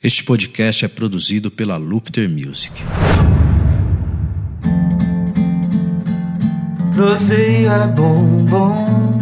[0.00, 2.84] Este podcast é produzido pela Lupter Music.
[6.94, 9.18] Proseio é bom, bom.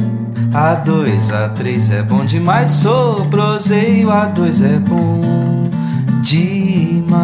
[0.52, 2.72] A2, A3 é bom demais.
[2.72, 5.64] Sou proseio, A2 é bom
[6.20, 7.16] demais.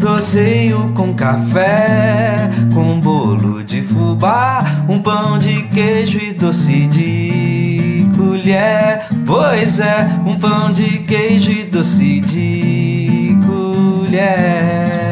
[0.00, 7.73] Proseio com café, com bolo de fubá, um pão de queijo e doce de
[8.16, 9.00] colher.
[9.26, 15.04] Pois é, um pão de queijo e doce de colher.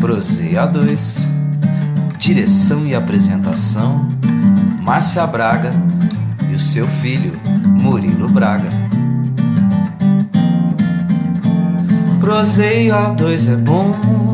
[0.00, 1.28] Proseio A2
[2.18, 4.08] Direção e apresentação
[4.80, 5.72] Márcia Braga
[6.48, 7.32] e o seu filho
[7.66, 8.68] Murilo Braga
[12.20, 14.27] Proseio A2 é bom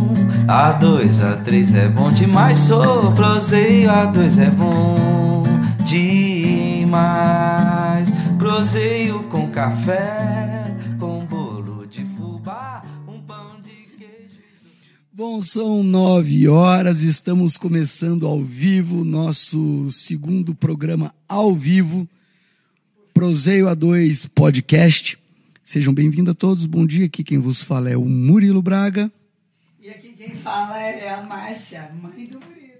[0.46, 5.42] A2, A3 é bom demais Sou Proseio A2 é bom
[5.82, 6.92] demais
[8.36, 14.36] Proseio com café Com bolo de fubá Um pão de queijo
[15.10, 22.06] Bom, são nove horas, estamos começando ao vivo nosso segundo programa ao vivo,
[23.14, 25.16] Proseio A2 Podcast.
[25.62, 27.06] Sejam bem-vindos a todos, bom dia.
[27.06, 29.10] Aqui quem vos fala é o Murilo Braga.
[30.24, 32.78] Quem fala é a Márcia, mãe do Murilo.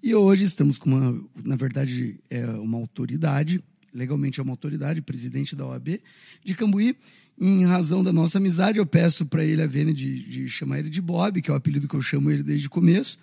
[0.00, 3.60] E hoje estamos com uma, na verdade, é uma autoridade,
[3.92, 6.00] legalmente é uma autoridade, presidente da OAB
[6.44, 6.96] de Cambuí.
[7.40, 10.88] Em razão da nossa amizade, eu peço para ele a vênia de, de chamar ele
[10.88, 13.18] de Bob, que é o apelido que eu chamo ele desde o começo,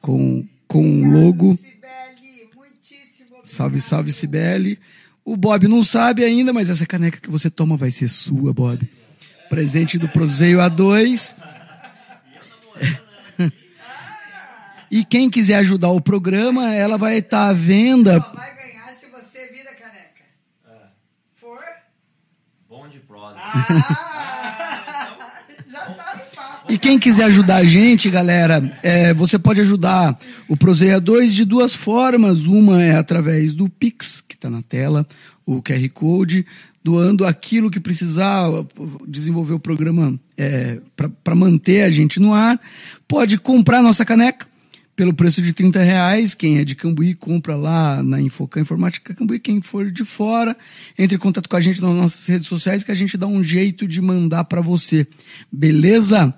[0.00, 1.56] com, com o logo.
[1.56, 3.46] Sibeli, muitíssimo obrigado.
[3.46, 4.78] Salve, salve, Cibele.
[5.24, 8.88] O Bob não sabe ainda, mas essa caneca que você toma vai ser sua, Bob.
[9.48, 11.36] Presente do Proseio A2.
[14.90, 18.20] E quem quiser ajudar o programa, ela vai estar à venda.
[18.20, 20.24] Só vai ganhar se você vira caneca.
[21.34, 21.62] For?
[22.66, 24.17] Bom de prosa Ah!
[26.68, 31.44] E quem quiser ajudar a gente, galera, é, você pode ajudar o Proseia 2 de
[31.46, 32.44] duas formas.
[32.44, 35.06] Uma é através do Pix, que está na tela,
[35.46, 36.44] o QR Code,
[36.84, 38.48] doando aquilo que precisar
[39.06, 40.20] desenvolver o programa
[41.24, 42.60] para manter a gente no ar.
[43.06, 44.46] Pode comprar nossa caneca
[44.98, 46.34] pelo preço de 30 reais.
[46.34, 49.38] Quem é de Cambuí, compra lá na Infocan Informática Cambuí.
[49.38, 50.56] Quem for de fora,
[50.98, 53.44] entre em contato com a gente nas nossas redes sociais que a gente dá um
[53.44, 55.06] jeito de mandar para você.
[55.52, 56.34] Beleza?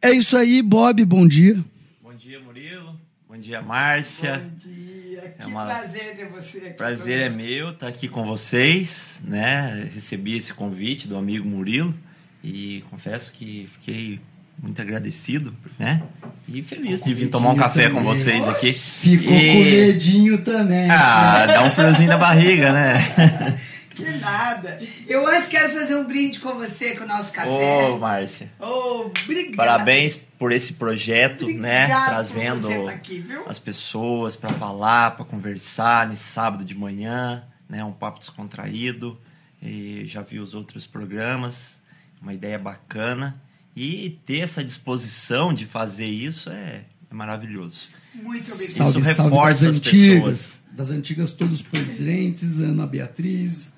[0.00, 1.62] É isso aí, Bob, bom dia.
[2.02, 2.98] Bom dia, Murilo.
[3.28, 4.38] Bom dia, Márcia.
[4.38, 6.70] Bom dia, que É uma- prazer ter você aqui.
[6.74, 9.88] Prazer é meu estar aqui com vocês, né?
[9.94, 11.94] Recebi esse convite do amigo Murilo
[12.42, 14.20] e confesso que fiquei
[14.62, 16.02] muito agradecido, né?
[16.48, 18.72] E feliz de vir tomar um café com vocês aqui.
[18.72, 20.90] Ficou E- com medinho também.
[20.90, 22.94] Ah, dá um friozinho na barriga, né?
[23.98, 24.80] Que nada.
[25.08, 27.98] Eu antes quero fazer um brinde com você, com o nosso Ô, café.
[27.98, 28.52] Márcia.
[28.60, 29.56] Ô, obrigada.
[29.56, 31.82] Parabéns por esse projeto, né?
[31.84, 33.48] Obrigado por Trazendo você tá aqui, viu?
[33.48, 37.82] as pessoas para falar, para conversar nesse sábado de manhã, né?
[37.82, 39.18] Um papo descontraído.
[39.60, 41.80] E já vi os outros programas,
[42.22, 43.40] uma ideia bacana.
[43.74, 47.88] E ter essa disposição de fazer isso é, é maravilhoso.
[48.14, 48.74] Muito obrigada.
[48.74, 50.12] Salve, Isso salve reforça das as antigas.
[50.20, 50.58] pessoas.
[50.70, 53.72] Das antigas, todos presentes, Ana Beatriz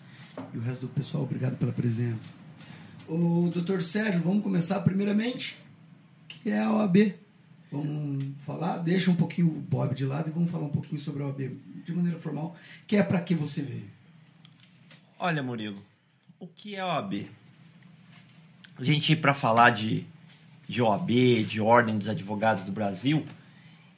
[0.52, 2.34] e o resto do pessoal, obrigado pela presença.
[3.08, 5.56] O doutor Sérgio, vamos começar primeiramente,
[6.28, 7.14] que é a OAB.
[7.72, 11.22] Vamos falar, deixa um pouquinho o Bob de lado e vamos falar um pouquinho sobre
[11.22, 11.40] a OAB
[11.84, 12.54] de maneira formal,
[12.86, 13.90] que é para que você veio.
[15.18, 15.82] Olha, Murilo,
[16.38, 17.28] o que é OAB?
[18.78, 20.06] A gente, para falar de,
[20.68, 21.10] de OAB,
[21.46, 23.24] de Ordem dos Advogados do Brasil,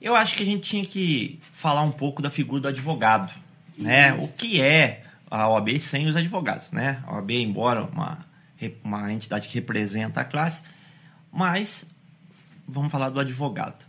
[0.01, 3.33] eu acho que a gente tinha que falar um pouco da figura do advogado.
[3.79, 4.13] Né?
[4.15, 5.02] O que é
[5.39, 6.73] a OAB sem os advogados?
[6.73, 7.03] Né?
[7.07, 8.27] A OAB, embora uma,
[8.85, 10.63] uma entidade que representa a classe,
[11.33, 11.91] mas
[12.69, 13.85] vamos falar do advogado.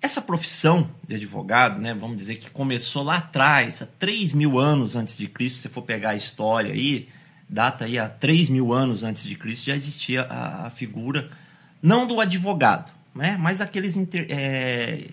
[0.00, 4.94] essa profissão de advogado, né, vamos dizer que começou lá atrás, há 3 mil anos
[4.94, 7.08] antes de Cristo, se você for pegar a história aí,
[7.48, 11.30] data aí há 3 mil anos antes de Cristo, já existia a, a figura,
[11.82, 15.08] não do advogado, né, mas aqueles inter, é,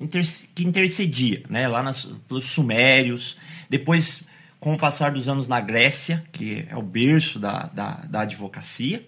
[0.00, 0.24] inter,
[0.54, 3.36] que intercedia, né, lá nas, pelos sumérios,
[3.68, 4.22] depois,
[4.62, 9.04] com o passar dos anos na Grécia, que é o berço da, da, da advocacia,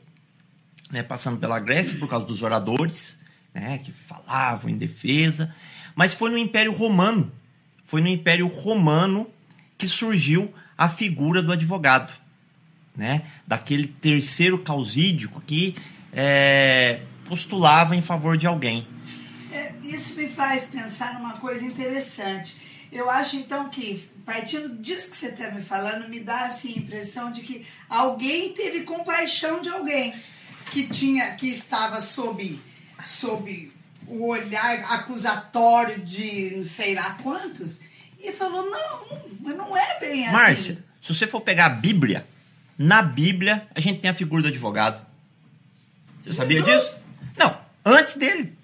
[0.91, 3.21] né, passando pela Grécia por causa dos oradores,
[3.55, 5.55] né, que falavam em defesa,
[5.95, 7.31] mas foi no Império Romano,
[7.85, 9.31] foi no Império Romano
[9.79, 12.13] que surgiu a figura do advogado,
[12.97, 15.77] né, daquele terceiro causídico que
[16.13, 18.89] é, postulava em favor de alguém.
[19.53, 22.57] É, isso me faz pensar numa coisa interessante.
[22.91, 26.79] Eu acho então que, partindo disso que você está me falando, me dá assim, a
[26.79, 30.15] impressão de que alguém teve compaixão de alguém
[30.71, 32.59] que tinha, que estava sob
[33.05, 33.73] sob
[34.07, 37.81] o olhar acusatório de não sei lá quantos,
[38.19, 40.33] e falou: não, mas não é bem assim.
[40.33, 42.27] Márcia, se você for pegar a Bíblia,
[42.79, 45.05] na Bíblia a gente tem a figura do advogado.
[46.23, 46.83] Você sabia Jesus?
[46.83, 47.05] disso?
[47.37, 48.57] Não, antes dele,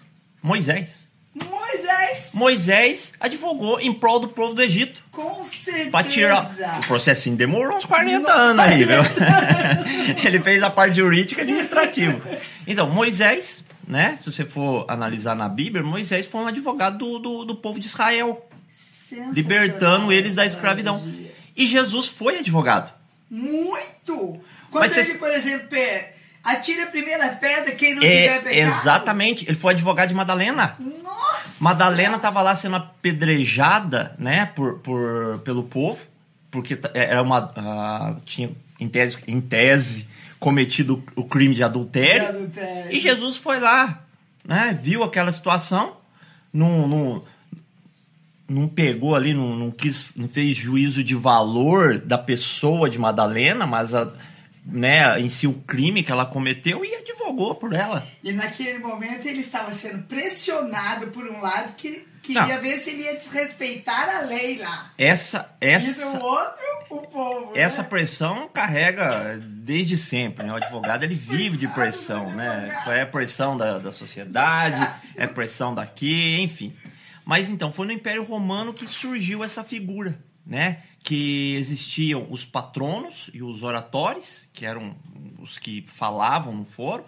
[0.43, 1.10] Moisés.
[1.33, 5.01] Moisés, Moisés advogou em prol do povo do Egito.
[5.13, 5.91] com certeza.
[5.91, 6.81] Pra tirar.
[6.83, 8.99] O processinho demorou uns 40 anos aí, viu?
[10.25, 12.21] Ele fez a parte jurídica e administrativa.
[12.67, 14.17] Então, Moisés, né?
[14.19, 17.87] Se você for analisar na Bíblia, Moisés foi um advogado do, do, do povo de
[17.87, 18.45] Israel,
[19.33, 21.03] libertando eles da escravidão.
[21.57, 22.93] E Jesus foi advogado.
[23.31, 24.41] Muito!
[24.71, 26.05] Quando Mas ele, cês- por exemplo, pe-
[26.43, 28.55] atira a primeira pedra, quem não tiver É, pecado.
[28.55, 29.45] exatamente.
[29.49, 30.77] Ele foi advogado de Madalena.
[31.03, 31.63] Nossa!
[31.63, 36.05] Madalena estava lá sendo apedrejada, né, por, por, pelo povo,
[36.51, 40.09] porque t- era uma ah, tinha em tese, em tese
[40.39, 42.23] cometido o crime de adultério.
[42.33, 42.93] De adultério.
[42.93, 44.03] E Jesus foi lá,
[44.45, 45.97] né, viu aquela situação,
[46.53, 47.25] não, não,
[48.49, 53.67] não pegou ali, não, não quis, não fez juízo de valor da pessoa de Madalena,
[53.67, 54.11] mas a,
[54.71, 58.07] né, em si o crime que ela cometeu e advogou por ela.
[58.23, 62.43] E naquele momento ele estava sendo pressionado por um lado que Não.
[62.43, 64.93] queria ver se ele ia desrespeitar a lei lá.
[64.97, 67.53] Essa, E essa, do outro, o povo.
[67.55, 67.89] Essa né?
[67.89, 70.53] pressão carrega desde sempre, né?
[70.53, 72.83] O advogado ele vive de pressão, né?
[72.89, 76.75] É pressão da, da sociedade, é pressão daqui, enfim.
[77.25, 80.79] Mas então, foi no Império Romano que surgiu essa figura, né?
[81.03, 84.95] Que existiam os patronos e os oratores, que eram
[85.39, 87.05] os que falavam no foro,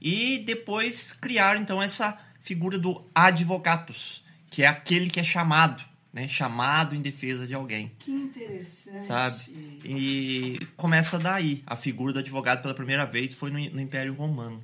[0.00, 5.82] e depois criaram então essa figura do advocatus, que é aquele que é chamado,
[6.12, 6.28] né?
[6.28, 9.04] Chamado em defesa de alguém Que interessante.
[9.04, 9.80] sabe?
[9.84, 11.62] E começa daí.
[11.66, 14.62] A figura do advogado pela primeira vez foi no, no Império Romano,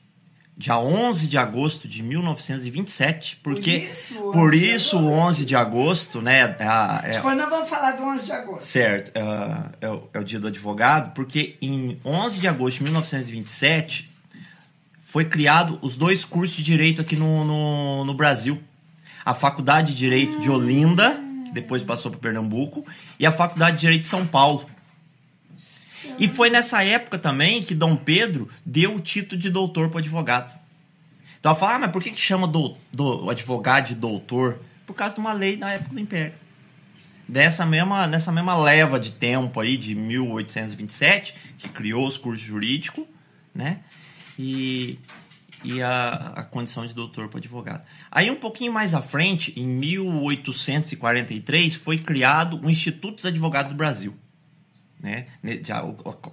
[0.58, 5.14] dia 11 de agosto de 1927, porque isso, 11 por isso o agosto.
[5.42, 6.56] 11 de agosto, né?
[6.60, 8.64] a- é- Depois nós vamos falar do 11 de agosto.
[8.64, 12.84] Certo, é, é o, é o dia do advogado, porque em 11 de agosto de
[12.84, 14.10] 1927
[15.04, 18.62] foi criado os dois cursos de direito aqui no, no, no Brasil.
[19.26, 22.86] A Faculdade de Direito de Olinda, que depois passou para Pernambuco,
[23.20, 24.66] e a Faculdade de Direito de São Paulo.
[26.18, 30.60] E foi nessa época também que Dom Pedro deu o título de doutor para advogado.
[31.40, 34.60] Então ela fala, ah, mas por que, que chama do, do advogado de doutor?
[34.86, 36.34] Por causa de uma lei da época do Império
[37.32, 43.06] dessa mesma, nessa mesma leva de tempo aí, de 1827, que criou os cursos jurídicos,
[43.56, 43.80] né?
[44.38, 45.00] E,
[45.64, 47.86] e a, a condição de doutor para advogado.
[48.12, 53.78] Aí um pouquinho mais à frente, em 1843, foi criado o Instituto dos Advogados do
[53.78, 54.14] Brasil.
[55.02, 55.26] Né?
[55.64, 55.84] Já,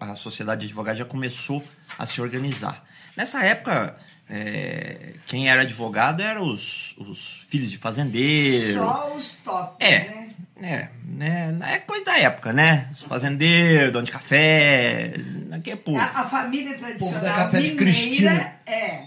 [0.00, 1.64] a sociedade de advogados já começou
[1.98, 2.84] a se organizar.
[3.16, 3.96] Nessa época,
[4.28, 8.74] é, quem era advogado eram os, os filhos de fazendeiro.
[8.74, 10.28] Só os top, é, né?
[10.60, 11.56] É, né?
[11.62, 12.88] É coisa da época, né?
[12.90, 15.14] Os fazendeiros, dono de café.
[15.52, 15.98] Aqui é povo.
[15.98, 18.52] A, a família tradicional da café de mineira Cristina.
[18.66, 19.04] é.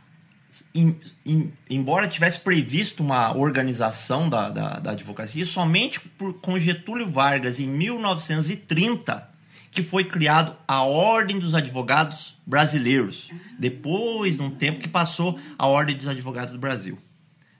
[0.73, 7.05] em- em- embora tivesse previsto uma organização da, da, da advocacia, somente por, com Getúlio
[7.09, 9.29] Vargas em 1930
[9.71, 13.29] que foi criado a Ordem dos Advogados Brasileiros.
[13.57, 16.99] Depois de um tempo que passou a Ordem dos Advogados do Brasil.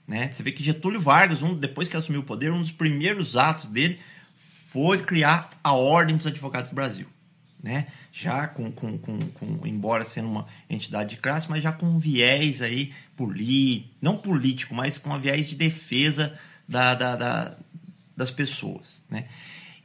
[0.06, 0.30] Né?
[0.30, 3.66] Você vê que Getúlio Vargas, um, depois que assumiu o poder, um dos primeiros atos
[3.66, 3.98] dele
[4.68, 7.06] foi criar a Ordem dos Advogados do Brasil.
[7.62, 7.86] Né?
[8.12, 11.98] Já com, com, com, com- embora sendo uma entidade de classe, mas já com um
[11.98, 16.38] viés aí político, não político, mas com um viés de defesa
[16.68, 17.56] da, da- da-
[18.14, 19.02] das pessoas.
[19.08, 19.26] Né?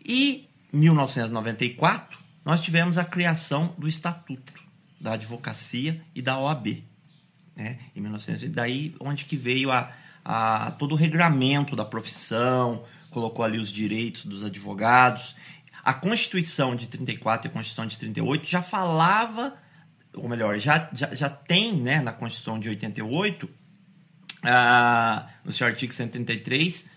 [0.04, 2.17] E em 1994,
[2.48, 4.54] nós tivemos a criação do Estatuto
[5.00, 6.84] da Advocacia e da OAB
[7.58, 7.80] né?
[7.96, 9.92] Em 1900, e daí onde que veio a,
[10.24, 15.36] a todo o regramento da profissão, colocou ali os direitos dos advogados.
[15.84, 19.58] A Constituição de 34 e a Constituição de 38 já falava,
[20.14, 23.50] ou melhor, já, já, já tem né, na Constituição de 88,
[24.44, 26.92] ah, no seu artigo 133,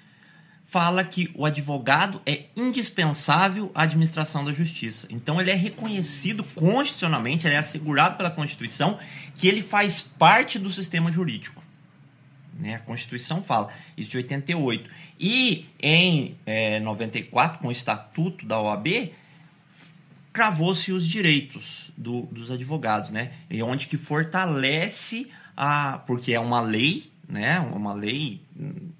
[0.71, 5.09] fala que o advogado é indispensável à administração da justiça.
[5.11, 8.97] Então ele é reconhecido constitucionalmente, ele é assegurado pela Constituição
[9.35, 11.61] que ele faz parte do sistema jurídico.
[12.57, 12.77] Né?
[12.77, 14.89] A Constituição fala isso de 88.
[15.19, 19.11] E em eh, 94, com o Estatuto da OAB,
[20.33, 23.33] cravou-se os direitos do- dos advogados, né?
[23.51, 27.59] E onde que fortalece a, porque é uma lei, né?
[27.59, 28.41] Uma lei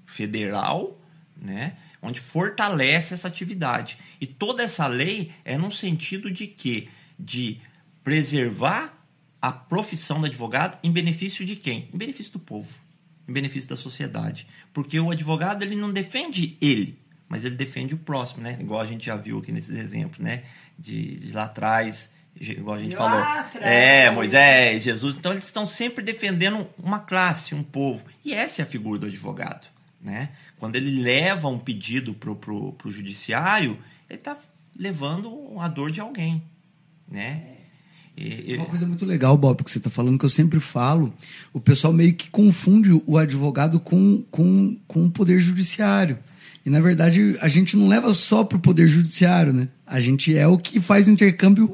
[0.05, 0.97] federal,
[1.41, 1.73] né?
[2.01, 3.97] Onde fortalece essa atividade.
[4.19, 7.59] E toda essa lei é no sentido de que de
[8.03, 8.97] preservar
[9.41, 11.89] a profissão do advogado em benefício de quem?
[11.91, 12.77] Em benefício do povo,
[13.27, 14.47] em benefício da sociedade.
[14.71, 18.57] Porque o advogado ele não defende ele, mas ele defende o próximo, né?
[18.59, 20.43] Igual a gente já viu aqui nesses exemplos, né?
[20.77, 23.19] De, de lá atrás, igual a gente De falou.
[23.61, 25.17] É, Moisés, Jesus.
[25.17, 28.05] Então eles estão sempre defendendo uma classe, um povo.
[28.23, 29.67] E essa é a figura do advogado,
[29.99, 30.29] né?
[30.61, 34.37] Quando ele leva um pedido pro, pro judiciário, ele está
[34.77, 36.39] levando a dor de alguém,
[37.09, 37.41] né?
[38.15, 41.11] E- Uma coisa muito legal, Bob, que você está falando, que eu sempre falo,
[41.51, 46.19] o pessoal meio que confunde o advogado com, com, com o poder judiciário.
[46.65, 49.67] E, na verdade, a gente não leva só para o poder judiciário, né?
[49.85, 51.67] A gente é o que faz o intercâmbio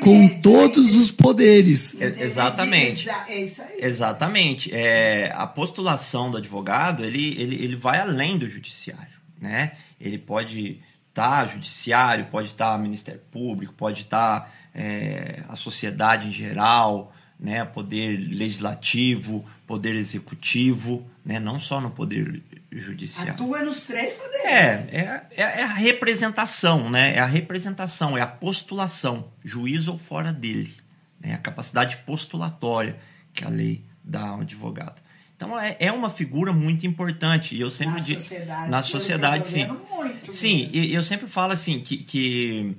[0.00, 0.98] com todos né?
[0.98, 1.96] os poderes.
[2.00, 3.02] É, exatamente.
[3.08, 3.78] Exa- É isso aí.
[3.80, 4.74] Exatamente.
[4.74, 9.72] É, a postulação do advogado, ele, ele, ele vai além do judiciário, né?
[10.00, 17.14] Ele pode estar judiciário, pode estar Ministério Público, pode estar é, a sociedade em geral,
[17.38, 17.64] né?
[17.64, 21.38] Poder legislativo, poder executivo, né?
[21.38, 22.42] Não só no poder
[22.78, 23.32] judiciário.
[23.32, 24.44] Atua nos três poderes.
[24.46, 27.16] É, é, é é a representação, né?
[27.16, 30.74] É a representação, é a postulação, juiz ou fora dele.
[31.20, 31.34] Né?
[31.34, 32.98] A capacidade postulatória
[33.32, 35.02] que a lei dá ao advogado.
[35.36, 37.54] Então é, é uma figura muito importante.
[37.54, 38.20] E eu sempre Na digo.
[38.20, 39.66] sociedade, Na sociedade, tô sim.
[39.66, 40.74] muito sim, mesmo.
[40.76, 41.98] e eu sempre falo assim que.
[41.98, 42.76] que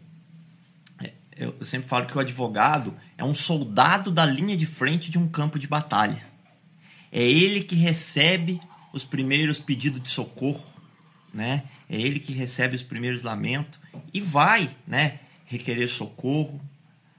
[1.04, 5.18] é, eu sempre falo que o advogado é um soldado da linha de frente de
[5.18, 6.24] um campo de batalha.
[7.12, 8.60] É ele que recebe
[8.96, 10.66] os primeiros pedidos de socorro,
[11.34, 11.66] né?
[11.90, 13.78] É ele que recebe os primeiros lamentos
[14.14, 16.62] e vai, né, requerer socorro.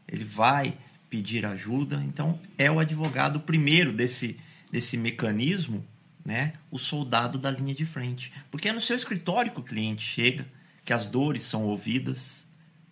[0.08, 0.74] Ele vai
[1.10, 2.02] pedir ajuda.
[2.02, 4.38] Então, é o advogado primeiro desse
[4.72, 5.84] desse mecanismo,
[6.24, 6.54] né?
[6.70, 8.32] O soldado da linha de frente.
[8.50, 10.46] Porque é no seu escritório que o cliente chega,
[10.82, 12.48] que as dores são ouvidas,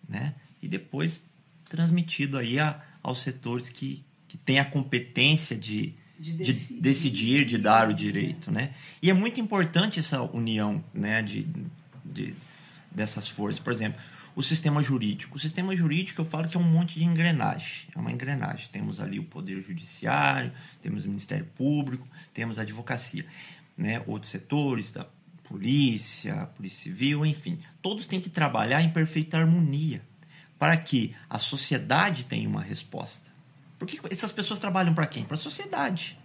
[0.06, 0.34] né?
[0.62, 1.26] E depois
[1.70, 6.80] transmitido aí a, aos setores que, que têm a competência de, De de decidir.
[6.80, 8.72] decidir, de dar o direito, né?
[9.02, 11.46] E é muito importante essa união, né, de,
[12.04, 12.34] de
[12.90, 13.58] dessas forças.
[13.58, 14.00] Por exemplo,
[14.34, 15.36] o sistema jurídico.
[15.36, 17.88] O sistema jurídico eu falo que é um monte de engrenagem.
[17.94, 18.68] É uma engrenagem.
[18.72, 20.50] Temos ali o poder judiciário,
[20.80, 23.26] temos o Ministério Público, temos a advocacia,
[23.76, 24.02] né?
[24.06, 25.06] Outros setores da
[25.44, 30.00] polícia, polícia civil, enfim, todos têm que trabalhar em perfeita harmonia
[30.58, 33.33] para que a sociedade tenha uma resposta.
[33.84, 35.24] Porque essas pessoas trabalham para quem?
[35.24, 36.18] Para a sociedade.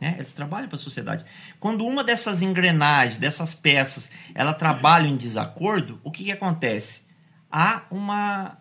[0.00, 0.16] Né?
[0.18, 1.24] Eles trabalham para a sociedade.
[1.60, 7.02] Quando uma dessas engrenagens, dessas peças, ela trabalha em desacordo, o que, que acontece?
[7.50, 8.58] Há uma.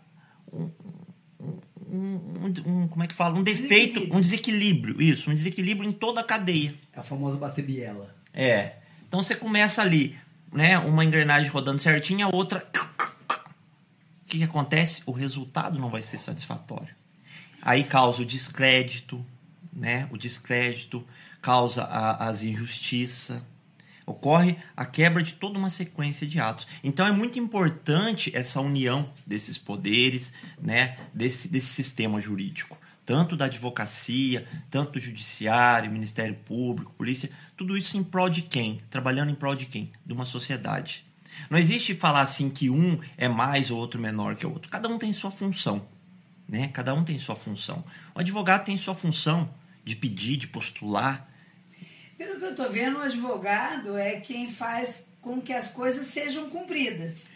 [0.54, 0.70] Um,
[1.90, 3.38] um, um, como é que fala?
[3.38, 5.01] Um defeito, um desequilíbrio.
[5.01, 6.75] Isso, um desequilíbrio em toda a cadeia.
[6.94, 8.16] É a famosa bater biela.
[8.34, 8.75] É.
[9.08, 10.16] Então você começa ali,
[10.54, 10.78] né?
[10.78, 12.66] Uma engrenagem rodando certinho, a outra.
[14.24, 15.01] O que, que acontece?
[15.06, 17.00] O resultado não vai ser satisfatório.
[17.62, 19.25] Aí causa o descrédito,
[19.72, 20.08] né?
[20.12, 21.06] O descrédito
[21.41, 23.41] causa a, as injustiças.
[24.06, 26.68] Ocorre a quebra de toda uma sequência de atos.
[26.84, 30.98] Então é muito importante essa união desses poderes, né?
[31.13, 37.98] Desse, desse sistema jurídico tanto da advocacia, tanto do judiciário, Ministério Público, polícia, tudo isso
[37.98, 38.82] em prol de quem?
[38.89, 39.91] Trabalhando em prol de quem?
[40.06, 41.03] De uma sociedade.
[41.50, 44.70] Não existe falar assim que um é mais ou outro menor que o outro.
[44.70, 45.86] Cada um tem sua função,
[46.51, 46.70] né?
[46.74, 47.81] Cada um tem sua função.
[48.13, 49.50] O advogado tem sua função
[49.86, 51.27] de pedir, de postular.
[52.17, 56.50] Pelo que eu tô vendo, o advogado é quem faz com que as coisas sejam
[56.50, 57.31] cumpridas.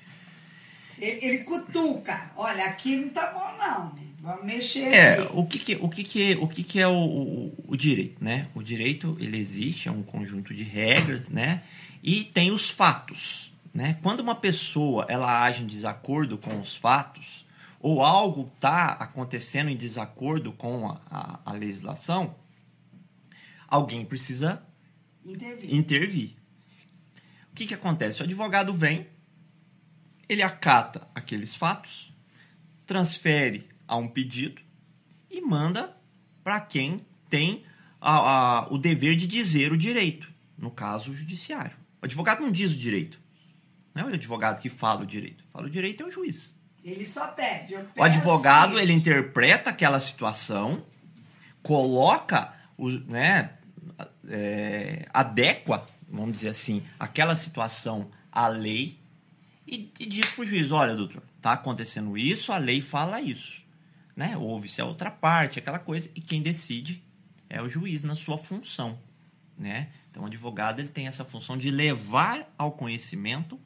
[1.00, 2.32] Ele, ele cutuca.
[2.36, 4.06] Olha, aqui não tá bom, não.
[4.20, 7.54] Vamos mexer É, o que que, o que, que, o que, que é o, o,
[7.70, 8.48] o direito, né?
[8.54, 11.62] O direito, ele existe, é um conjunto de regras, né?
[12.04, 13.98] E tem os fatos, né?
[14.02, 17.45] Quando uma pessoa, ela age em desacordo com os fatos,
[17.88, 22.36] ou algo está acontecendo em desacordo com a, a, a legislação,
[23.68, 24.66] alguém precisa
[25.24, 25.72] Intervir.
[25.76, 26.36] intervir.
[27.52, 28.22] O que, que acontece?
[28.22, 29.06] O advogado vem,
[30.28, 32.12] ele acata aqueles fatos,
[32.88, 34.64] transfere a um pedido
[35.30, 35.96] e manda
[36.44, 37.66] para quem tem
[38.02, 41.78] a- a- o dever de dizer o direito, no caso, o judiciário.
[42.02, 43.20] O advogado não diz o direito.
[43.94, 45.44] Não é o advogado que fala o direito.
[45.52, 46.58] Fala o direito é o juiz.
[46.86, 47.76] Ele só pede.
[47.98, 48.80] O advogado, isso.
[48.80, 50.86] ele interpreta aquela situação,
[51.64, 53.54] coloca, o, né,
[54.30, 59.00] é, adequa, vamos dizer assim, aquela situação à lei
[59.68, 63.66] e, e diz para o juiz, olha, doutor, tá acontecendo isso, a lei fala isso.
[64.16, 64.38] Né?
[64.38, 67.04] Ouve-se a outra parte, aquela coisa, e quem decide
[67.50, 69.00] é o juiz na sua função.
[69.58, 69.90] Né?
[70.12, 73.60] Então, o advogado ele tem essa função de levar ao conhecimento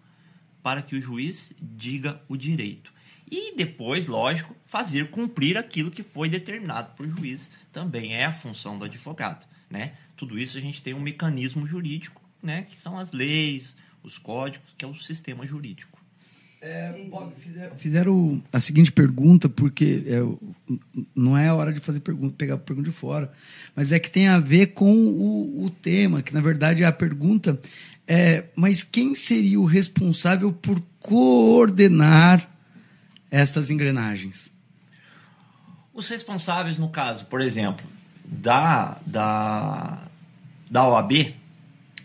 [0.64, 2.94] para que o juiz diga o direito.
[3.32, 8.78] E depois, lógico, fazer cumprir aquilo que foi determinado por juiz também é a função
[8.78, 9.46] do advogado.
[9.70, 9.94] Né?
[10.16, 12.64] Tudo isso a gente tem um mecanismo jurídico, né?
[12.64, 16.00] que são as leis, os códigos, que é o sistema jurídico.
[16.62, 20.76] É, Bob, fizeram, fizeram a seguinte pergunta, porque é,
[21.16, 23.32] não é a hora de fazer pergunta, pegar a pergunta de fora,
[23.74, 27.58] mas é que tem a ver com o, o tema, que na verdade a pergunta
[28.06, 32.49] é, mas quem seria o responsável por coordenar
[33.32, 34.52] estas engrenagens?
[35.94, 37.86] Os responsáveis, no caso, por exemplo,
[38.24, 40.00] da, da,
[40.70, 41.36] da OAB,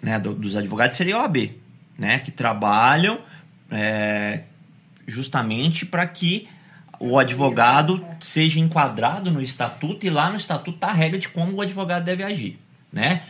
[0.03, 1.53] né, do- dos advogados, seria a OAB,
[1.99, 3.21] né, que trabalham
[3.71, 4.43] é,
[5.07, 6.49] justamente para que
[7.01, 11.53] o advogado seja enquadrado no estatuto e lá no estatuto está a regra de como
[11.55, 12.59] o advogado deve agir,
[12.93, 13.23] né?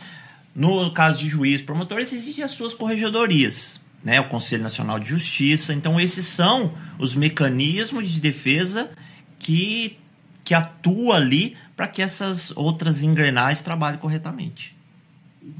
[0.55, 4.21] No caso de juiz, promotores, existem as suas corregedorias, né?
[4.21, 5.73] O Conselho Nacional de Justiça.
[5.73, 8.91] Então, esses são os mecanismos de defesa
[9.39, 9.97] que,
[10.43, 14.75] que atuam ali para que essas outras engrenagens trabalhem corretamente.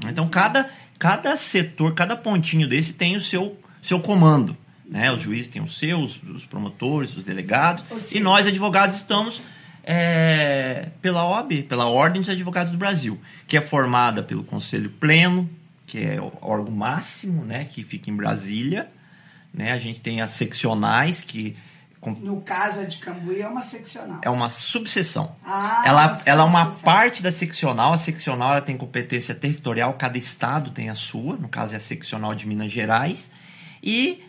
[0.08, 4.56] Então, cada, cada setor, cada pontinho desse tem o seu, seu comando.
[4.88, 5.10] Né?
[5.10, 7.84] Os juízes têm os seus, os promotores, os delegados.
[8.14, 9.42] E nós, advogados, estamos
[9.82, 15.50] é, pela OAB, pela Ordem dos Advogados do Brasil, que é formada pelo Conselho Pleno,
[15.86, 18.90] que é o órgão máximo, né, que fica em Brasília.
[19.54, 19.72] Né?
[19.72, 21.56] A gente tem as seccionais, que
[22.20, 24.20] No caso, a de Cambuí é uma seccional.
[24.22, 25.34] é uma subseção.
[25.44, 26.84] Ah, ela, uma ela é uma subseção.
[26.84, 27.92] parte da seccional.
[27.92, 31.36] A seccional ela tem competência territorial, cada estado tem a sua.
[31.36, 33.30] No caso, é a seccional de Minas Gerais.
[33.82, 34.22] E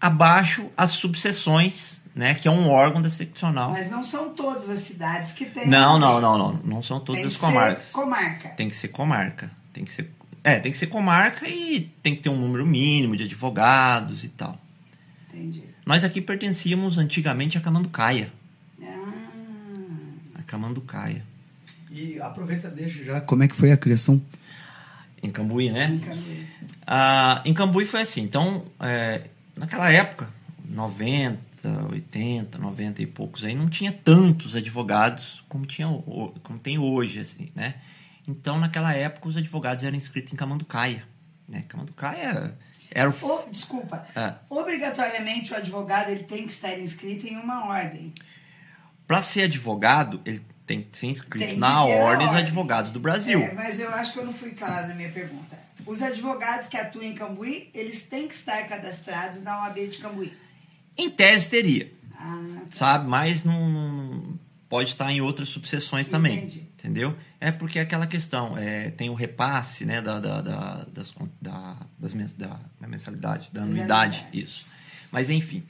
[0.00, 3.70] abaixo, as subseções, né, que é um órgão da seccional.
[3.72, 5.66] Mas não são todas as cidades que têm.
[5.68, 6.52] Não, não, não, não.
[6.64, 7.92] Não são todas Tem as comarcas.
[7.92, 8.48] comarca.
[8.50, 9.50] Tem que ser comarca.
[9.72, 10.10] Tem que ser.
[10.42, 14.28] É, tem que ser comarca e tem que ter um número mínimo de advogados e
[14.28, 14.58] tal.
[15.28, 15.62] Entendi.
[15.84, 18.32] Nós aqui pertencíamos antigamente a Camanducaia.
[18.82, 19.12] Ah,
[20.36, 21.24] A Camanducaia.
[21.90, 24.22] E aproveita deixa já como é que foi a criação.
[25.22, 25.88] Em Cambuí, né?
[25.88, 26.48] em Cambuí.
[26.86, 28.22] Ah, em Cambuí foi assim.
[28.22, 29.22] Então, é,
[29.56, 30.30] naquela época,
[30.68, 31.38] 90,
[31.90, 35.88] 80, 90 e poucos aí, não tinha tantos advogados como, tinha,
[36.42, 37.74] como tem hoje, assim, né?
[38.30, 41.04] Então, naquela época, os advogados eram inscritos em Camanducaia.
[41.48, 41.64] Né?
[41.68, 42.56] Camanducaia
[42.90, 43.14] era o...
[43.20, 44.06] Ou, desculpa.
[44.14, 44.34] É.
[44.48, 48.14] Obrigatoriamente o advogado ele tem que estar inscrito em uma ordem.
[49.06, 52.36] para ser advogado, ele tem que ser inscrito que na Ordem dos.
[52.36, 53.40] Advogados do Brasil.
[53.40, 55.58] É, mas eu acho que eu não fui clara na minha pergunta.
[55.84, 60.32] Os advogados que atuam em Cambuí, eles têm que estar cadastrados na OAB de Cambuí.
[60.96, 63.08] Em tese teria, Ah, sabe?
[63.08, 64.38] Mas não-
[64.70, 66.38] pode estar em outras subseções também.
[66.38, 66.60] Entendi.
[66.78, 67.14] Entendeu?
[67.38, 71.76] É porque é aquela questão, é, tem o repasse né, da, da, da- das, da,
[71.98, 74.64] das mens- da, da mensalidade, da anuidade, isso.
[75.12, 75.62] Mas enfim.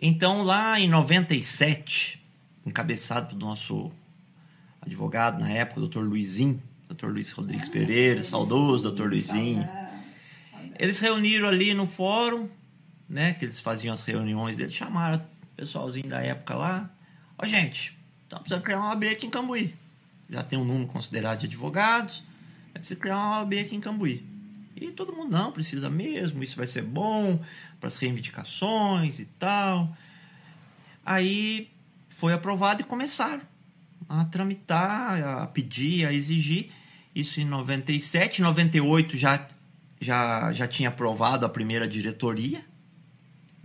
[0.00, 2.22] Então lá em 97,
[2.66, 3.90] encabeçado pelo nosso
[4.80, 6.00] advogado na época, o Dr.
[6.00, 7.06] Luizinho, Dr.
[7.06, 9.06] Luiz Rodrigues Pereira, saudoso Dr.
[9.08, 9.62] Luizinho.
[9.64, 9.88] Saudade,
[10.50, 10.74] saudade.
[10.78, 12.48] Eles reuniram ali no fórum,
[13.08, 13.32] né?
[13.34, 16.90] Que eles faziam as reuniões deles, chamaram o pessoalzinho da época lá.
[17.38, 17.96] Ó, gente,
[18.34, 19.74] estamos precisando criar uma OAB aqui em Cambuí.
[20.28, 22.22] Já tem um número considerado de advogados,
[22.74, 24.26] é preciso criar uma OAB aqui em Cambuí.
[24.76, 27.40] E todo mundo, não, precisa mesmo, isso vai ser bom
[27.78, 29.96] para as reivindicações e tal.
[31.04, 31.70] Aí
[32.08, 33.42] foi aprovado e começaram
[34.08, 36.70] a tramitar, a pedir, a exigir.
[37.14, 39.48] Isso em 97, 98 já,
[40.00, 42.64] já, já tinha aprovado a primeira diretoria,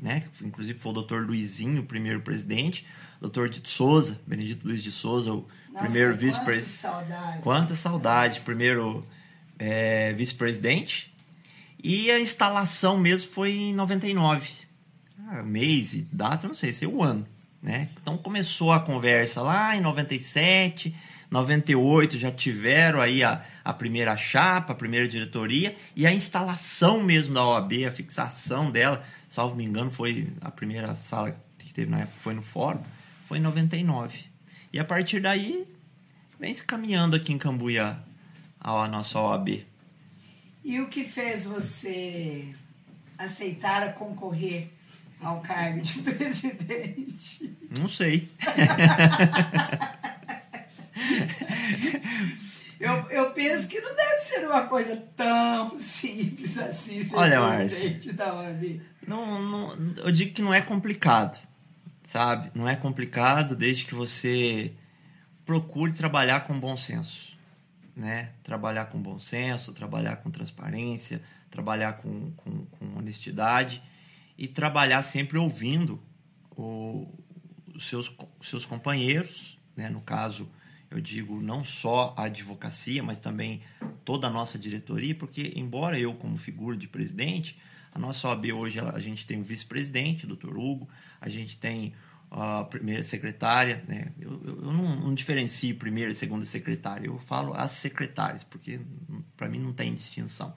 [0.02, 0.24] né?
[0.42, 2.86] Inclusive foi o doutor Luizinho, o primeiro presidente,
[3.20, 7.42] doutor de Souza, Benedito Luiz de Souza, o Nossa, primeiro vice-presidente.
[7.42, 9.06] Quanta saudade, primeiro
[9.58, 11.14] é, vice-presidente.
[11.84, 14.50] E a instalação mesmo foi em 99.
[15.28, 17.28] Ah, mês e data, não sei, sei o ano.
[17.62, 17.90] Né?
[18.02, 20.96] Então começou a conversa lá em 97,
[21.30, 27.34] 98 já tiveram aí a, a primeira chapa, a primeira diretoria e a instalação mesmo
[27.34, 32.00] da OAB, a fixação dela, salvo me engano, foi a primeira sala que teve na
[32.00, 32.82] época, foi no fórum,
[33.28, 34.26] foi em 99.
[34.74, 35.68] E a partir daí
[36.40, 38.00] vem se caminhando aqui em Cambuí a,
[38.60, 39.66] nossa OAB.
[40.64, 42.52] E o que fez você
[43.18, 44.70] aceitar concorrer
[45.22, 47.56] ao cargo de presidente?
[47.70, 48.28] Não sei.
[52.80, 57.70] Eu, eu penso que não deve ser uma coisa tão simples assim ser Olha, OAB.
[59.06, 61.38] Não, não, eu digo que não é complicado,
[62.04, 62.52] sabe?
[62.56, 64.72] Não é complicado desde que você
[65.46, 67.38] procure trabalhar com bom senso,
[67.96, 68.32] né?
[68.44, 73.82] Trabalhar com bom senso, trabalhar com transparência, trabalhar com, com, com honestidade
[74.38, 76.02] e trabalhar sempre ouvindo
[76.56, 77.08] o-
[77.76, 79.90] os seus, seus companheiros, né?
[79.90, 80.48] No caso,
[80.92, 83.62] eu digo não só a advocacia, mas também
[84.04, 87.60] toda a nossa diretoria, porque embora eu como figura de presidente,
[87.92, 90.58] a nossa OAB hoje a gente tem o vice-presidente, Dr.
[90.58, 90.88] Hugo,
[91.20, 91.94] a gente tem
[92.32, 94.12] a primeira secretária, né?
[94.20, 98.80] Eu, eu, eu não, não diferencio primeira e segunda secretária, eu falo as secretárias, porque
[99.36, 100.56] para mim não tem distinção.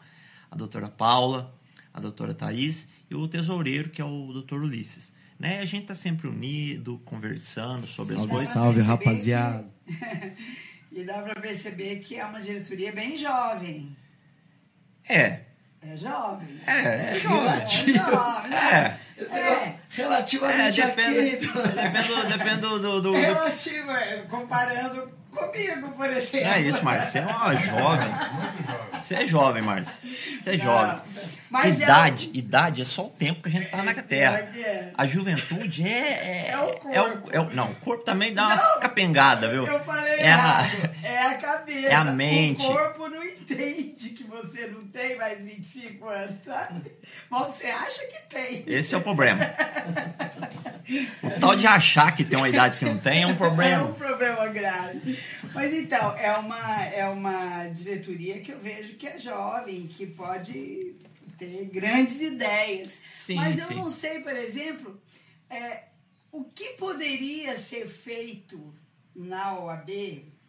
[0.50, 1.54] A doutora Paula,
[1.92, 5.12] a doutora Thaís e o tesoureiro, que é o doutor Ulisses.
[5.42, 5.58] Né?
[5.58, 8.48] A gente tá sempre unido, conversando sobre as Salve, coisas.
[8.52, 9.66] salve, rapaziada.
[10.94, 13.96] E dá pra perceber que é uma diretoria bem jovem.
[15.08, 15.40] É,
[15.80, 16.48] É jovem.
[16.66, 17.62] é, é, jovem.
[17.62, 18.50] É jovem.
[18.50, 19.00] né?
[19.16, 21.46] É, Esse negócio é, relativamente depende, aqui.
[21.46, 26.48] depende, depende do, do, do- do- Relativo, é, comparando comigo, por exemplo.
[26.48, 27.10] É isso, Márcio.
[27.10, 28.08] Você é uma jovem.
[29.02, 29.98] Você é jovem, Márcio.
[30.38, 31.00] Você é jovem.
[31.50, 34.38] mas é idade, idade é só o tempo que a gente tá na É, terra.
[34.56, 34.90] é.
[34.96, 36.48] A juventude é.
[36.50, 37.30] É o corpo.
[37.32, 39.66] é o- não, o corpo também dá umas Não, capengadas, viu?
[39.66, 40.90] Eu falei é a, errado.
[41.02, 41.88] É a cabeça.
[41.88, 42.62] É a mente.
[42.64, 46.92] O corpo não entende que você não tem mais 25 anos, sabe?
[47.30, 48.64] Mas você acha que tem.
[48.66, 49.40] Esse é o problema.
[51.22, 53.36] O tal de achar que tem uma idade que não tem é um É um
[53.36, 53.88] problema.
[53.94, 55.18] problema grave.
[55.54, 60.94] Mas então, é uma, é uma diretoria que eu vejo que é jovem, que pode
[61.38, 63.00] ter grandes ideias.
[63.10, 63.74] Sim, Mas eu sim.
[63.74, 65.00] não sei, por exemplo,
[65.50, 65.84] é,
[66.30, 68.72] o que poderia ser feito
[69.14, 69.90] na OAB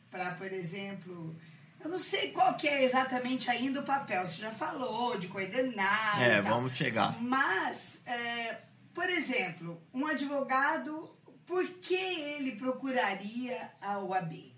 [0.09, 1.36] para, por exemplo.
[1.83, 4.25] Eu não sei qual que é exatamente ainda o papel.
[4.25, 6.21] Você já falou de coordenar.
[6.21, 7.21] É, vamos chegar.
[7.21, 8.57] Mas, é,
[8.93, 11.13] por exemplo, um advogado,
[11.45, 14.52] por que ele procuraria a OAB?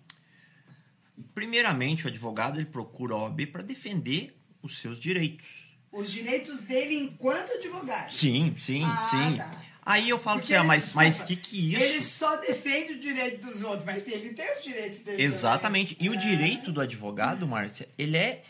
[1.33, 5.75] Primeiramente, o advogado ele procura a OAB para defender os seus direitos.
[5.91, 8.11] Os direitos dele enquanto advogado.
[8.13, 9.37] Sim, sim, Ah, sim.
[9.37, 9.63] tá.
[9.87, 11.83] Aí eu falo pra Porque você, ah, mas, mas desculpa, que que isso?
[11.83, 15.21] Ele só defende o direito dos outros, mas ele tem os direitos dele.
[15.21, 15.95] Exatamente.
[15.99, 16.27] E o também.
[16.27, 18.43] direito do advogado, Márcia, ele é,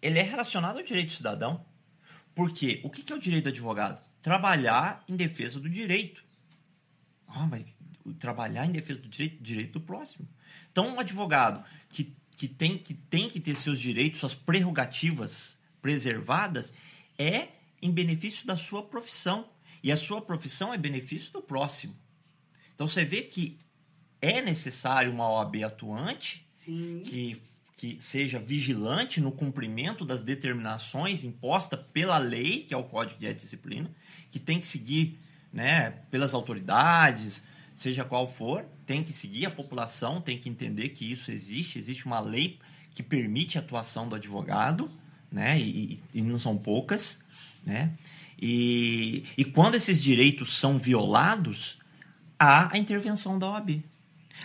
[0.00, 1.66] ele é relacionado ao direito do cidadão.
[2.34, 4.00] Porque o que é o direito do advogado?
[4.22, 6.24] Trabalhar em defesa do direito.
[7.26, 7.81] Ah, mas o
[8.18, 10.28] trabalhar em defesa do direito, direito do próximo.
[10.70, 16.72] Então, um advogado que, que, tem, que tem que ter seus direitos, suas prerrogativas preservadas,
[17.18, 17.48] é
[17.80, 19.48] em benefício da sua profissão.
[19.82, 21.94] E a sua profissão é benefício do próximo.
[22.74, 23.58] Então, você vê que
[24.20, 27.02] é necessário uma OAB atuante Sim.
[27.04, 27.42] que,
[27.76, 33.26] que seja vigilante no cumprimento das determinações impostas pela lei, que é o Código de
[33.26, 33.90] Ética e Disciplina,
[34.30, 35.18] que tem que seguir
[35.52, 37.42] né, pelas autoridades,
[37.82, 42.06] seja qual for, tem que seguir, a população tem que entender que isso existe, existe
[42.06, 42.58] uma lei
[42.94, 44.90] que permite a atuação do advogado,
[45.30, 47.22] né, e, e não são poucas,
[47.64, 47.92] né,
[48.40, 51.78] e, e quando esses direitos são violados,
[52.38, 53.82] há a intervenção da OAB.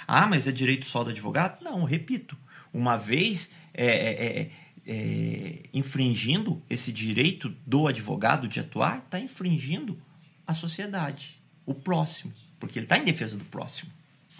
[0.07, 1.63] Ah, mas é direito só do advogado?
[1.63, 2.37] Não, repito.
[2.71, 4.51] Uma vez é, é, é,
[4.85, 9.99] é infringindo esse direito do advogado de atuar, está infringindo
[10.45, 13.91] a sociedade, o próximo, porque ele está em defesa do próximo.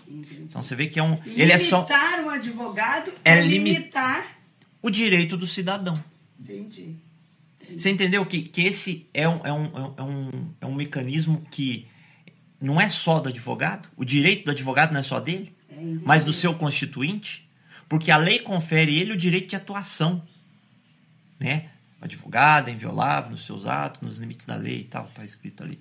[0.08, 0.44] Entendi.
[0.44, 1.16] Então você vê que é um.
[1.16, 1.86] Limitar Ele é só
[2.26, 4.26] um advogado É é, limi- limitar.
[4.82, 5.94] o direito do cidadão.
[6.40, 6.96] Entendi.
[7.76, 9.66] Você entendeu que, que esse é um, é, um,
[9.98, 10.30] é, um,
[10.62, 11.86] é um mecanismo que
[12.62, 13.90] não é só do advogado?
[13.98, 15.54] O direito do advogado não é só dele?
[15.70, 16.02] entendi.
[16.06, 17.48] mas do seu constituinte?
[17.90, 20.24] Porque a lei confere a ele o direito de atuação.
[21.40, 21.70] Né?
[22.02, 25.64] O advogado é inviolável nos seus atos, nos limites da lei e tal, está escrito
[25.64, 25.80] ali.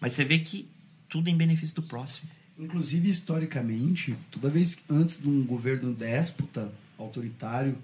[0.00, 0.68] Mas você vê que
[1.08, 2.28] tudo em benefício do próximo.
[2.58, 7.76] Inclusive, historicamente, toda vez antes de um governo déspota, autoritário,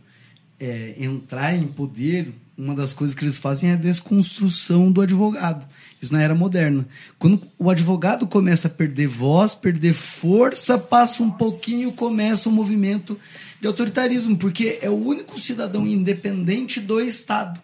[0.59, 5.67] é, entrar em poder, uma das coisas que eles fazem é a desconstrução do advogado.
[6.01, 6.87] Isso na era moderna.
[7.19, 13.19] Quando o advogado começa a perder voz, perder força, passa um pouquinho, começa um movimento
[13.61, 17.61] de autoritarismo, porque é o único cidadão independente do Estado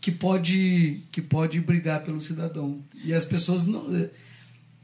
[0.00, 2.78] que pode, que pode brigar pelo cidadão.
[3.02, 3.90] E as pessoas não.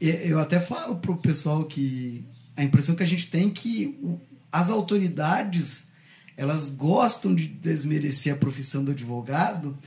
[0.09, 2.23] Eu até falo pro pessoal que
[2.55, 3.97] a impressão que a gente tem é que
[4.51, 5.89] as autoridades
[6.35, 9.77] elas gostam de desmerecer a profissão do advogado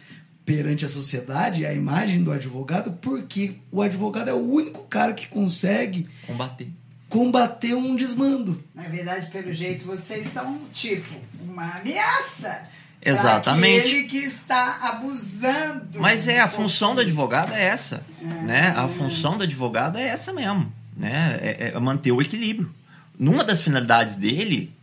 [0.44, 5.26] perante a sociedade, a imagem do advogado, porque o advogado é o único cara que
[5.26, 6.68] consegue Combater.
[7.08, 8.62] combater um desmando.
[8.74, 12.68] Na verdade, pelo jeito, vocês são, tipo, uma ameaça.
[13.04, 13.80] Exatamente.
[13.80, 16.00] Aquele que está abusando.
[16.00, 17.06] Mas é, a função do poder.
[17.08, 18.04] advogado é essa.
[18.20, 18.72] Né?
[18.76, 20.72] A função do advogado é essa mesmo.
[20.96, 21.38] Né?
[21.42, 22.74] É, é manter o equilíbrio.
[23.18, 24.74] Numa das finalidades dele,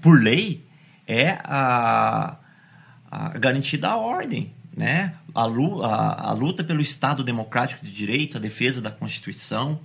[0.00, 0.64] por lei,
[1.08, 2.36] é a,
[3.10, 4.52] a garantia da ordem.
[4.76, 5.14] Né?
[5.34, 9.80] A, a- a luta pelo Estado democrático de direito, a defesa da Constituição,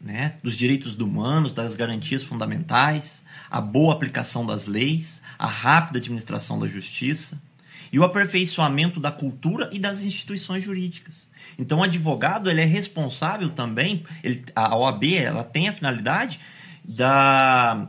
[0.00, 3.24] né, dos direitos humanos, das garantias fundamentais,
[3.56, 7.40] a boa aplicação das leis, a rápida administração da justiça
[7.92, 11.30] e o aperfeiçoamento da cultura e das instituições jurídicas.
[11.56, 16.40] Então, o advogado ele é responsável também, ele, a OAB ela tem a finalidade
[16.84, 17.86] da,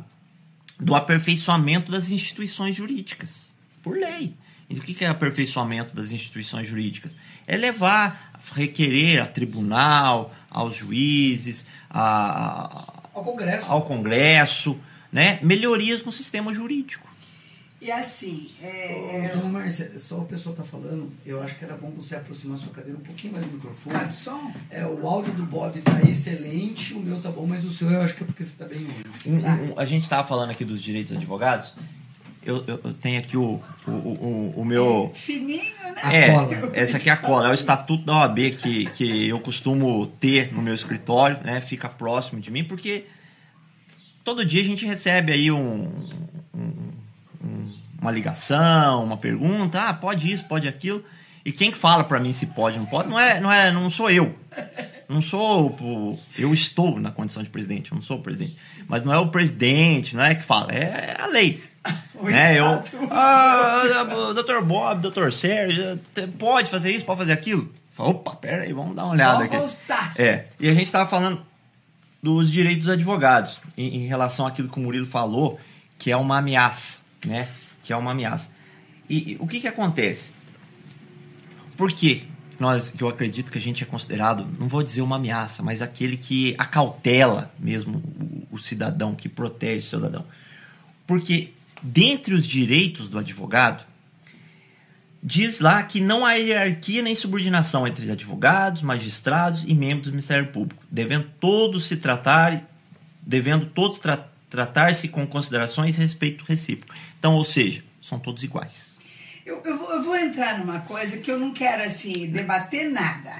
[0.79, 4.35] do aperfeiçoamento das instituições jurídicas, por lei.
[4.69, 7.15] E o que é aperfeiçoamento das instituições jurídicas?
[7.47, 13.71] É levar, requerer a tribunal, aos juízes, a- Ao Congresso.
[13.71, 14.79] ao Congresso,
[15.15, 15.39] né?
[15.41, 17.07] melhorias no sistema jurídico.
[17.81, 21.75] E assim, é, Ô, Dona Márcia, só o pessoal tá falando, eu acho que era
[21.75, 24.11] bom você aproximar sua cadeira um pouquinho mais do microfone.
[24.11, 24.51] Som?
[24.71, 28.01] É, o áudio do Bob tá excelente, o meu tá bom, mas o seu eu
[28.01, 29.03] acho que é porque você tá bem longe.
[29.25, 31.73] Um- um- um- a gente estava falando aqui dos direitos dos advogados.
[32.43, 35.11] Eu, eu- eu tenho aqui o, o, o, o meu.
[35.13, 36.01] fininho, né?
[36.01, 36.71] A É, cola.
[36.73, 40.53] essa aqui é a cola, é o estatuto da OAB que, que eu costumo ter
[40.53, 41.59] no meu escritório, né?
[41.61, 43.05] Fica próximo de mim, porque
[44.25, 45.87] todo dia a gente recebe aí um,
[46.53, 46.91] um-
[47.43, 51.03] um- uma ligação, uma pergunta, ah, pode isso, pode aquilo.
[51.45, 53.89] E quem que fala pra mim se pode, não pode, não é, não é, não
[53.89, 54.35] sou eu.
[55.07, 58.57] Não sou, o- eu estou na condição de presidente, eu não sou o presidente.
[58.87, 61.63] Mas não é o presidente, não é que fala, é a lei.
[62.23, 62.59] né?
[62.59, 63.83] Eu, ah,
[64.33, 65.99] doutor Bob, doutor Sérgio,
[66.39, 67.71] pode fazer isso, pode fazer aquilo?
[67.91, 69.61] Fala, Opa, pera aí, vamos dar uma olhada Vamos aqui.
[69.61, 70.13] constar.
[70.17, 71.41] É, e a gente estava falando
[72.25, 75.59] dos direitos dos advogados, em, em relação àquilo que o Murilo falou,
[75.95, 77.47] que é uma ameaça, né?
[77.83, 78.49] Que é uma ameaça.
[79.07, 80.31] E, e o que que acontece?
[81.77, 82.27] Por que
[82.59, 85.83] nós, que eu acredito que a gente é considerado, não vou dizer uma ameaça, mas
[85.83, 88.01] aquele que acautela mesmo
[88.51, 90.25] o, o cidadão, que protege o cidadão?
[91.05, 93.85] Porque dentre os direitos do advogado,
[95.25, 100.51] diz lá que não há hierarquia nem subordinação entre advogados, magistrados e membros do Ministério
[100.51, 102.63] Público, devendo todos se tratar,
[103.23, 106.93] devendo todos tra- tratar-se com considerações e respeito recíproco.
[107.17, 108.99] Então, ou seja, são todos iguais.
[109.43, 113.31] Eu, eu, vou, eu vou entrar numa coisa que eu não quero assim debater nada,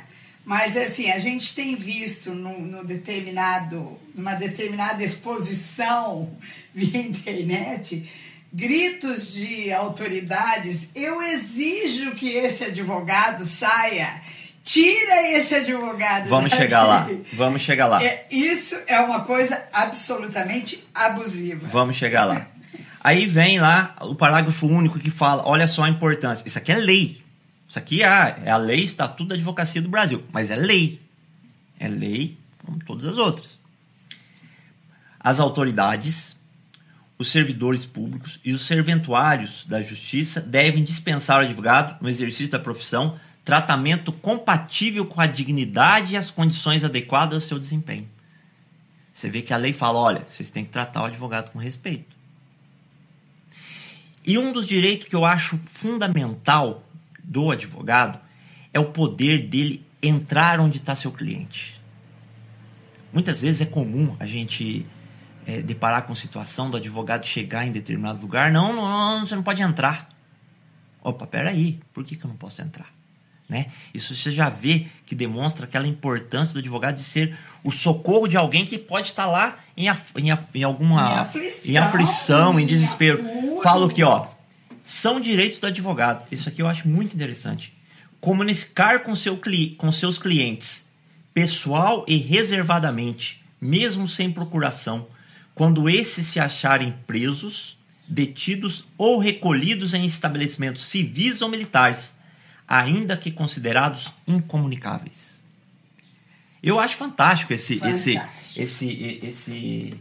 [0.43, 6.36] mas assim a gente tem visto num determinado, numa determinada exposição
[6.74, 8.10] via internet
[8.56, 10.89] gritos de autoridades.
[10.96, 14.22] Eu exijo que esse advogado saia
[14.65, 16.28] Tira esse advogado.
[16.28, 16.63] Vamos daqui.
[16.63, 17.08] chegar lá.
[17.34, 18.04] Vamos chegar lá.
[18.04, 21.68] É, isso é uma coisa absolutamente abusiva.
[21.68, 22.48] Vamos chegar lá.
[23.00, 26.48] Aí vem lá o parágrafo único que fala: olha só a importância.
[26.48, 27.24] Isso aqui é lei.
[27.70, 30.24] Isso aqui é, é a lei Estatuto da Advocacia do Brasil.
[30.34, 31.00] Mas é lei.
[31.80, 33.60] É lei como todas as outras.
[35.20, 36.35] As autoridades,
[37.17, 42.60] os servidores públicos e os serventuários da justiça devem dispensar ao advogado, no exercício da
[42.60, 48.10] profissão, tratamento compatível com a dignidade e as condições adequadas ao seu desempenho.
[49.13, 52.13] Você vê que a lei fala: olha, vocês têm que tratar o advogado com respeito.
[54.25, 56.84] E um dos direitos que eu acho fundamental
[57.23, 58.19] do advogado
[58.73, 61.80] é o poder dele entrar onde está seu cliente.
[63.13, 64.86] Muitas vezes é comum a gente
[65.45, 68.51] é, deparar com situação do advogado chegar em determinado lugar.
[68.51, 70.10] Não, não, não, você não pode entrar.
[71.03, 72.93] Opa, peraí, por que, que eu não posso entrar?
[73.47, 73.67] Né?
[73.93, 78.36] Isso você já vê que demonstra aquela importância do advogado de ser o socorro de
[78.36, 83.19] alguém que pode estar lá em, em, em alguma Em aflição, em, aflição, em desespero.
[83.23, 83.62] apuro.
[83.62, 84.25] Falo aqui, ó.
[84.81, 86.25] São direitos do advogado.
[86.31, 87.71] Isso aqui eu acho muito interessante.
[88.19, 90.89] Comunicar com, seu, cli- com seus clientes,
[91.31, 95.08] pessoal e reservadamente, mesmo sem procuração,
[95.56, 102.15] quando esses se acharem presos, detidos ou recolhidos em estabelecimentos civis ou militares,
[102.68, 105.46] ainda que considerados incomunicáveis.
[106.62, 108.62] Eu acho fantástico esse, esse, Fantástico.
[108.62, 109.94] esse, esse,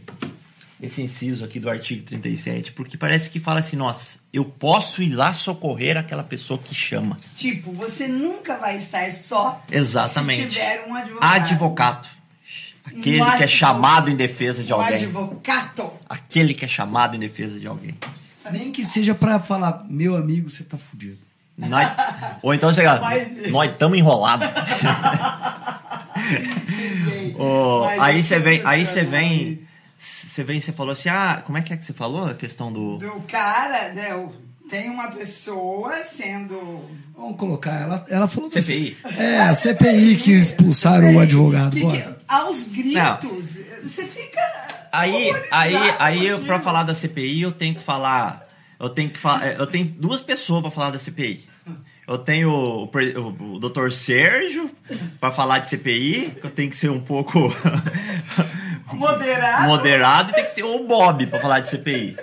[0.81, 5.13] esse inciso aqui do artigo 37, porque parece que fala assim, nossa, eu posso ir
[5.13, 7.17] lá socorrer aquela pessoa que chama.
[7.35, 10.43] Tipo, você nunca vai estar só Exatamente.
[10.43, 11.35] se tiver um advogado.
[11.35, 12.14] Advogado.
[12.85, 14.93] Aquele Um que é chamado em defesa de Um alguém.
[14.95, 15.91] advogado.
[16.07, 17.97] Aquele que é chamado em defesa de alguém.
[18.51, 21.17] Nem que seja pra falar, meu amigo, você tá fudido.
[21.57, 21.89] Nós-
[22.43, 24.47] ou então chega, Mas- nós estamos enrolados.
[27.37, 29.61] Mas aí você sei vem, aí você vem,
[29.97, 32.71] você vem, você falou assim, ah, como é que é que você falou a questão
[32.71, 34.13] do Do cara, né?
[34.15, 34.33] o-
[34.69, 36.81] Tem uma pessoa sendo.
[37.15, 38.97] Vamos colocar, ela, ela falou da- CPI.
[39.17, 41.75] É, a CPI que expulsaram o advogado.
[41.75, 44.41] Que- que- aos gritos, você fica.
[44.91, 48.47] Aí, aí, aí eu, pra falar da CPI, eu tenho que falar.
[48.79, 49.45] Eu tenho que falar.
[49.53, 51.45] Eu tenho duas pessoas pra falar da CPI.
[52.07, 53.89] Eu tenho o, o, o Dr.
[53.91, 54.69] Sérgio
[55.19, 57.39] pra falar de CPI, que eu tenho que ser um pouco
[58.93, 59.67] Moderado.
[59.67, 62.15] moderado, e tem que ser o Bob pra falar de CPI.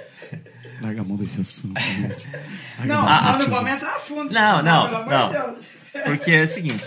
[0.83, 2.27] Larga a mão desse assunto, gente.
[2.79, 4.33] Larga Não, mão não vamos entrar a fundo.
[4.35, 5.29] Não, não, pelo amor não.
[5.29, 5.67] de Deus.
[6.05, 6.85] Porque é o seguinte,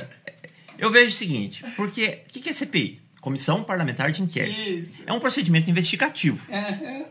[0.77, 3.01] eu vejo o seguinte, porque o que que é CPI?
[3.21, 4.60] Comissão Parlamentar de Inquérito.
[4.69, 5.03] Isso.
[5.08, 6.45] É um procedimento investigativo.
[6.51, 7.05] Aham.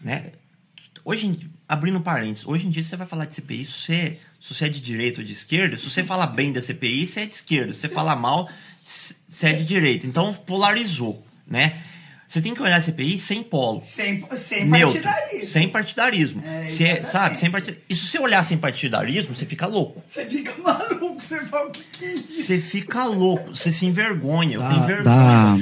[0.00, 0.32] né?
[1.04, 4.54] Hoje, em- abrindo parênteses, hoje em dia você vai falar de CPI, se você, se
[4.54, 7.26] você é de direita ou de esquerda, se você fala bem da CPI, você é
[7.26, 8.48] de esquerda, se você fala mal,
[8.82, 10.06] você é de direita.
[10.06, 11.78] Então polarizou, né?
[12.34, 13.80] Você tem que olhar a CPI sem polo.
[13.84, 15.46] Sem, sem Neutro, partidarismo.
[15.48, 16.42] sem partidarismo.
[16.44, 17.76] É, Você, sabe, sem partid...
[17.88, 20.02] E se você olhar sem partidarismo, você fica louco.
[20.04, 22.42] Você fica maluco, você fala o que que é isso?
[22.42, 24.56] Você fica louco, você se envergonha.
[24.56, 25.04] Eu tenho Dá, vergonha.
[25.04, 25.56] dá,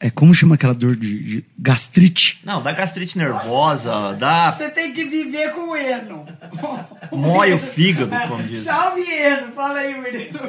[0.00, 2.40] é como chama aquela dor de, de gastrite?
[2.44, 6.26] Não, dá gastrite nervosa, dá Você tem que viver com o Eno.
[7.12, 8.58] mói o fígado, como diz.
[8.58, 10.40] Salve Eno, fala aí, menino.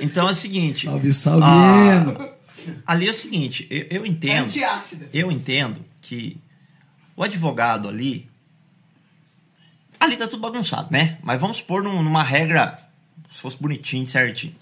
[0.00, 0.84] Então é o seguinte.
[0.86, 2.33] Salve, salve, Ah, Eno.
[2.86, 4.44] Ali é o seguinte, eu, eu entendo.
[4.44, 5.08] Antiácida.
[5.12, 6.36] Eu entendo que
[7.16, 8.28] o advogado ali.
[9.98, 11.18] Ali tá tudo bagunçado, né?
[11.22, 12.78] Mas vamos supor num- numa regra.
[13.32, 14.54] Se fosse bonitinho, certinho.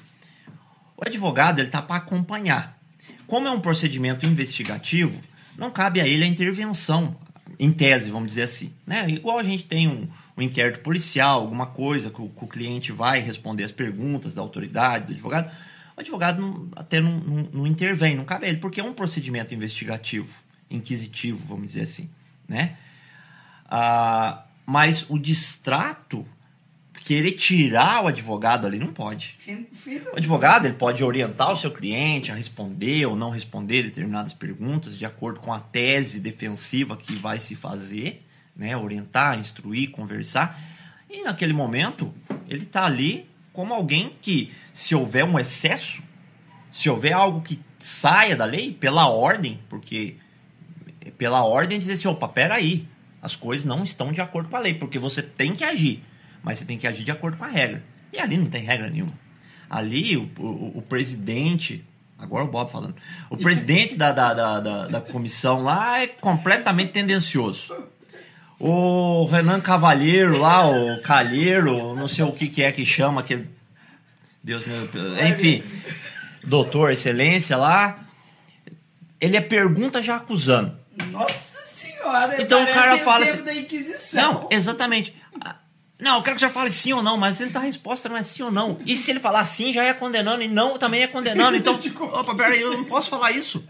[0.96, 2.78] O advogado, ele tá para acompanhar.
[3.26, 5.20] Como é um procedimento investigativo,
[5.56, 7.16] não cabe a ele a intervenção,
[7.58, 8.72] em tese, vamos dizer assim.
[8.86, 9.08] Né?
[9.10, 12.92] Igual a gente tem um, um inquérito policial, alguma coisa que o, que o cliente
[12.92, 15.50] vai responder as perguntas da autoridade, do advogado.
[15.96, 18.94] O advogado não- até não, não- não intervém, não cabe a ele, porque é um
[18.94, 20.35] procedimento investigativo,
[20.70, 22.09] inquisitivo, vamos dizer assim.
[22.48, 22.76] Né?
[23.66, 26.26] Ah, mas o distrato,
[27.05, 29.37] querer tirar o advogado ali, não pode.
[30.12, 34.96] O advogado ele pode orientar o seu cliente a responder ou não responder determinadas perguntas
[34.96, 38.24] de acordo com a tese defensiva que vai se fazer,
[38.55, 38.76] né?
[38.76, 40.61] orientar, instruir, conversar.
[41.11, 42.14] E naquele momento,
[42.48, 46.03] ele está ali como alguém que, se houver um excesso,
[46.70, 50.16] se houver algo que saia da lei, pela ordem, porque
[51.18, 52.87] pela ordem dizer assim, opa, peraí,
[53.20, 56.03] as coisas não estão de acordo com a lei, porque você tem que agir,
[56.43, 57.83] mas você tem que agir de acordo com a regra.
[58.12, 59.12] E ali não tem regra nenhuma.
[59.68, 61.85] Ali o, o, o presidente,
[62.18, 62.95] agora o Bob falando,
[63.31, 67.75] o presidente da, da, da, da, da comissão lá é completamente tendencioso.
[68.59, 73.49] O Renan Cavalheiro lá, o Calheiro, não sei o que, que é que chama, aquele
[74.43, 74.88] Deus meu.
[75.28, 75.62] Enfim,
[76.45, 77.99] doutor, excelência lá.
[79.20, 80.76] Ele é pergunta já acusando.
[81.11, 84.32] Nossa senhora, Então o cara fala tempo assim- da Inquisição.
[84.32, 85.14] Não, exatamente.
[85.40, 85.57] Ah,
[86.01, 88.16] Não, eu quero que já fale sim ou não, mas às vezes a resposta não
[88.16, 88.76] é sim ou não.
[88.84, 91.57] E se ele falar sim, já é condenando, e não também é condenando.
[91.57, 91.78] Então,
[92.12, 93.64] opa, peraí, eu não posso falar isso.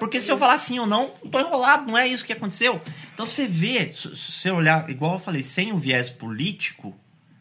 [0.00, 2.80] Porque se eu falar sim ou não, eu tô enrolado, não é isso que aconteceu.
[3.12, 6.96] Então você vê, se você olhar, igual eu falei, sem o viés político,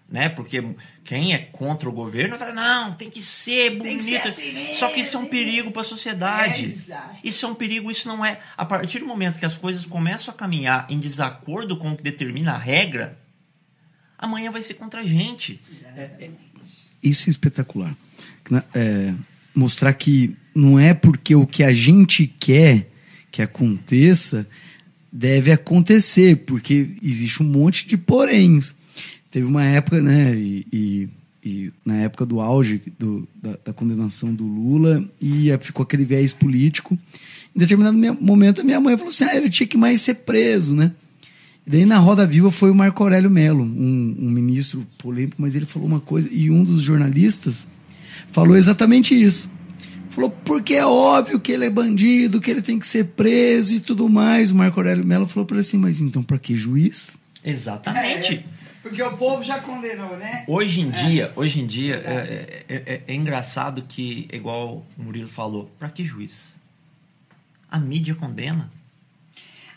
[0.09, 0.29] né?
[0.29, 0.63] Porque
[1.03, 3.97] quem é contra o governo vai falar, não, tem que ser Tem bonito.
[3.97, 6.63] que ser assim Só que isso é um perigo para a sociedade.
[6.63, 7.15] É, exato.
[7.23, 8.39] Isso é um perigo, isso não é.
[8.55, 12.03] A partir do momento que as coisas começam a caminhar em desacordo com o que
[12.03, 13.19] determina a regra,
[14.17, 15.59] amanhã vai ser contra a gente.
[17.03, 17.95] Isso é espetacular.
[18.73, 19.13] É,
[19.53, 22.89] mostrar que não é porque o que a gente quer
[23.29, 24.47] que aconteça
[25.11, 28.75] deve acontecer, porque existe um monte de poréns.
[29.29, 31.09] Teve uma época, né, e, e-
[31.43, 36.33] e na época do auge do- da, da condenação do Lula, e ficou aquele viés
[36.33, 36.97] político.
[37.55, 40.15] Em determinado me- momento, a minha mãe falou assim: ah, ele tinha que mais ser
[40.15, 40.91] preso, né?
[41.65, 45.55] E daí na Roda Viva foi o Marco Aurélio Melo, um, um ministro polêmico, mas
[45.55, 47.67] ele falou uma coisa, e um dos jornalistas
[48.31, 49.49] falou exatamente isso.
[50.09, 53.79] Falou, porque é óbvio que ele é bandido, que ele tem que ser preso e
[53.79, 54.49] tudo mais.
[54.51, 57.17] O Marco Aurélio Melo falou para ele assim, mas então para que juiz?
[57.43, 58.33] Exatamente.
[58.33, 58.43] É,
[58.87, 60.43] porque o povo já condenou, né?
[60.47, 65.27] Hoje em dia, hoje em dia, é, é- é- é engraçado que, igual o Murilo
[65.29, 66.55] falou, pra que juiz?
[67.69, 68.71] A mídia condena.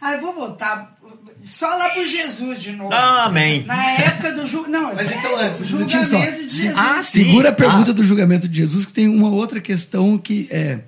[0.00, 0.96] Ah, eu vou voltar
[1.44, 2.92] só lá por Jesus de novo.
[2.94, 3.64] Amém.
[3.64, 4.70] Na época do julgamento.
[4.82, 6.16] Não, Mas sério, então antes, o minutinho só.
[6.18, 6.76] julgamento de Jesus.
[6.78, 7.24] Ah, sim.
[7.24, 7.94] Segura a pergunta Ah.
[7.94, 10.80] do julgamento de Jesus, que tem uma outra questão que é...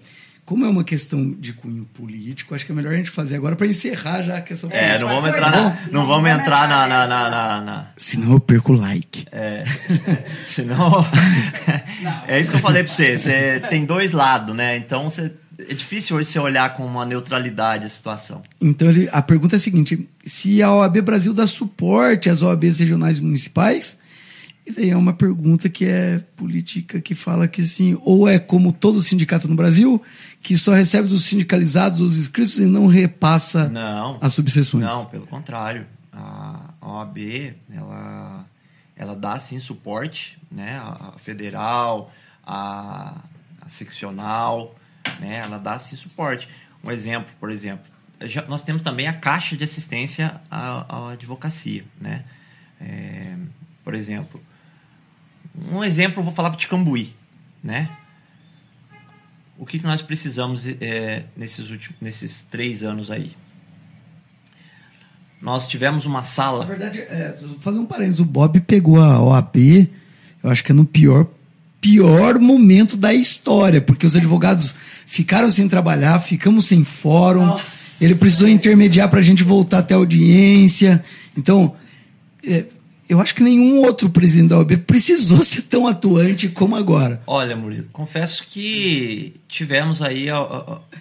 [0.45, 3.55] Como é uma questão de cunho político, acho que é melhor a gente fazer agora
[3.55, 4.99] para encerrar já a questão É, política.
[4.99, 8.33] não mas vamos entrar na, Não não vamos entrar na, na, na, na- na- Senão
[8.33, 9.25] eu perco o like.
[9.31, 9.65] É,
[10.45, 11.07] senão.
[12.27, 13.17] é isso que eu falei pra você.
[13.17, 14.77] Você tem dois lados, né?
[14.77, 18.43] Então você, é difícil hoje você olhar com uma neutralidade a situação.
[18.61, 22.81] Então ele, a pergunta é a seguinte: se a OAB Brasil dá suporte às OABs
[22.81, 23.99] regionais e municipais,
[24.67, 28.73] e daí é uma pergunta que é política que fala que assim, ou é como
[28.73, 30.01] todo sindicato no Brasil,
[30.43, 34.19] que só recebe dos sindicalizados os inscritos e não repassa Não.
[34.21, 34.85] as subseções.
[34.85, 35.87] Não, pelo contrário.
[36.13, 38.45] A OAB, ela,
[38.97, 40.79] ela dá sim suporte, né?
[40.79, 42.13] A federal,
[42.47, 43.15] a,
[43.61, 44.75] a seccional,
[45.21, 45.39] né?
[45.39, 46.49] Ela dá sim suporte.
[46.85, 47.85] Um exemplo, por exemplo,
[48.23, 52.25] já- nós temos também a Caixa de Assistência à, à Advocacia, né?
[52.81, 53.35] É,
[53.85, 54.43] por exemplo,
[55.71, 57.15] um exemplo eu vou falar de Cambuí,
[57.63, 57.89] né?
[59.63, 63.31] O que, que nós precisamos é, nesses, últimos, nesses três anos aí?
[65.41, 66.65] Nós tivemos uma Na sala.
[66.65, 69.89] verdade, é, fazer um parênteses, o Bob pegou a OAB,
[70.43, 71.29] eu acho que é no pior,
[71.81, 74.75] pior momento da história, porque os advogados
[75.07, 78.05] ficaram sem trabalhar, ficamos sem fórum, Nossa.
[78.05, 81.05] ele precisou intermediar para a gente voltar até a audiência.
[81.39, 81.77] Então,
[82.45, 82.65] é,
[83.13, 87.23] eu acho que nenhum outro presidente da OAB precisou ser tão atuante como agora.
[87.27, 90.27] Olha, Murilo, confesso que tivemos aí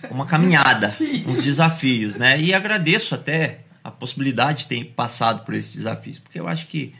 [0.10, 0.96] uma caminhada,
[1.28, 2.40] uns desafios, né?
[2.42, 6.94] E agradeço até a possibilidade de ter passado por esses desafios, porque eu acho que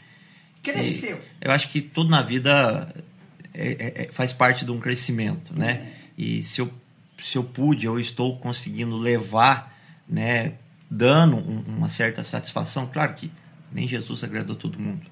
[0.62, 1.20] Cresceu.
[1.40, 2.88] Eu acho que tudo na vida
[3.52, 5.88] é- é- é- faz parte de um crescimento, né?
[6.16, 6.72] E se eu,
[7.20, 9.76] se eu pude, eu estou conseguindo levar,
[10.08, 10.52] né,
[10.88, 13.28] dando um- uma certa satisfação, claro que
[13.72, 15.06] nem Jesus agradou todo mundo,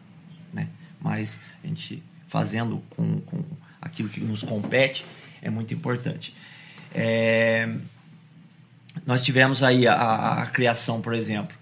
[0.53, 0.69] né?
[1.01, 3.43] Mas a gente fazendo com, com
[3.81, 5.05] aquilo que nos compete
[5.43, 6.35] é muito importante.
[6.95, 7.73] É,
[9.07, 11.57] nós tivemos aí a, a- a criação, por exemplo,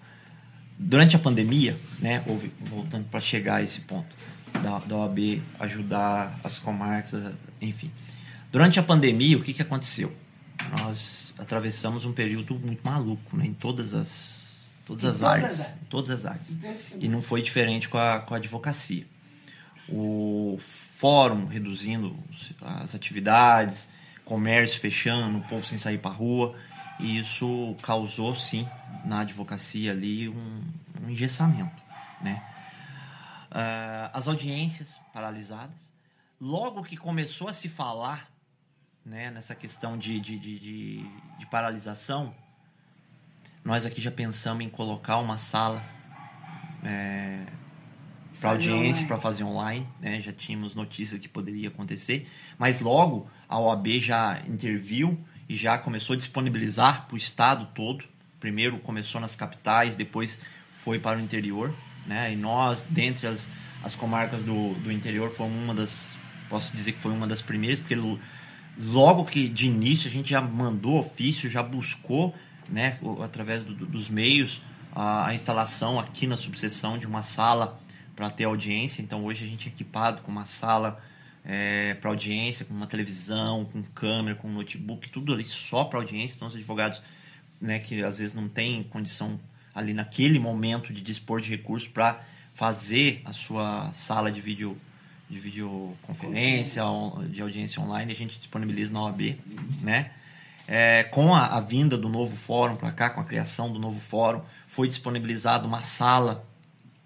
[0.78, 4.14] durante a pandemia, né, houve, voltando para chegar a esse ponto,
[4.62, 7.90] da, da OAB ajudar as comarcas, enfim.
[8.50, 10.12] Durante a pandemia, o que, que aconteceu?
[10.78, 14.37] Nós atravessamos um período muito maluco, né, em todas as,
[14.88, 15.44] todas as todas áreas.
[15.44, 15.78] as áreas.
[15.88, 16.92] Todas as áreas.
[16.98, 19.06] E não foi diferente com a, com a advocacia.
[19.88, 22.16] O fórum reduzindo
[22.60, 23.90] as atividades,
[24.24, 26.56] comércio fechando, o povo sem sair para rua.
[26.98, 28.66] E isso causou, sim,
[29.04, 30.62] na advocacia ali um,
[31.02, 31.80] um engessamento.
[32.20, 32.42] Né?
[33.50, 35.92] Ah, as audiências paralisadas.
[36.40, 38.30] Logo que começou a se falar
[39.04, 42.34] né, nessa questão de, de, de, de, de paralisação,
[43.64, 45.84] nós aqui já pensamos em colocar uma sala
[46.82, 47.44] é,
[48.40, 49.86] para audiência, para fazer online.
[50.00, 50.20] Né?
[50.20, 52.28] Já tínhamos notícias que poderia acontecer,
[52.58, 58.04] mas logo a OAB já interviu e já começou a disponibilizar para o estado todo.
[58.40, 60.38] Primeiro começou nas capitais, depois
[60.72, 61.74] foi para o interior.
[62.06, 62.32] Né?
[62.32, 63.48] E nós, dentre as,
[63.82, 66.16] as comarcas do, do interior, fomos uma das
[66.48, 67.96] posso dizer que foi uma das primeiras, porque
[68.78, 72.34] logo que de início a gente já mandou ofício, já buscou,
[72.68, 74.62] né, através do, dos meios,
[74.92, 77.80] a, a, instalação aqui na subseção de uma sala
[78.14, 79.02] para ter audiência.
[79.02, 81.02] Então hoje a gente é equipado com uma sala
[81.44, 86.36] é, para audiência, com uma televisão, com câmera, com notebook, tudo ali só para audiência.
[86.36, 87.00] Então os advogados,
[87.60, 89.38] né, que às vezes não têm condição
[89.74, 94.76] ali naquele momento de dispor de recursos para fazer a sua sala de vídeo
[95.28, 96.82] de videoconferência,
[97.30, 99.36] de audiência online, a gente disponibiliza na OAB,
[99.82, 100.10] né?
[100.70, 103.98] É, com a, a, vinda do novo fórum para cá, com a criação do novo
[103.98, 106.46] fórum, foi disponibilizada uma sala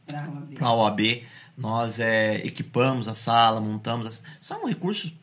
[0.04, 1.24] para a OAB.
[1.56, 4.20] Nós é, equipamos a sala, montamos.
[4.40, 5.14] São recursos,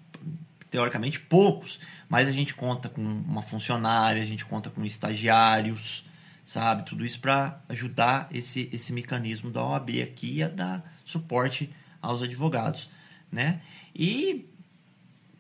[0.72, 6.06] teoricamente, poucos, mas a gente conta com uma funcionária, a gente conta com estagiários,
[6.46, 6.84] sabe?
[6.84, 12.90] Tudo isso para ajudar esse, esse mecanismo da OAB aqui a dar suporte aos advogados,
[13.30, 13.62] né?
[13.94, 14.49] E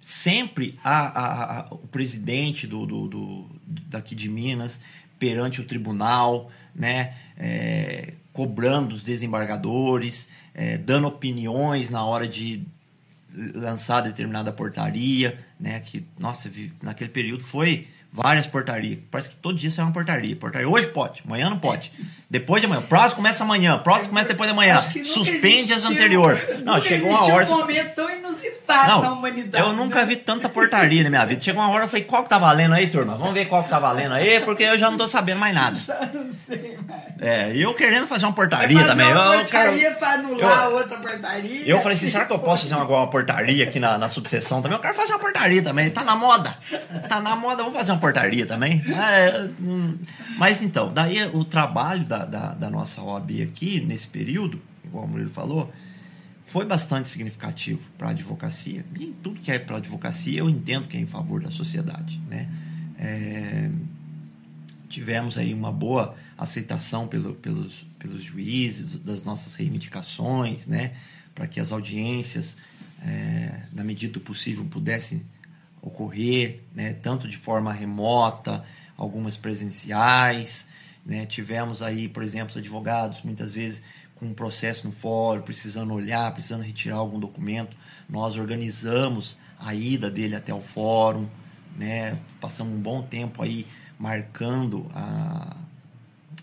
[0.02, 4.82] sempre a, a, a, o presidente do, do, do, daqui de Minas
[5.18, 7.16] perante o tribunal, né?
[7.38, 12.66] É, cobrando os desembargadores, é, dando opiniões na hora de
[13.54, 15.80] lançar determinada portaria, né?
[15.82, 16.50] Que nossa,
[16.82, 19.00] naquele período foi várias portarias.
[19.12, 20.36] Parece que todo dia sai uma portaria.
[20.36, 21.92] Portaria hoje pode, amanhã não pode.
[22.30, 22.82] Depois de amanhã.
[22.82, 24.80] Próximo começa amanhã, próximo começa depois de amanhã.
[25.04, 26.64] Suspende as anteriores.
[26.64, 27.46] Não, chegou uma hora.
[27.46, 29.64] Um momento tão inusitado não, na humanidade.
[29.64, 31.42] Eu nunca vi tanta portaria na minha vida.
[31.42, 33.16] Chegou uma hora eu falei, qual que tá valendo aí, turma?
[33.16, 35.76] Vamos ver qual que tá valendo aí, porque eu já não tô sabendo mais nada.
[35.76, 37.10] Já não sei mais.
[37.20, 39.12] É, e eu querendo fazer uma portaria fazer também.
[39.12, 39.96] Uma eu portaria quero...
[39.98, 40.74] pra anular eu...
[40.74, 41.68] outra portaria.
[41.68, 44.62] Eu falei assim, será que eu posso fazer uma, uma portaria aqui na, na subseção
[44.62, 44.78] também?
[44.78, 45.90] Eu quero fazer uma portaria também.
[45.90, 46.56] Tá na moda.
[47.10, 48.82] Tá na moda, vamos fazer uma portaria também.
[48.92, 49.98] É, hum,
[50.38, 55.08] mas então, daí o trabalho da, da, da nossa OAB aqui, nesse período, igual o
[55.08, 55.72] Murilo falou,
[56.50, 58.84] foi bastante significativo para a advocacia.
[59.00, 62.20] E tudo que é para a advocacia, eu entendo que é em favor da sociedade.
[62.28, 62.50] Né?
[62.98, 63.70] É,
[64.90, 70.94] tivemos aí uma boa aceitação pelo, pelos, pelos juízes das nossas reivindicações, né?
[71.36, 72.58] para que as audiências,
[73.04, 75.24] é, na medida do possível, pudessem
[75.82, 76.94] ocorrer, né?
[76.94, 78.64] tanto de forma remota,
[78.98, 80.68] algumas presenciais.
[81.06, 81.26] Né?
[81.26, 83.82] Tivemos aí, por exemplo, os advogados muitas vezes
[84.16, 87.76] com um processo no fórum, precisando olhar, precisando retirar algum documento.
[88.10, 91.28] Nós organizamos a ida dele até o fórum,
[91.78, 92.18] né?
[92.42, 93.66] passamos um bom tempo aí
[93.98, 95.56] marcando, a,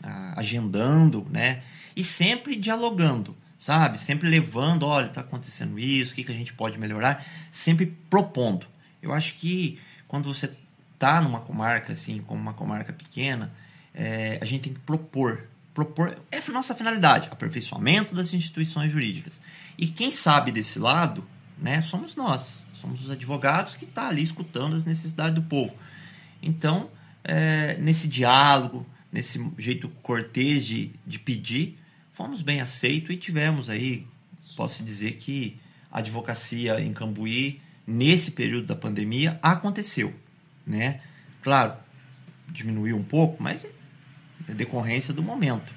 [0.02, 1.62] a, agendando, né?
[1.94, 3.98] e sempre dialogando, sabe?
[3.98, 8.66] Sempre levando, olha, está acontecendo isso, o que, que a gente pode melhorar, sempre propondo.
[9.06, 9.78] Eu acho que
[10.08, 10.50] quando você
[10.94, 13.52] está numa comarca assim, como uma comarca pequena,
[13.94, 15.46] é, a gente tem que propor.
[15.72, 19.40] Propor é a nossa finalidade, aperfeiçoamento das instituições jurídicas.
[19.78, 21.24] E quem sabe desse lado,
[21.58, 25.76] né, somos nós, somos os advogados que estão tá ali escutando as necessidades do povo.
[26.42, 26.90] Então,
[27.22, 31.78] é, nesse diálogo, nesse jeito cortês de, de pedir,
[32.12, 34.06] fomos bem aceitos e tivemos aí,
[34.56, 35.58] posso dizer que
[35.90, 40.12] a advocacia em Cambuí, nesse período da pandemia, aconteceu.
[40.66, 41.00] Né?
[41.42, 41.74] Claro,
[42.48, 43.66] diminuiu um pouco, mas
[44.48, 45.72] é decorrência do momento,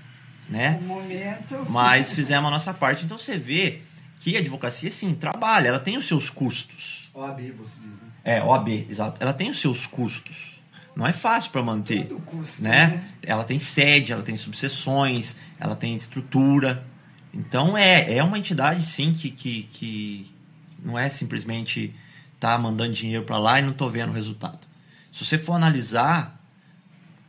[0.50, 0.80] né?
[0.82, 1.66] O momento.
[1.70, 3.06] Mas fizemos a nossa parte.
[3.06, 3.82] Então você vê
[4.20, 7.10] que a advocacia, sim, trabalha, ela tem os seus custos.
[7.14, 8.10] OAB, você diz, né?
[8.24, 9.22] É, OAB, exato.
[9.22, 10.60] Ela tem os seus custos.
[10.96, 12.08] Não é fácil para manter.
[12.08, 12.88] Todo custo, né?
[12.88, 13.10] né?
[13.24, 16.84] Ela tem sede, ela tem subseções, ela tem estrutura.
[17.34, 20.32] Então é, é uma entidade, sim, que, que, que
[20.84, 21.96] não é simplesmente
[22.40, 24.60] tá mandando dinheiro para lá e não tô vendo o resultado.
[25.12, 26.42] Se você for analisar,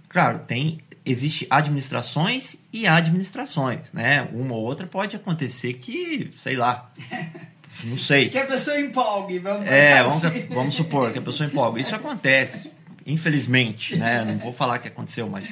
[0.08, 4.28] claro, tem existe administrações e administrações, né?
[4.32, 6.90] Uma ou outra pode acontecer que, sei lá,
[7.84, 8.28] não sei.
[8.28, 10.46] Que a pessoa empolgue, vamos É, vamos, assim.
[10.48, 11.80] vamos supor que a pessoa empolgue.
[11.80, 12.70] Isso acontece,
[13.06, 14.24] infelizmente, né?
[14.24, 15.48] Não vou falar que aconteceu, mas,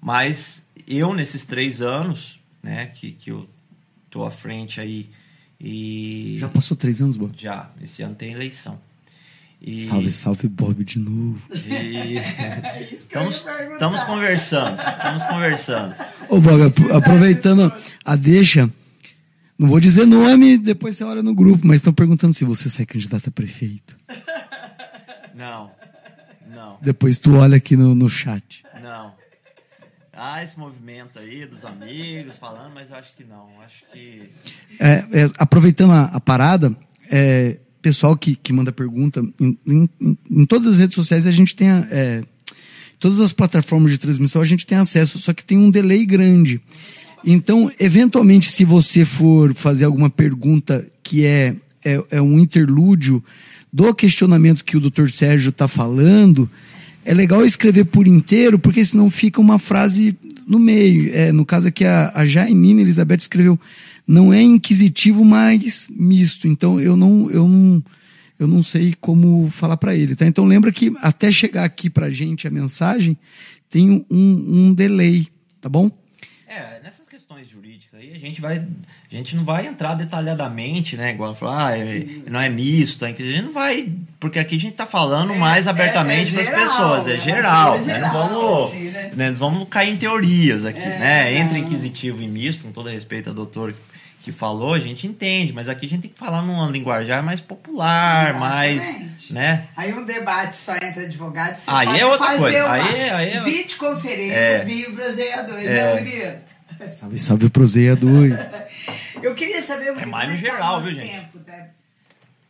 [0.00, 3.48] mas eu nesses três anos, né, que, que eu
[4.08, 5.10] tô à frente aí
[5.66, 7.32] e já passou três anos, Bob?
[7.38, 8.78] Já, esse ano tem eleição.
[9.62, 9.86] E...
[9.86, 11.40] Salve, salve, Bob de novo.
[11.54, 12.18] E...
[12.92, 15.94] estamos, estamos conversando, estamos conversando.
[16.28, 17.72] Ô, Bob, aproveitando
[18.04, 18.70] a deixa,
[19.58, 22.84] não vou dizer nome, depois você olha no grupo, mas estão perguntando se você sai
[22.84, 23.96] candidato a prefeito.
[25.34, 25.70] Não,
[26.54, 26.76] não.
[26.82, 28.63] Depois tu olha aqui no, no chat.
[30.26, 33.46] Ah, esse movimento aí dos amigos falando, mas eu acho que não.
[33.62, 34.30] Acho que.
[34.80, 36.74] É, é, aproveitando a, a parada,
[37.10, 39.88] é, pessoal que, que manda pergunta, em, em,
[40.30, 41.68] em, todas as redes sociais a gente tem.
[41.68, 42.22] É,
[42.98, 46.58] todas as plataformas de transmissão a gente tem acesso, só que tem um delay grande.
[47.22, 51.54] Então, eventualmente, se você for fazer alguma pergunta que é,
[51.84, 53.22] é, é um interlúdio
[53.70, 56.48] do questionamento que o doutor Sérgio está falando,
[57.04, 61.14] é legal escrever por inteiro, porque senão fica uma frase no meio.
[61.14, 63.58] É, no caso aqui, a, a Jainina Elizabeth escreveu:
[64.06, 66.48] não é inquisitivo, mas misto.
[66.48, 67.30] Então eu não.
[67.30, 67.82] Eu não
[68.36, 70.26] eu não sei como falar para ele, tá?
[70.26, 73.16] Então lembra que até chegar aqui pra gente a mensagem
[73.70, 75.28] tem um, um delay,
[75.60, 75.88] tá bom?
[76.46, 78.66] É, nessas questões jurídicas aí a gente vai,
[79.14, 81.10] a gente não vai entrar detalhadamente, né?
[81.10, 84.74] Igual falar, ah, é, não é misto, a gente não vai, porque aqui a gente
[84.74, 87.20] tá falando É, mais é- abertamente é para as pessoas, é né?
[87.20, 87.98] geral, É né?
[88.00, 89.10] Não vamos, assim, né?
[89.14, 89.30] né?
[89.30, 91.34] Não vamos cair em teorias aqui, É, né?
[91.38, 93.74] Entre inquisitivo e misto, com todo respeito ao doutor
[94.24, 97.42] que falou, a gente entende, mas aqui a gente tem que falar numa linguajar mais
[97.42, 99.32] popular, mais, Exatamente.
[99.34, 99.64] né?
[99.76, 102.64] Aí um debate só entre advogados, vocês Aí é outra fazer coisa.
[102.64, 104.64] uma Aí- aí é- videoconferência É.
[104.64, 105.94] via Proseia 2, É.
[105.94, 106.90] né, Murilo?
[106.90, 108.34] Salve, salve Proseia 2.
[109.24, 111.10] Eu queria saber, Murilo, É mais no que tá geral, viu, gente?
[111.10, 111.68] tempo, tá?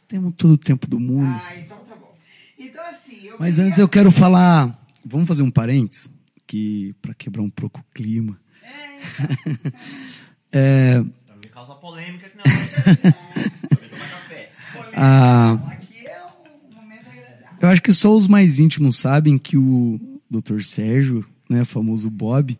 [0.09, 1.31] Temos todo o tempo do mundo.
[1.47, 2.15] Ah, então tá bom.
[2.59, 4.79] Então assim, eu Mas queria- antes eu quero falar.
[5.05, 6.11] Vamos fazer um parênteses?
[6.47, 8.39] Que para quebrar um pouco o clima.
[10.53, 14.51] É, Pra me causar polêmica que não Também tomar café.
[14.73, 15.59] Polêmica, Ah.
[15.61, 16.23] não, Aqui é
[16.71, 17.59] um momento agradável.
[17.61, 20.01] eu acho que só os mais íntimos sabem que o
[20.31, 20.61] Dr.
[20.63, 22.59] Sérgio, né, famoso Bob,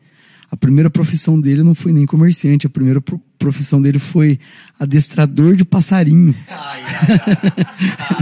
[0.51, 4.39] a primeira profissão dele não foi nem comerciante, a primeira pro- profissão dele foi
[4.79, 6.35] adestrador de passarinho.
[6.49, 6.87] Ai, ai,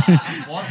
[0.09, 0.20] ai.
[0.49, 0.62] Ah,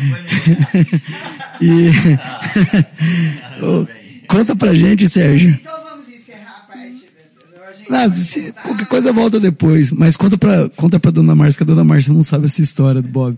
[1.62, 1.91] E
[4.28, 5.49] conta pra gente, Sérgio.
[5.52, 7.06] Então vamos encerrar a parte.
[7.54, 9.91] da- da- a gente Não, vai se- qualquer coisa volta depois.
[9.91, 13.02] Mas conta pra, conta pra dona Márcia, que a dona Márcia não sabe essa história
[13.02, 13.38] do Bob.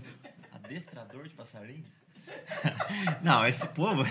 [0.64, 1.82] Adestrador de passarinho?
[3.22, 4.06] Não, esse povo,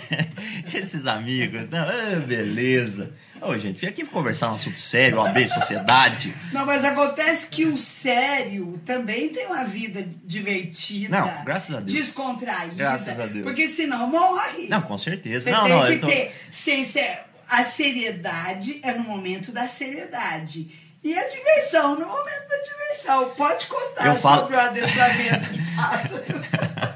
[0.74, 3.12] esses amigos, não, ah, beleza.
[3.44, 6.34] Ô, gente, vem aqui conversar um assunto sério, OAB, sociedade.
[6.54, 11.20] Não, mas acontece que o sério também tem uma vida divertida.
[11.20, 11.92] Não, graças a Deus.
[11.92, 12.76] Descontraída.
[12.76, 13.44] Graças a Deus.
[13.44, 14.68] Porque senão morre.
[14.70, 15.46] Não, com certeza.
[15.46, 16.08] Você não, tem não, que tô...
[16.08, 16.34] ter.
[16.50, 17.20] Sem ser,
[17.50, 20.72] a seriedade é no momento da seriedade.
[21.04, 23.30] E a diversão no momento da diversão.
[23.32, 26.48] Pode contar Eu falo- sobre o adestramento de pássaros.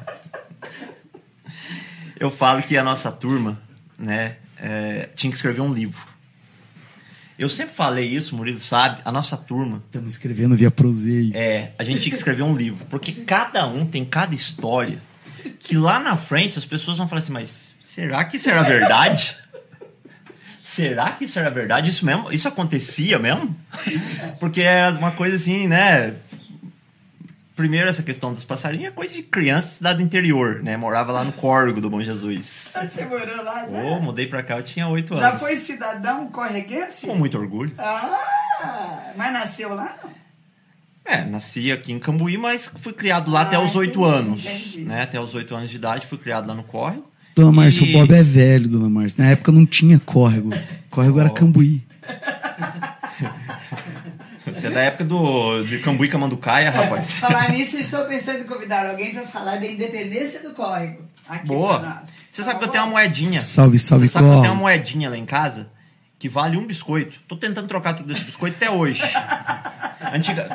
[2.20, 3.62] Eu falo que a nossa turma,
[4.00, 6.08] né, é, tinha que escrever um livro.
[7.38, 11.32] Eu sempre falei isso, Murilo sabe, a nossa turma, Estamos escrevendo via proseio.
[11.36, 14.98] é, a gente tinha que escrever um livro, porque cada um tem cada história
[15.60, 19.38] que lá na frente as pessoas vão falar assim, mas será que isso era verdade?
[20.64, 21.90] Será que isso era verdade?
[21.90, 22.32] Isso mesmo?
[22.32, 23.56] Isso acontecia mesmo?
[24.40, 26.14] Porque é uma coisa assim, né?
[27.58, 30.78] Primeiro, essa questão dos passarinhos é coisa de criança de cidade interior, né?
[30.78, 32.74] Morava lá no Córrego do Bom Jesus.
[32.80, 33.78] Você morou lá já?
[33.82, 35.26] Ô, mudei pra cá, eu tinha oito anos.
[35.28, 37.08] Já foi cidadão correguense?
[37.08, 37.74] Com muito orgulho.
[37.80, 40.12] Ah, mas nasceu lá não?
[41.04, 44.46] É, nasci aqui em Cambuí, mas fui criado lá Ah, até os oito anos.
[44.46, 44.82] entendi.
[44.82, 45.02] Né?
[45.02, 47.10] Até os oito anos de idade, fui criado lá no Córrego.
[47.36, 49.24] Dona Márcia, E- o Bob é velho, dona Márcia.
[49.24, 50.50] Na época não tinha córrego.
[50.92, 51.82] Córrego era Cambuí.
[54.60, 57.12] Você é da época do, de Cambuí Camanducaia, rapaz.
[57.20, 61.04] Falar nisso, eu estou pensando em convidar alguém para falar da independência do córrego.
[61.30, 61.80] Aqui Boa.
[62.32, 62.72] Você Tá sabe que eu bom?
[62.74, 63.42] tenho uma moedinha.
[63.42, 65.70] Salve, salve, Você sabe que eu tenho uma moedinha lá em casa
[66.20, 67.20] que vale um biscoito.
[67.28, 69.02] Tô tentando trocar tudo esse biscoito até hoje.
[70.14, 70.48] Antiga-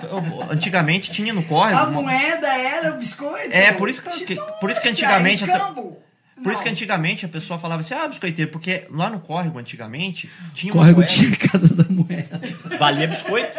[0.51, 1.79] antigamente tinha no córrego.
[1.79, 3.53] A uma- moeda era o biscoito?
[3.53, 5.99] É, por isso que- que- por isso que antigamente Escambo.
[6.43, 6.73] Por isso que Não.
[6.73, 11.13] antigamente a pessoa falava assim, ah, biscoiteiro, porque lá no córrego antigamente tinha Córrego moeda,
[11.13, 12.41] tinha casa da moeda.
[12.83, 13.59] Valia biscoito.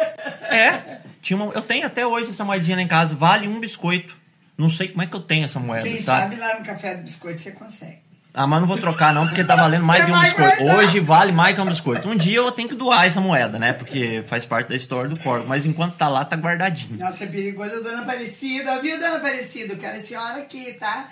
[0.50, 4.14] É, tinha uma, eu tenho até hoje essa moedinha lá em casa, vale um biscoito.
[4.56, 6.36] Não sei como é que eu tenho essa moeda, Quem sabe?
[6.36, 8.04] sabe lá no café do biscoito você consegue.
[8.36, 10.56] Ah, mas não vou trocar não, porque tá valendo mais Você de um biscoito.
[10.64, 10.76] guardar.
[10.84, 12.08] Hoje vale mais que um biscoito.
[12.08, 13.72] Um dia eu tenho que doar essa moeda, né?
[13.72, 15.48] Porque faz parte da história do córrego.
[15.48, 16.98] Mas enquanto tá lá, tá guardadinho.
[16.98, 18.80] Nossa, é perigoso, dona Aparecida.
[18.82, 19.74] Viu, dona Aparecida?
[19.74, 21.08] Eu quero a senhora aqui, tá?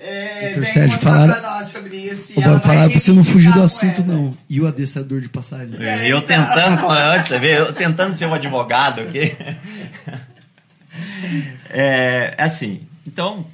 [0.00, 2.32] É, Doutor vem Sérgio, contar falaram- pra nós sobre isso.
[2.34, 4.36] Pra você não fugir do assunto, não.
[4.48, 5.82] E o adestrador de passarinho.
[5.82, 9.36] É, eu tentando, antes, você vê, eu tentando ser um advogado aqui.
[11.70, 13.46] É, é assim, então,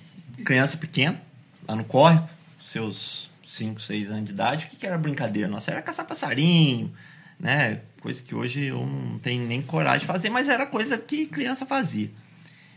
[0.45, 1.20] criança pequena,
[1.66, 2.28] lá no córrego,
[2.62, 5.49] seus 5, 6 anos de idade, o que, que era brincadeira?
[5.49, 6.92] Nossa, era caçar passarinho,
[7.38, 7.80] né?
[8.01, 11.64] Coisa que hoje eu não tenho nem coragem de fazer, mas era coisa que criança
[11.64, 12.11] fazia.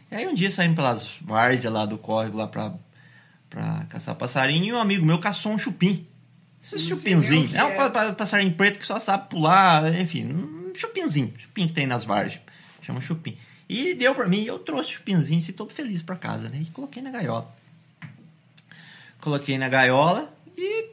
[0.10, 2.72] E aí um dia saímos pelas várzeas lá do córrego lá pra,
[3.50, 6.06] pra caçar passarinho e um amigo meu caçou um chupim.
[6.62, 7.48] Esse chupinzinho.
[7.48, 7.76] que É um é.
[7.76, 11.34] pa- pa- passarinho preto que só sabe pular, enfim, um chupinzinho.
[11.38, 12.42] Chupim que tem nas várzeas.
[12.82, 13.38] Chama chupim.
[13.70, 16.60] E deu pra mim, eu trouxe o chupinzinho, assim, todo feliz pra casa, né?
[16.62, 17.54] E coloquei na gaiola.
[19.22, 20.90] Coloquei na gaiola e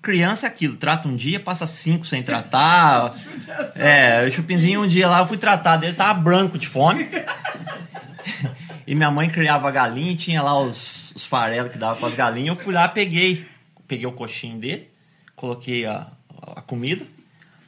[0.00, 3.14] criança é aquilo, trata um dia, passa cinco sem tratar.
[3.76, 7.08] é, o chupinzinho um dia lá eu fui tratar dele, tava branco de fome.
[8.86, 12.56] E minha mãe criava galinha tinha lá os, os farelos que dava para as galinhas.
[12.56, 13.46] Eu fui lá, peguei,
[13.88, 14.90] peguei o coxinho dele,
[15.34, 16.08] coloquei a,
[16.56, 17.06] a comida,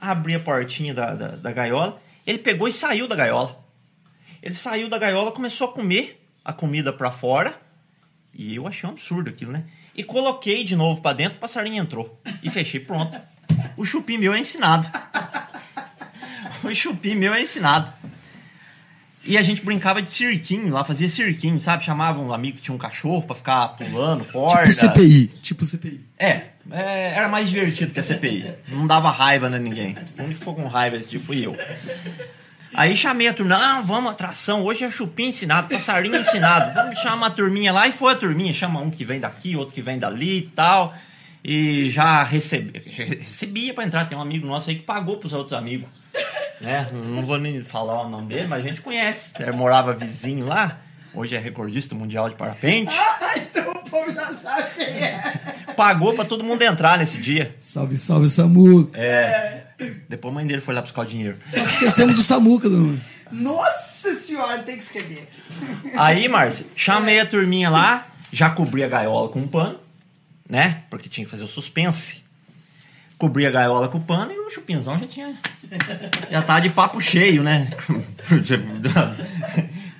[0.00, 2.00] abri a portinha da, da, da gaiola.
[2.26, 3.64] Ele pegou e saiu da gaiola.
[4.42, 7.58] Ele saiu da gaiola, começou a comer a comida para fora.
[8.34, 9.64] E eu achei um absurdo aquilo, né?
[9.94, 12.20] E coloquei de novo para dentro, o passarinho entrou.
[12.42, 13.18] E fechei, pronto.
[13.76, 14.86] O chupim meu é ensinado.
[16.64, 17.92] O chupim meu é ensinado.
[19.26, 21.84] E a gente brincava de cirquinho lá, fazia cirquinho, sabe?
[21.84, 24.62] Chamava um amigo que tinha um cachorro pra ficar pulando, corda.
[24.62, 25.26] Tipo CPI.
[25.42, 26.00] Tipo CPI.
[26.16, 28.54] É, é, era mais divertido que a CPI.
[28.68, 29.96] Não dava raiva a ninguém.
[30.18, 31.56] O único que foi com raiva esse dia fui eu.
[32.74, 36.74] Aí chamei a turma, não, vamos, atração, hoje é chupim ensinado, passarinho ensinado.
[36.74, 39.74] Vamos chamar uma turminha lá, e foi a turminha, chama um que vem daqui, outro
[39.74, 40.94] que vem dali e tal.
[41.42, 45.58] E já recebi, recebia pra entrar, tem um amigo nosso aí que pagou pros outros
[45.58, 45.88] amigos.
[46.60, 46.88] Né?
[46.92, 49.34] Não vou nem falar o nome dele, mas a gente conhece.
[49.38, 50.78] Ele morava vizinho lá,
[51.14, 52.94] hoje é recordista mundial de parapente.
[53.26, 55.20] Ah, então o povo já sabe quem é.
[55.76, 57.54] Pagou pra todo mundo entrar nesse dia.
[57.60, 58.96] Salve, salve, Samuca.
[58.98, 59.64] É.
[60.08, 61.36] Depois a mãe dele foi lá buscar o dinheiro.
[61.54, 62.98] Nós esquecemos do Samuca, dona.
[63.32, 65.92] Nossa senhora, tem que escrever aqui.
[65.96, 69.80] Aí, Márcio, chamei a turminha lá, já cobri a gaiola com um pano,
[70.48, 70.84] né?
[70.88, 72.24] Porque tinha que fazer o suspense.
[73.18, 75.36] Cobri a gaiola com o pano e o chupinzão já tinha.
[76.30, 77.68] Já tava de papo cheio, né?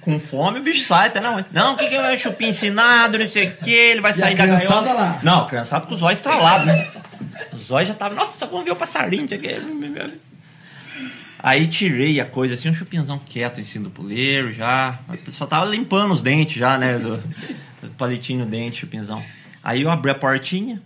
[0.06, 1.44] com fome, o bicho sai até não.
[1.50, 4.46] Não, o que, que é chupim ensinado, não sei o que, ele vai sair a
[4.46, 4.92] da gaiola.
[4.92, 5.18] lá?
[5.20, 6.88] Não, criançado com os olhos estralados, né?
[7.52, 9.26] Os olhos já estavam, nossa, vamos ver o passarinho.
[11.40, 14.98] Aí tirei a coisa assim, um chupinzão quieto em cima do puleiro já.
[15.24, 16.98] Pessoal tava limpando os dentes já, né?
[16.98, 17.16] Do,
[17.82, 19.20] do palitinho dente, chupinzão.
[19.62, 20.80] Aí eu abri a portinha,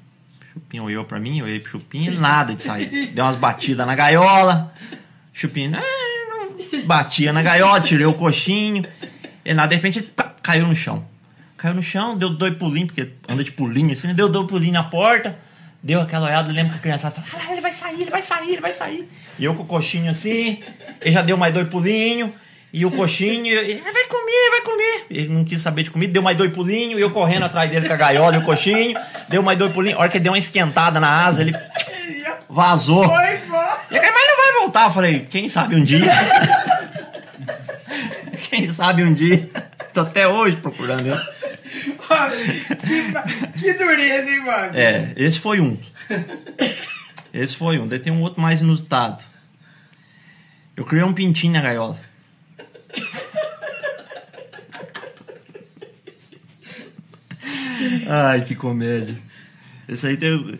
[0.80, 3.06] Olhou pra mim, olhei pro Chupim e nada de sair.
[3.08, 4.72] Deu umas batidas na gaiola.
[5.32, 5.82] Chupim, ah,
[6.84, 8.84] batia na gaiola, tirei o coxinho.
[9.44, 11.04] E nada, de repente ele ca- caiu no chão.
[11.56, 14.84] Caiu no chão, deu dois pulinhos, porque anda de pulinho assim, deu dois pulinhos na
[14.84, 15.38] porta.
[15.82, 18.20] Deu aquela olhada, eu lembro que a criançada falou: ah, ele vai sair, ele vai
[18.22, 19.08] sair, ele vai sair.
[19.38, 20.62] E eu com o coxinho assim,
[21.00, 22.30] ele já deu mais dois pulinhos.
[22.72, 25.06] E o coxinho, ele vai comer, vai comer.
[25.10, 26.98] Ele não quis saber de comida, deu mais dois pulinhos.
[26.98, 28.96] E eu correndo atrás dele com a gaiola e o coxinho.
[29.28, 29.98] Deu mais dois pulinhos.
[29.98, 31.52] A hora que ele deu uma esquentada na asa, ele
[32.48, 33.04] vazou.
[33.08, 33.78] Foi embora.
[33.90, 34.84] Mas não vai voltar.
[34.84, 36.00] Eu falei, quem sabe um dia.
[38.50, 39.50] quem sabe um dia.
[39.92, 41.20] Tô até hoje procurando ele.
[42.86, 43.22] que, ma-
[43.58, 44.78] que dureza, hein, mano?
[44.78, 45.76] É, esse foi um.
[47.34, 47.88] Esse foi um.
[47.88, 49.22] Daí tem um outro mais inusitado.
[50.76, 51.98] Eu criei um pintinho na gaiola.
[58.08, 59.16] Ai, que comédia.
[59.88, 60.58] Esse aí tem.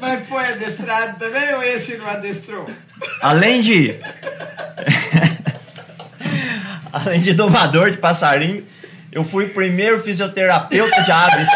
[0.00, 2.68] Mas foi adestrado também ou esse não adestrou?
[3.22, 3.94] Além de.
[6.92, 8.66] Além de domador de passarinho,
[9.10, 11.48] eu fui o primeiro fisioterapeuta de aves.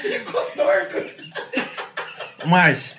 [0.00, 1.04] Ficou torto.
[2.46, 2.95] Márcio,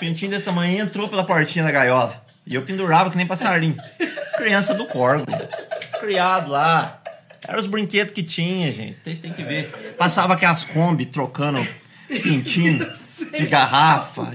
[0.00, 2.20] pintinho desse tamanho entrou pela portinha da gaiola.
[2.46, 3.76] E eu pendurava que nem passarinho.
[4.36, 5.26] Criança do corgo.
[6.00, 7.00] Criado lá.
[7.46, 8.98] Eram os brinquedos que tinha, gente.
[9.04, 9.94] Vocês têm que ver.
[9.98, 11.64] Passava aquelas Kombi trocando
[12.08, 12.78] pintinho
[13.36, 14.32] de garrafa.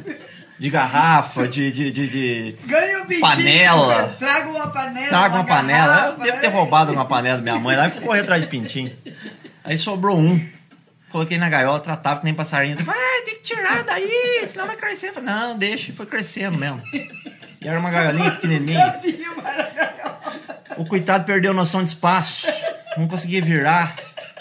[0.58, 1.72] De garrafa, de.
[1.72, 2.56] de, de, de...
[2.66, 3.28] Ganha um pintinho.
[3.28, 4.16] Panela.
[4.18, 5.08] Traga uma panela.
[5.10, 5.88] Traga uma panela.
[5.88, 6.54] garrafa, Eu devo ter né?
[6.54, 8.96] roubado uma panela da minha mãe lá e correr atrás de pintinho.
[9.64, 10.55] Aí sobrou um.
[11.16, 12.76] Coloquei na gaiola, tratava que nem passarinho.
[12.90, 15.14] Ah, tem que tirar daí, senão vai crescer.
[15.14, 15.94] Falei, não, deixa.
[15.94, 16.84] Foi crescendo mesmo.
[16.92, 19.00] E era uma gaiolinha pequenininha.
[20.76, 22.48] O coitado perdeu noção de espaço.
[22.98, 23.96] Não conseguia virar.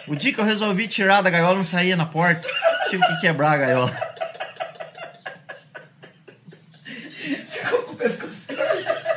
[0.08, 2.48] O dia que eu resolvi tirar da gaiola, não saía na porta.
[2.90, 3.92] Tive que quebrar a gaiola.
[7.50, 8.48] Ficou com o pescoço.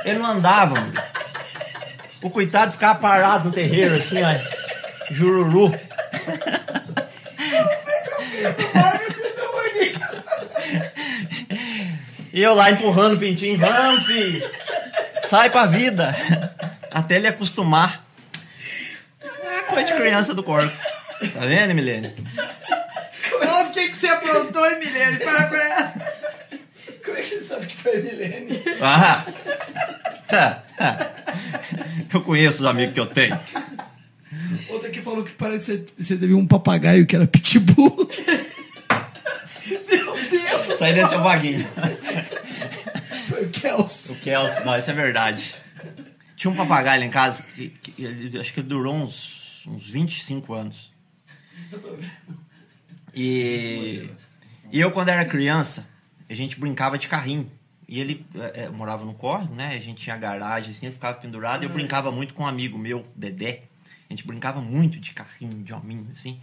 [0.05, 0.93] Ele não andava, mano.
[2.21, 5.11] O coitado ficava parado no terreiro, assim, ó.
[5.11, 5.73] Jururu.
[12.33, 13.57] E eu lá empurrando o pintinho.
[13.57, 14.47] Vamos, filho.
[15.25, 16.15] Sai pra vida.
[16.91, 18.05] Até ele acostumar.
[19.19, 20.71] É coisa de criança do corpo.
[21.33, 22.13] Tá vendo, Milene?
[23.41, 25.17] Olha o que, que você aprontou, hein, Milene?
[25.17, 25.93] Fala pra ela.
[27.03, 28.63] Como é que você sabe que foi Milene?
[28.81, 29.25] Ah.
[30.27, 31.11] Tá, tá.
[32.13, 33.39] Eu conheço os amigos que eu tenho.
[34.69, 37.95] Outra que falou que parece que você, teve um papagaio que era pitbull.
[39.67, 40.81] Meu Deus.
[40.81, 41.67] Aí deve ser o Vaguinho.
[43.27, 44.09] Foi o Kels.
[44.11, 45.55] O Kelso, não, isso é verdade.
[46.35, 49.89] Tinha um papagaio lá em casa que, que ele- acho que ele durou uns, uns
[49.89, 50.91] 25 anos.
[53.13, 54.09] E,
[54.71, 55.87] e eu, quando era criança,
[56.29, 57.49] a gente brincava de carrinho
[57.87, 59.69] E ele é, é, morava no córrego, né?
[59.69, 61.63] A gente tinha garagem, assim, ele ficava pendurado.
[61.63, 63.63] E eu brincava muito com um amigo meu, Dedé.
[64.09, 66.39] A gente brincava muito de carrinho, de hominho, assim.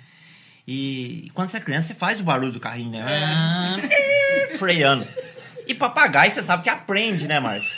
[0.67, 3.05] E, e quando você é criança, você faz o barulho do carrinho, né?
[3.07, 3.77] Ah,
[4.59, 5.07] freando.
[5.67, 7.77] E papagaio, você sabe que aprende, né, Márcio?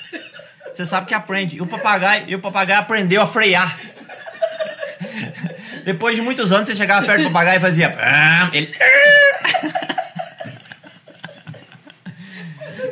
[0.72, 1.57] Você sabe que aprende.
[1.57, 3.78] E o papagaio, e o papagaio aprendeu a frear.
[5.84, 7.97] Depois de muitos anos, você chegava perto do papagaio e fazia.
[7.99, 8.74] "Ah", Ele.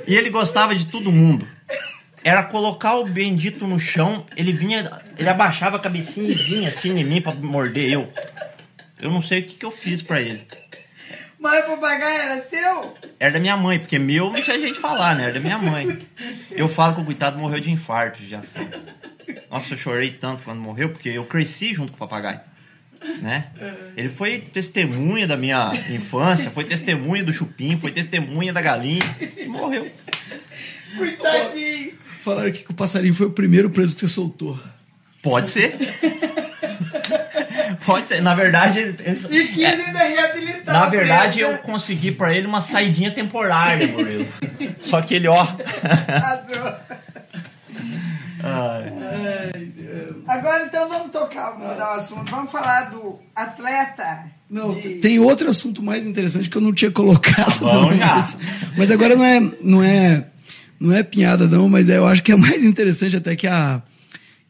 [0.07, 1.49] E ele gostava de todo mundo.
[2.25, 6.99] Era colocar o bendito no chão, ele vinha, ele abaixava a cabecinha e vinha assim
[6.99, 8.11] em mim pra morder eu.
[8.99, 10.47] Eu não sei o que, que eu fiz pra ele.
[11.39, 12.95] Mas o papagaio era seu?
[13.21, 15.25] Era da minha mãe, porque meu não tinha gente falar, né?
[15.25, 16.09] Era da minha mãe.
[16.51, 18.67] Eu falo que o coitado morreu de infarto de ação.
[19.51, 22.41] Nossa, eu chorei tanto quando morreu, porque eu cresci junto com o papagaio.
[23.21, 23.49] Né?
[23.95, 29.03] Ele foi testemunha da minha infância, foi testemunha do chupim, foi testemunha da galinha
[29.37, 29.93] e morreu.
[30.97, 32.04] Coitadinho.
[32.25, 34.59] Falaram aqui que o passarinho foi o primeiro preso que você soltou.
[35.23, 35.77] Pode ser.
[37.85, 38.23] Pode ser.
[38.23, 38.97] Na verdade, ele-
[39.31, 40.75] E quis é, ainda reabilitar.
[40.75, 44.27] na verdade eu consegui pra ele uma saidinha temporária, Murilo.
[44.81, 45.47] Só que ele, ó.
[50.27, 52.31] Agora então vamos tocar, vamos mudar o assunto.
[52.31, 54.27] Vamos falar do atleta.
[54.49, 57.61] Não, de- tem outro assunto mais interessante que eu não tinha colocado.
[57.61, 58.15] bom não, já.
[58.15, 58.37] mas,
[58.77, 60.25] mas agora não é, não é,
[60.85, 63.83] não é pinhada não, mas é- eu acho que é mais interessante até que a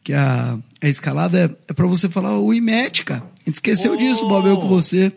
[0.03, 3.23] que a, a escalada é, é para você falar o IMET, cara.
[3.23, 3.95] A gente esqueceu Oh!
[3.97, 5.11] disso, Bob, eu com você.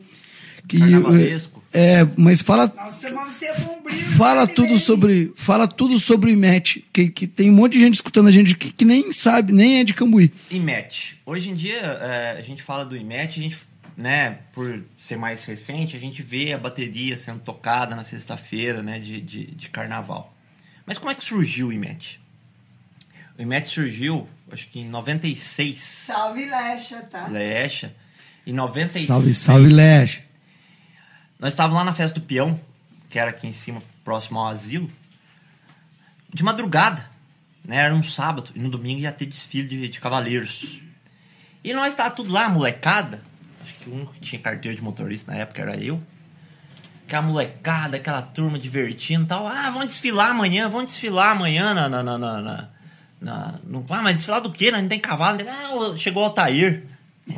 [0.66, 1.62] Que Carnavalesco.
[1.75, 3.55] é, mas fala Nossa, mas você é
[4.16, 7.95] fala tudo sobre fala tudo sobre o IMET, que, que tem um monte de gente
[7.95, 10.33] escutando a gente que, que nem sabe, nem é de Cambuí.
[10.51, 11.19] IMET.
[11.27, 13.59] Hoje em dia, é, a gente fala do IMET, a gente,
[13.97, 18.99] né, por ser mais recente, a gente vê a bateria sendo tocada na sexta-feira, né,
[18.99, 20.35] de, de, de carnaval.
[20.89, 22.18] Mas como é que surgiu o IMET?
[23.39, 27.26] O IMET surgiu, acho que em 96, Salve Lecha, tá?
[27.26, 27.95] Lecha.
[28.47, 29.07] Em 96.
[29.07, 30.24] Salve, salve, Leste.
[31.39, 32.59] Nós estávamos lá na festa do peão,
[33.11, 34.91] que era aqui em cima, próximo ao asilo,
[36.32, 37.07] de madrugada.
[37.62, 37.76] Né?
[37.76, 40.80] Era um sábado, e no domingo ia ter desfile de, de cavaleiros.
[41.62, 43.22] E nós estávamos tudo lá, molecada.
[43.62, 46.03] Acho que o único que tinha carteira de motorista na época era eu.
[47.09, 49.46] Aquela molecada, aquela turma divertindo e tal.
[49.48, 51.88] Ah, vamos desfilar amanhã, vamos desfilar amanhã na.
[51.88, 52.68] na, na, na,
[53.18, 54.70] na- no, ah, mas desfilar do quê?
[54.70, 55.38] Não tem cavalo.
[55.42, 56.84] Não, chegou o Altair.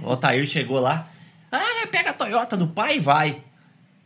[0.02, 1.06] O Altair chegou lá.
[1.52, 3.40] Ah, pega a Toyota do pai e vai.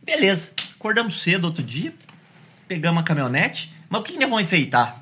[0.03, 0.51] Beleza.
[0.79, 1.91] Acordamos cedo outro dia.
[2.67, 3.73] Pegamos a caminhonete.
[3.89, 4.95] Mas o que nós vamos enfeitar?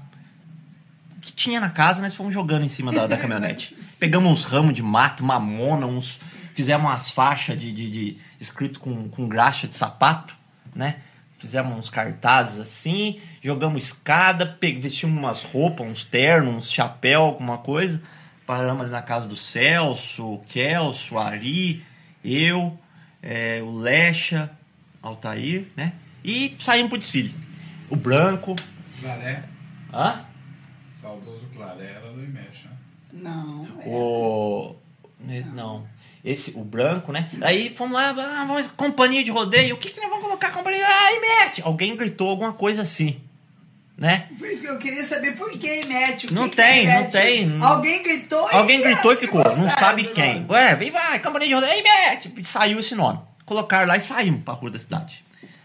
[1.18, 3.76] O que tinha na casa, nós fomos jogando em cima da, da caminhonete.
[3.99, 6.22] Pegamos uns ramos de mato, mamona, uns.
[6.53, 10.36] Fizemos umas faixas de, de, de- escrito com, com graxa de sapato,
[10.76, 10.98] né?
[11.38, 18.02] Fizemos uns cartazes assim, jogamos escada, vestimos umas roupas, uns ternos, uns chapéu, alguma coisa.
[18.46, 21.84] Paramos ali na casa do Celso, o Kelso, o Ari,
[22.24, 22.78] eu,
[23.22, 24.50] é, o Lecha,
[25.02, 25.94] Altair, né?
[26.24, 27.36] E saímos pro desfile.
[27.90, 28.56] O branco.
[29.02, 29.44] Claré,
[29.92, 30.26] Hã?
[31.02, 32.78] saudoso Claré era do IMET, né?
[33.12, 33.64] Não.
[33.86, 34.76] O.
[35.54, 35.86] Não.
[36.24, 37.30] Esse, o branco, né?
[37.42, 39.76] Aí fomos lá, ah, vamos, companhia de rodeio.
[39.76, 40.86] O que, que nós vamos colocar companhia?
[40.88, 41.62] Ai, mete!
[41.64, 43.20] Alguém gritou alguma coisa assim,
[43.98, 44.30] né?
[44.40, 46.28] Por isso que eu queria saber por que mete.
[46.28, 47.58] O Não que tem, que não tem.
[47.62, 50.36] Alguém gritou e Alguém gritou e ficou, não sabe do quem.
[50.36, 50.46] nome.
[50.52, 52.34] Ué, vem vai, companhia de rodeio, aí mete!
[52.38, 53.20] E saiu esse nome.
[53.46, 55.22] Colocaram lá e saímos pra rua da cidade.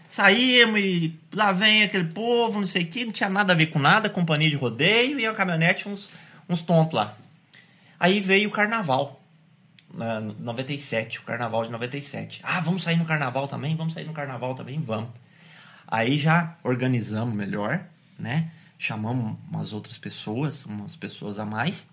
[0.09, 3.67] Saímos e lá vem aquele povo, não sei o que, não tinha nada a ver
[3.67, 6.11] com nada, companhia de rodeio e a caminhonete, uns,
[6.49, 7.15] uns tontos lá.
[7.97, 9.18] Aí veio o carnaval,
[9.93, 12.41] na 97, o carnaval de 97.
[12.43, 13.75] Ah, vamos sair no carnaval também?
[13.75, 14.79] Vamos sair no carnaval também?
[14.81, 15.09] Vamos.
[15.87, 17.81] Aí já organizamos melhor,
[18.17, 18.51] né?
[18.77, 21.89] Chamamos umas outras pessoas, umas pessoas a mais,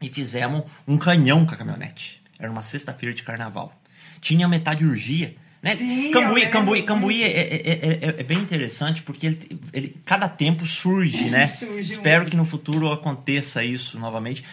[0.00, 2.22] e fizemos um canhão com a caminhonete.
[2.38, 3.72] Era uma sexta-feira de carnaval.
[4.20, 5.74] Tinha metalurgia, né?
[5.74, 6.82] Sim, Cambuí, Cambuí.
[6.84, 11.46] Cambuí é, é, é- é- é bem interessante porque ele, ele- cada tempo surge, né?
[11.48, 14.44] Surge um- Espero que no futuro aconteça isso novamente,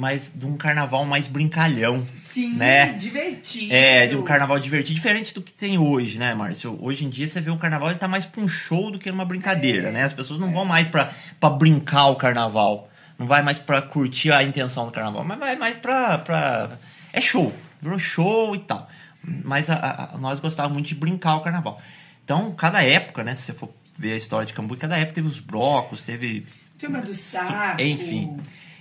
[0.00, 2.94] mas de um carnaval mais brincalhão, Sim, né?
[2.94, 3.72] divertido.
[3.74, 6.78] É, de um carnaval divertido, diferente do que tem hoje, né, Márcio?
[6.80, 9.10] Hoje em dia você vê o carnaval, ele tá mais pra um show do que
[9.10, 9.92] numa brincadeira, É.
[9.92, 10.04] né?
[10.04, 12.88] As pessoas não vão mais pra, pra brincar o carnaval.
[13.18, 16.16] Não vai mais pra curtir a intenção do carnaval, mas vai mais pra.
[16.16, 16.70] pra...
[17.12, 17.54] É show.
[17.82, 18.88] Virou show e tal.
[19.22, 21.78] Mas a- a- nós gostávamos muito de brincar o carnaval.
[22.24, 23.34] Então, cada época, né?
[23.34, 26.46] Se você for ver a história de Cambuí, cada época teve os blocos, teve
[26.78, 27.78] Turma do saco.
[27.82, 28.38] Enfim.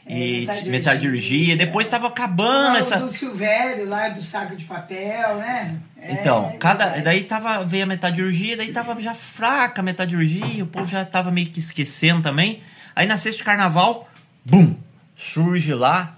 [0.09, 0.71] E metalurgia.
[0.71, 1.57] metalurgia.
[1.57, 2.97] Depois estava acabando essa.
[2.97, 5.79] do Silvério, lá do saco de papel, né?
[6.01, 7.03] É, Então, cada, verdade.
[7.03, 11.29] daí tava, veio a metalurgia, daí tava já fraca a metalurgia, o povo já tava
[11.29, 12.63] meio que esquecendo também.
[12.95, 14.09] Aí na sexta de carnaval,
[14.43, 14.75] bum,
[15.15, 16.17] surge lá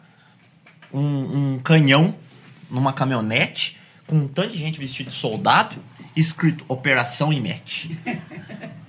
[0.93, 2.15] um, um canhão
[2.69, 3.77] numa caminhonete
[4.07, 5.75] com um tanto de gente vestido de soldado,
[6.15, 7.99] escrito Operação Imete.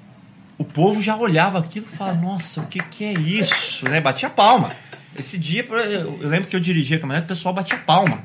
[0.59, 3.85] O povo já olhava aquilo e falava, nossa, o que, que é isso?
[3.89, 4.01] Né?
[4.01, 4.77] Batia palma.
[5.19, 8.25] Esse dia, eu lembro que eu dirigia a caminhonete, o pessoal batia palma.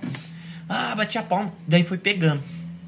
[0.69, 1.53] Ah, batia palma.
[1.67, 2.41] Daí foi pegando,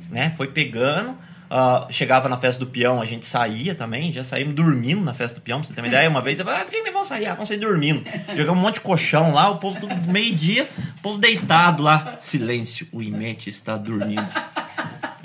[0.10, 0.34] né?
[0.38, 1.18] Foi pegando.
[1.50, 5.36] ah, chegava na festa do peão, a gente saía também, já saímos dormindo na festa
[5.36, 6.10] do peão, pra você ter uma ideia.
[6.10, 7.28] Uma vez, ah, quem que vão sair?
[7.28, 8.04] Ah, vão sair dormindo.
[8.36, 10.68] Jogamos um monte de colchão lá, o povo tudo meio-dia,
[11.00, 12.18] o povo deitado lá.
[12.20, 14.28] Silêncio, o Imete está dormindo.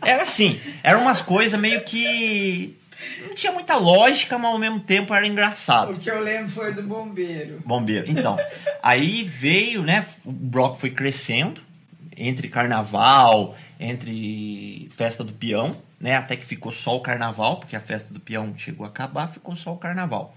[0.03, 2.77] Era assim, eram umas coisas meio que.
[3.27, 5.93] Não tinha muita lógica, mas ao mesmo tempo era engraçado.
[5.93, 7.63] O que eu lembro foi do bombeiro.
[7.65, 8.11] Bombeiro.
[8.11, 8.37] Então,
[8.83, 10.07] aí veio, né?
[10.25, 11.61] O bloco foi crescendo
[12.17, 16.17] entre carnaval, entre festa do peão, né?
[16.17, 19.57] Até que ficou só o carnaval, porque a festa do peão chegou a acabar, ficou
[19.57, 20.37] só o carnaval.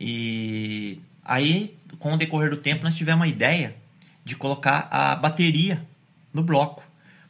[0.00, 3.74] E aí, com o decorrer do tempo, nós tivemos a ideia
[4.24, 5.82] de colocar a bateria
[6.32, 6.82] no bloco.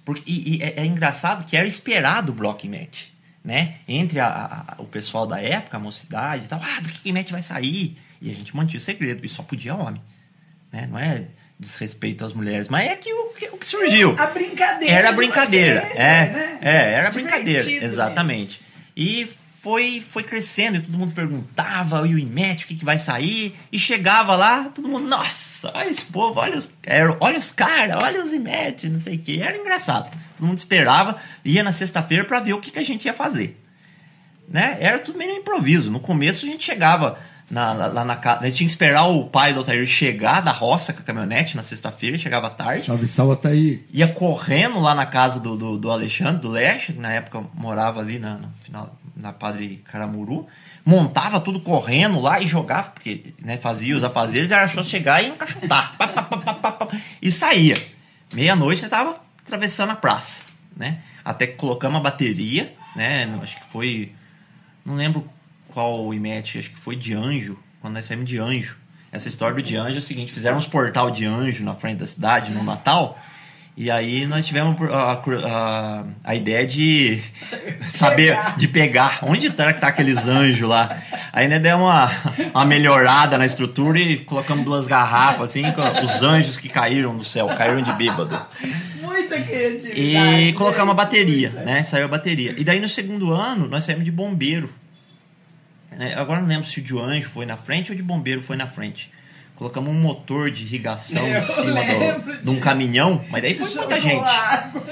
[0.04, 3.08] Porque, e, e é, é engraçado que era esperado o bloco match,
[3.48, 3.76] né?
[3.88, 4.26] Entre a-
[4.68, 7.96] a- o pessoal da época, a mocidade e tal, ah, do que match vai sair?
[8.20, 10.02] E a gente mantinha o segredo, e só podia homem,
[10.70, 10.86] né?
[10.90, 11.24] Não é
[11.58, 14.14] desrespeito às mulheres, mas é que o, que, o que surgiu.
[14.18, 14.94] A brincadeira.
[14.94, 15.96] Era de brincadeira, você, é,
[16.30, 16.58] né?
[16.60, 17.86] é, era Divertido, brincadeira, né?
[17.86, 18.60] exatamente.
[18.94, 19.28] E
[19.60, 23.56] foi, foi crescendo e todo mundo perguntava, e o IMET, o que, que vai sair?
[23.72, 27.96] E chegava lá, todo mundo, nossa, olha esse povo, olha os, era- olha os caras,
[28.02, 29.40] olha os IMET, não sei o que.
[29.40, 30.10] Era engraçado.
[30.38, 33.60] Todo mundo esperava, ia na sexta-feira para ver o que, que a gente ia fazer.
[34.48, 34.78] Né?
[34.80, 35.90] Era tudo meio improviso.
[35.90, 37.18] No começo a gente chegava
[37.50, 38.42] na, lá na casa.
[38.42, 41.56] A gente tinha que esperar o pai do Altair chegar da roça com a caminhonete
[41.56, 43.84] na sexta-feira, ele chegava tarde Salve, salve, Ataí.
[43.92, 48.00] ia correndo lá na casa do, do, do Alexandre, do Leste, que na época morava
[48.00, 50.46] ali na, no final, na Padre Caramuru,
[50.84, 55.28] montava tudo correndo lá e jogava, porque né, fazia os afazeres, era só chegar e
[55.28, 55.96] encaixotar.
[55.98, 56.88] Pá, pá, pá,
[57.20, 57.74] e saía.
[58.32, 59.16] Meia-noite eu tava
[59.48, 60.42] atravessando a praça,
[60.76, 60.98] né?
[61.24, 63.24] Até que colocamos a bateria, né?
[63.42, 64.12] Acho que foi.
[64.84, 65.28] Não lembro
[65.68, 68.76] qual o IMET, acho que foi de anjo, quando nós saímos de anjo.
[69.10, 71.98] Essa história do de anjo é o seguinte: fizeram uns portal de anjo na frente
[71.98, 73.18] da cidade no Natal.
[73.80, 77.22] E aí nós tivemos a, a, a ideia de
[77.88, 80.98] saber, de pegar onde tá, que tá aqueles anjos lá.
[81.32, 82.10] Aí né, deu uma,
[82.52, 87.22] uma melhorada na estrutura e colocamos duas garrafas assim, com os anjos que caíram do
[87.22, 88.36] céu, caíram de bêbado.
[89.08, 90.42] Muita criatividade.
[90.48, 91.04] E colocamos uma né?
[91.04, 91.64] bateria, Muita.
[91.64, 91.82] né?
[91.82, 92.54] Saiu a bateria.
[92.56, 94.72] E daí no segundo ano nós saímos de bombeiro.
[95.92, 96.14] né?
[96.16, 98.66] Agora não lembro se o de anjo foi na frente ou de bombeiro foi na
[98.66, 99.10] frente.
[99.56, 103.74] Colocamos um motor de irrigação Eu em cima do, de um caminhão, mas daí foi
[103.74, 104.22] muita gente.
[104.24, 104.82] água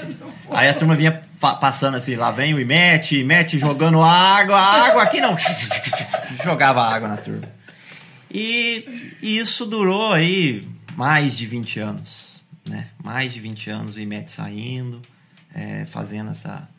[0.51, 5.21] Aí a turma vinha passando assim, lá vem o Imete, Imete jogando água, água aqui
[5.21, 5.37] não.
[6.43, 7.43] Jogava água na turma.
[8.29, 12.26] E isso durou aí mais de 20 anos,
[12.67, 12.89] né?
[13.03, 15.01] Mais de 20 anos o Imete saindo,
[15.53, 16.69] é, fazendo essa,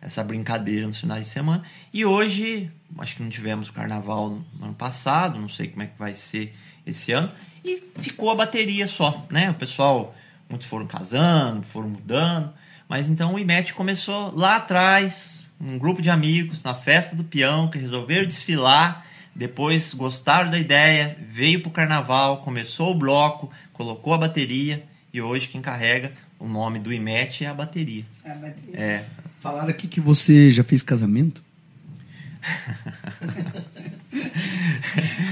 [0.00, 1.62] essa brincadeira nos finais de semana.
[1.92, 5.86] E hoje, acho que não tivemos o carnaval no ano passado, não sei como é
[5.86, 6.54] que vai ser
[6.86, 7.30] esse ano.
[7.64, 9.50] E ficou a bateria só, né?
[9.50, 10.14] O pessoal,
[10.48, 12.52] muitos foram casando, foram mudando.
[12.88, 17.68] Mas então o IMET começou lá atrás, um grupo de amigos, na festa do peão,
[17.68, 19.04] que resolveram desfilar.
[19.34, 24.86] Depois gostaram da ideia, veio pro carnaval, começou o bloco, colocou a bateria.
[25.16, 28.04] E hoje quem carrega o nome do IMET é a bateria.
[28.22, 28.78] A bateria.
[28.78, 29.04] É,
[29.40, 31.42] Falaram aqui que você já fez casamento?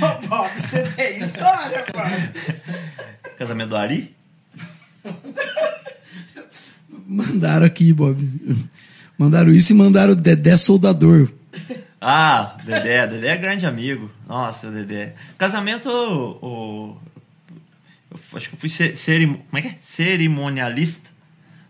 [0.00, 3.34] Ô, Bob, você tem história, Bob?
[3.36, 4.16] casamento do Ari?
[7.06, 8.26] Mandaram aqui, Bob.
[9.18, 11.30] Mandaram isso e mandaram o Dedé Soldador.
[12.00, 14.10] Ah, Dedé, Dedé é grande amigo.
[14.26, 15.14] Nossa, Dedé.
[15.36, 16.96] Casamento, o-
[18.14, 19.76] eu acho que eu fui ce- cerim, como é que é?
[19.78, 21.10] cerimonialista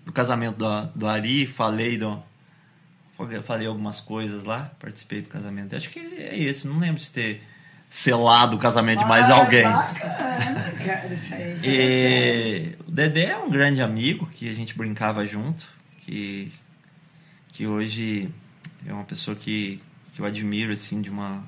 [0.05, 2.23] do casamento do, do Ari, falei do
[3.45, 5.75] falei algumas coisas lá, participei do casamento.
[5.75, 7.43] Acho que é esse, não lembro se ter
[7.89, 9.63] selado o casamento de mais alguém.
[9.63, 12.75] Bacana, cara, isso aí é.
[12.77, 15.65] E o Dedé é um grande amigo que a gente brincava junto,
[16.01, 16.53] que,
[17.49, 18.29] que hoje
[18.85, 19.81] é uma pessoa que,
[20.13, 21.45] que eu admiro assim de uma,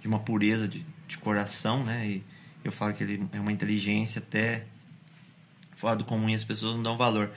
[0.00, 2.06] de uma pureza de, de coração, né?
[2.06, 2.24] E
[2.64, 4.64] eu falo que ele é uma inteligência até
[5.76, 7.30] fora do comum e as pessoas não dão valor.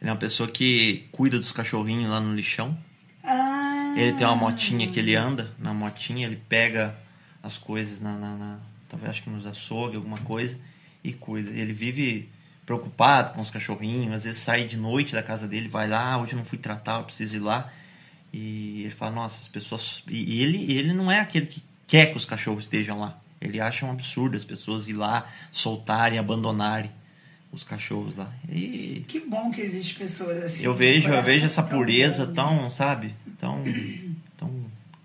[0.00, 2.76] Ele é uma pessoa que cuida dos cachorrinhos lá no lixão.
[3.22, 6.96] Ah, Ele tem uma motinha que ele anda, na motinha ele pega
[7.42, 8.58] as coisas na, na, na-
[8.88, 10.58] talvez acho que nos açougue, alguma coisa,
[11.04, 11.50] e cuida.
[11.50, 12.28] Ele vive
[12.64, 16.18] preocupado com os cachorrinhos, às vezes sai de noite da casa dele, vai lá, ah,
[16.18, 17.70] hoje eu não fui tratar, eu preciso ir lá.
[18.32, 20.02] E ele fala, nossa, as pessoas.
[20.08, 23.19] E ele, ele não é aquele que quer que os cachorros estejam lá.
[23.40, 26.90] Ele acha um absurdo as pessoas ir lá, soltarem, abandonarem
[27.52, 28.30] os cachorros lá.
[28.48, 30.64] E Que bom que existe pessoas assim.
[30.64, 32.34] eu vejo, eu vejo essa tão pureza bom.
[32.34, 33.64] tão, sabe, tão,
[34.36, 34.50] tão,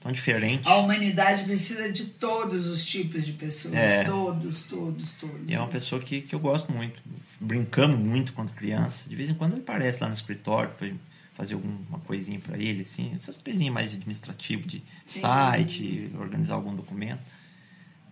[0.02, 0.68] tão diferente.
[0.68, 3.74] A humanidade precisa de todos os tipos de pessoas.
[3.74, 4.04] É.
[4.04, 5.50] Todos, todos, todos.
[5.50, 7.02] E é uma pessoa que, que eu gosto muito.
[7.40, 9.10] Brincamos muito quando criança.
[9.10, 10.88] De vez em quando ele aparece lá no escritório pra
[11.36, 13.12] fazer alguma coisinha para ele, assim.
[13.16, 15.22] Essas coisinhas mais administrativas, de Sim.
[15.22, 17.20] site, organizar algum documento.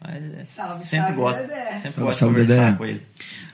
[0.03, 1.63] Mas é, Salve, sempre salve, gosto, Dedé.
[1.73, 2.77] sempre Salve, gosto salve, de conversar Dedé.
[2.77, 3.01] com ele.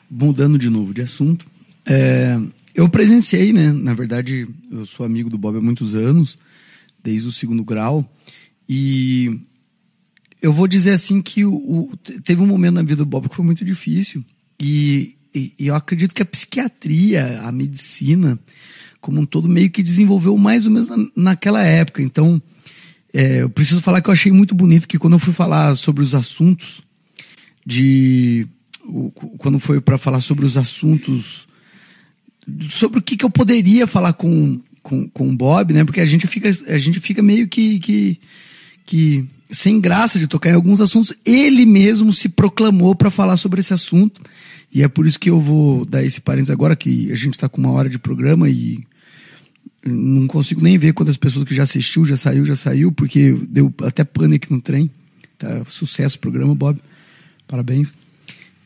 [0.09, 1.45] Mudando de novo de assunto,
[1.85, 2.37] é,
[2.73, 3.71] eu presenciei, né?
[3.71, 6.37] Na verdade, eu sou amigo do Bob há muitos anos,
[7.03, 8.09] desde o segundo grau,
[8.67, 9.39] e
[10.41, 13.29] eu vou dizer assim que o, o- te- teve um momento na vida do Bob
[13.29, 14.23] que foi muito difícil,
[14.59, 18.39] e, e- e eu acredito que a psiquiatria, a medicina,
[18.99, 22.01] como um todo, meio que desenvolveu mais ou menos na- naquela época.
[22.01, 22.41] Então,
[23.13, 26.03] é, eu preciso falar que eu achei muito bonito que quando eu fui falar sobre
[26.03, 26.81] os assuntos
[27.65, 28.47] de
[28.85, 31.47] o- quando foi para falar sobre os assuntos
[32.69, 35.83] sobre o que, que eu poderia falar com, com, com o Bob, né?
[35.83, 38.19] Porque a gente fica a gente fica meio que, que
[38.85, 41.13] que sem graça de tocar em alguns assuntos.
[41.25, 44.21] Ele mesmo se proclamou para falar sobre esse assunto.
[44.73, 47.49] E é por isso que eu vou dar esse parênteses agora, que a gente está
[47.49, 48.83] com uma hora de programa e
[49.85, 53.73] não consigo nem ver quantas pessoas que já assistiu, já saiu, já saiu, porque deu
[53.83, 54.89] até pânico no trem.
[55.37, 56.79] Tá, sucesso o programa, Bob.
[57.47, 57.93] Parabéns.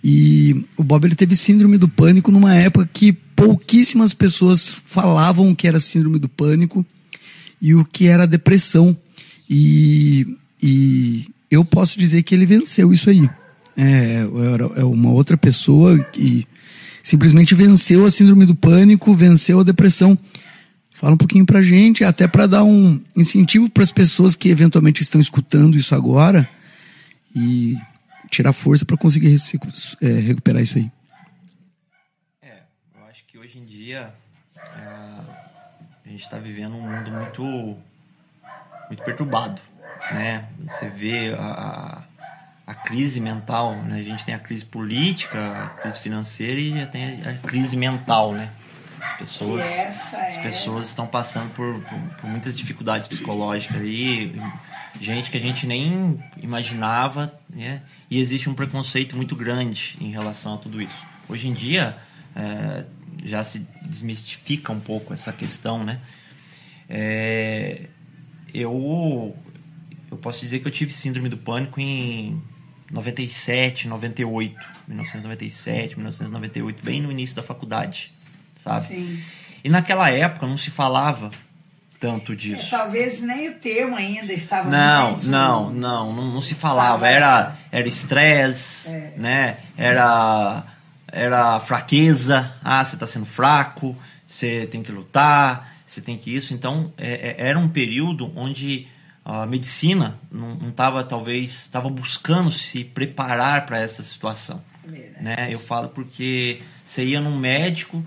[0.04, 5.56] E o Bob ele teve síndrome do pânico numa época que pouquíssimas pessoas falavam o
[5.56, 6.86] que era síndrome do pânico
[7.62, 8.98] e o que era depressão.
[9.50, 13.30] E, e eu posso dizer que ele venceu isso aí.
[13.78, 14.26] É,
[14.76, 16.46] é uma outra pessoa que
[17.02, 20.18] simplesmente venceu a síndrome do pânico, venceu a depressão.
[20.94, 25.02] Fala um pouquinho pra gente, até para dar um incentivo para as pessoas que eventualmente
[25.02, 26.48] estão escutando isso agora
[27.36, 27.76] e
[28.30, 29.36] tirar força para conseguir
[30.02, 30.92] é, recuperar isso aí.
[32.44, 32.60] É,
[32.96, 34.14] eu acho que hoje em dia
[34.56, 34.80] é,
[36.06, 37.44] a gente está vivendo um mundo muito,
[38.88, 39.60] muito perturbado,
[40.12, 40.48] né?
[40.70, 42.04] Você vê a,
[42.68, 44.00] a crise mental, né?
[44.00, 48.32] A gente tem a crise política, a crise financeira e já tem a crise mental,
[48.32, 48.52] né?
[49.04, 54.34] As pessoas, as é- pessoas estão passando por, por, por muitas dificuldades psicológicas aí,
[55.00, 57.82] gente que a gente nem imaginava, né?
[58.10, 61.06] E existe um preconceito muito grande em relação a tudo isso.
[61.28, 61.98] Hoje em dia
[62.36, 62.86] é,
[63.26, 66.00] já se desmistifica um pouco essa questão, né?
[66.90, 67.88] É,
[68.54, 69.36] eu
[70.12, 72.40] eu posso dizer que eu tive síndrome do pânico em
[72.92, 74.56] 97, 98,
[74.88, 78.14] 1997, 1998, bem no início da faculdade,
[78.64, 78.86] sabe?
[78.86, 79.20] Sim.
[79.64, 81.32] E naquela época não se falava
[82.00, 82.70] tanto É, disso.
[82.70, 87.08] Talvez nem o termo ainda estava Não, muito- não, não, não, não se falava.
[87.08, 89.14] Era era estresse, É.
[89.18, 89.58] né?
[89.78, 90.64] Era
[91.08, 92.52] era fraqueza.
[92.64, 93.96] Ah, você está sendo fraco.
[94.28, 95.72] Você tem que lutar.
[95.86, 96.54] Você tem que isso.
[96.54, 98.88] Então é- é- era um período onde
[99.24, 104.62] a medicina não estava talvez estava buscando se preparar para essa situação.
[104.86, 105.24] Verdade.
[105.24, 105.48] Né?
[105.52, 108.04] Eu falo porque você ia num médico,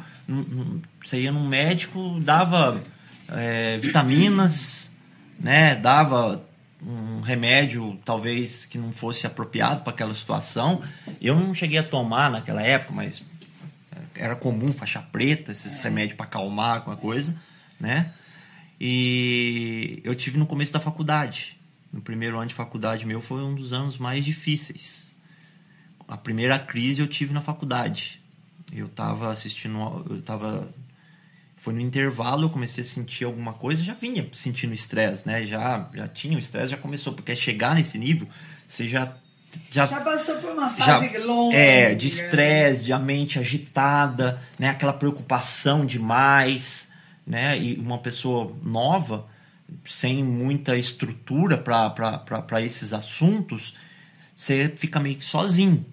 [1.05, 2.83] você ia num médico, dava
[3.29, 4.91] é, vitaminas,
[5.39, 5.77] né?
[5.77, 6.45] Dava
[6.83, 10.83] um remédio talvez que não fosse apropriado para aquela situação.
[11.21, 13.23] Eu não cheguei a tomar naquela época, mas
[14.15, 17.41] era comum faixa preta, esses remédios para acalmar alguma coisa,
[17.79, 18.13] né?
[18.81, 21.57] E eu tive no começo da faculdade.
[21.93, 25.07] No primeiro ano de faculdade meu foi um dos anos mais difíceis
[26.09, 28.21] a primeira crise eu tive na faculdade.
[28.77, 30.69] Eu tava assistindo, eu tava
[31.57, 35.45] foi no intervalo eu comecei a sentir alguma coisa, já vinha sentindo estresse, né?
[35.47, 38.29] Já já tinha o estresse, já começou, porque chegar nesse nível,
[38.69, 39.13] você já
[39.71, 41.57] já, Já passou por uma já fase longa.
[41.57, 44.69] é, de estresse, de a mente agitada, né?
[44.69, 46.91] Aquela preocupação demais,
[47.27, 47.59] né?
[47.59, 49.27] E uma pessoa nova,
[49.87, 53.77] sem muita estrutura para esses assuntos,
[54.37, 55.85] você fica meio que sozinho,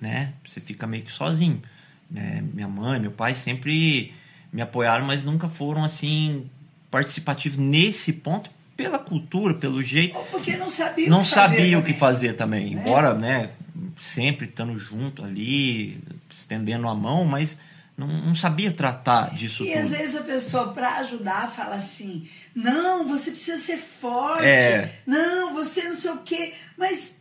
[0.00, 0.32] né?
[0.46, 1.62] Você fica meio que sozinho.
[2.10, 2.42] Né?
[2.52, 4.12] Minha mãe, meu pai sempre
[4.52, 6.50] me apoiaram, mas nunca foram assim
[6.90, 11.56] participativos nesse ponto pela cultura, pelo jeito Ou porque não sabia não o que fazer
[11.58, 12.72] sabia o que fazer também.
[12.72, 13.50] Embora, né,
[13.98, 17.58] sempre estando junto ali, estendendo a mão, mas
[17.96, 19.78] não, não sabia tratar disso E tudo.
[19.78, 24.90] às vezes a pessoa, para ajudar, fala assim: não, você precisa ser forte, É.
[25.06, 26.54] não, você não sei o quê.
[26.78, 27.19] Mas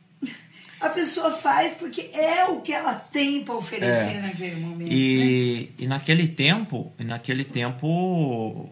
[0.81, 4.21] a pessoa faz porque é o que ela tem para oferecer É.
[4.21, 4.89] naquele momento.
[4.89, 4.95] né?
[4.95, 8.67] E, e naquele tempo, e naquele tempo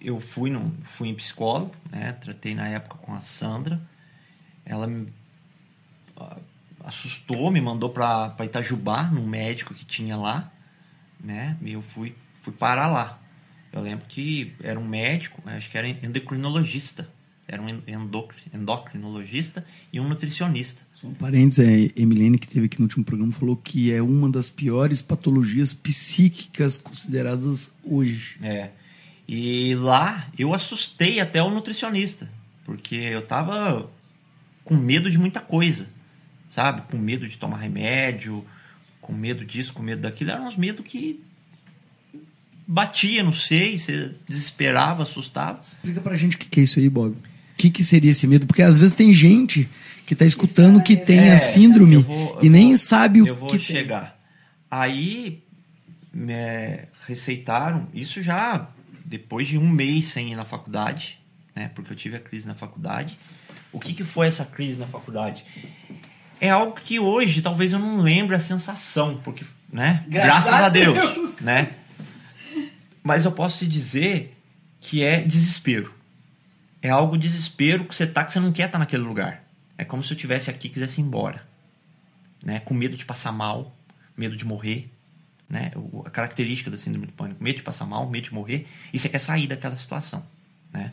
[0.00, 2.12] eu fui num, fui em psicólogo, né?
[2.12, 3.80] Tratei na época com a Sandra.
[4.64, 5.06] Ela me
[6.84, 10.50] assustou, me mandou para Itajubá, num médico que tinha lá,
[11.20, 11.56] né?
[11.62, 13.18] E eu fui fui parar lá.
[13.72, 17.08] Eu lembro que era um médico, acho que era endocrinologista.
[17.50, 20.82] Era um endocri- endocrinologista e um nutricionista.
[20.92, 24.28] Só um parênteses, a Emilene, que teve aqui no último programa, falou que é uma
[24.28, 28.36] das piores patologias psíquicas consideradas hoje.
[28.42, 28.68] É.
[29.26, 32.30] E lá eu assustei até o nutricionista,
[32.64, 33.90] porque eu tava
[34.62, 35.88] com medo de muita coisa,
[36.50, 36.82] sabe?
[36.90, 38.44] Com medo de tomar remédio,
[39.00, 40.32] com medo disso, com medo daquilo.
[40.32, 41.24] Eram uns medos que
[42.66, 45.60] batia, não sei, você desesperava, assustava.
[45.60, 47.16] Explica pra gente o que é isso aí, Bob.
[47.58, 48.46] O que, que seria esse medo?
[48.46, 49.68] Porque às vezes tem gente
[50.06, 53.20] que tá escutando que tem É, a síndrome eu vou- eu e nem vou- sabe
[53.20, 53.66] o eu vou que tem.
[53.66, 54.16] chegar.
[54.70, 55.42] Aí
[56.12, 56.32] me
[57.06, 58.68] receitaram, isso já
[59.04, 61.18] depois de um mês sem ir na faculdade,
[61.54, 61.68] né?
[61.74, 63.18] Porque eu tive a crise na faculdade.
[63.72, 65.44] O que, que foi essa crise na faculdade?
[66.40, 70.04] É algo que hoje talvez eu não lembre a sensação, porque, né?
[70.06, 71.40] Graças Graças, a a Deus, Deus.
[71.40, 71.70] né?
[73.02, 74.36] Mas eu posso te dizer
[74.80, 75.92] que é desespero.
[76.88, 79.44] É algo desespero que você tá que você não quer estar naquele lugar.
[79.76, 81.46] É como se eu tivesse aqui e quisesse ir embora,
[82.42, 82.60] né?
[82.60, 83.76] Com medo de passar mal,
[84.16, 84.90] medo de morrer,
[85.50, 85.70] né?
[85.76, 88.98] O- A característica da síndrome do pânico, medo de passar mal, medo de morrer, e
[88.98, 90.24] você quer sair daquela situação,
[90.72, 90.92] né?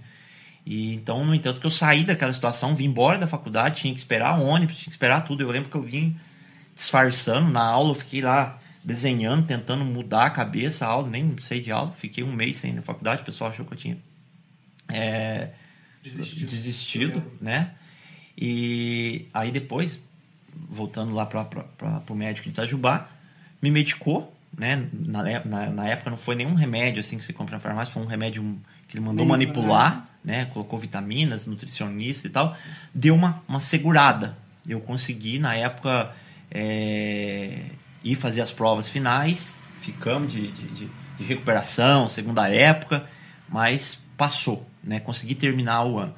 [0.65, 3.99] E então, no entanto, que eu saí daquela situação, vim embora da faculdade, tinha que
[3.99, 5.43] esperar ônibus, tinha que esperar tudo.
[5.43, 6.19] Eu lembro que eu vim
[6.75, 11.61] disfarçando na aula, eu fiquei lá desenhando, tentando mudar a cabeça, a aula, nem sei
[11.61, 13.97] de aula, fiquei um mês sem ir na faculdade, o pessoal achou que eu tinha
[14.89, 15.49] é,
[16.45, 17.71] desistido, né?
[18.37, 19.99] E aí depois,
[20.69, 21.55] voltando lá para
[22.09, 23.09] o médico de Itajubá,
[23.61, 24.87] me medicou, né?
[24.93, 28.03] Na, na, na época não foi nenhum remédio assim que você compra na farmácia, foi
[28.03, 28.57] um remédio
[28.87, 30.45] que ele mandou manipular, né?
[30.53, 32.55] Colocou vitaminas, nutricionista e tal.
[32.93, 34.37] Deu uma, uma segurada.
[34.67, 36.13] Eu consegui, na época,
[36.51, 37.61] é,
[38.03, 39.57] ir fazer as provas finais.
[39.81, 43.07] Ficamos de, de, de- de recuperação, segunda época,
[43.47, 44.99] mas passou, né?
[44.99, 46.15] Consegui terminar o ano.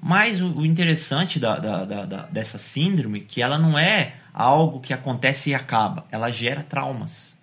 [0.00, 4.92] Mas o, interessante da, da- da- dessa síndrome é que ela não é algo que
[4.92, 6.06] acontece e acaba.
[6.10, 7.36] Ela gera traumas.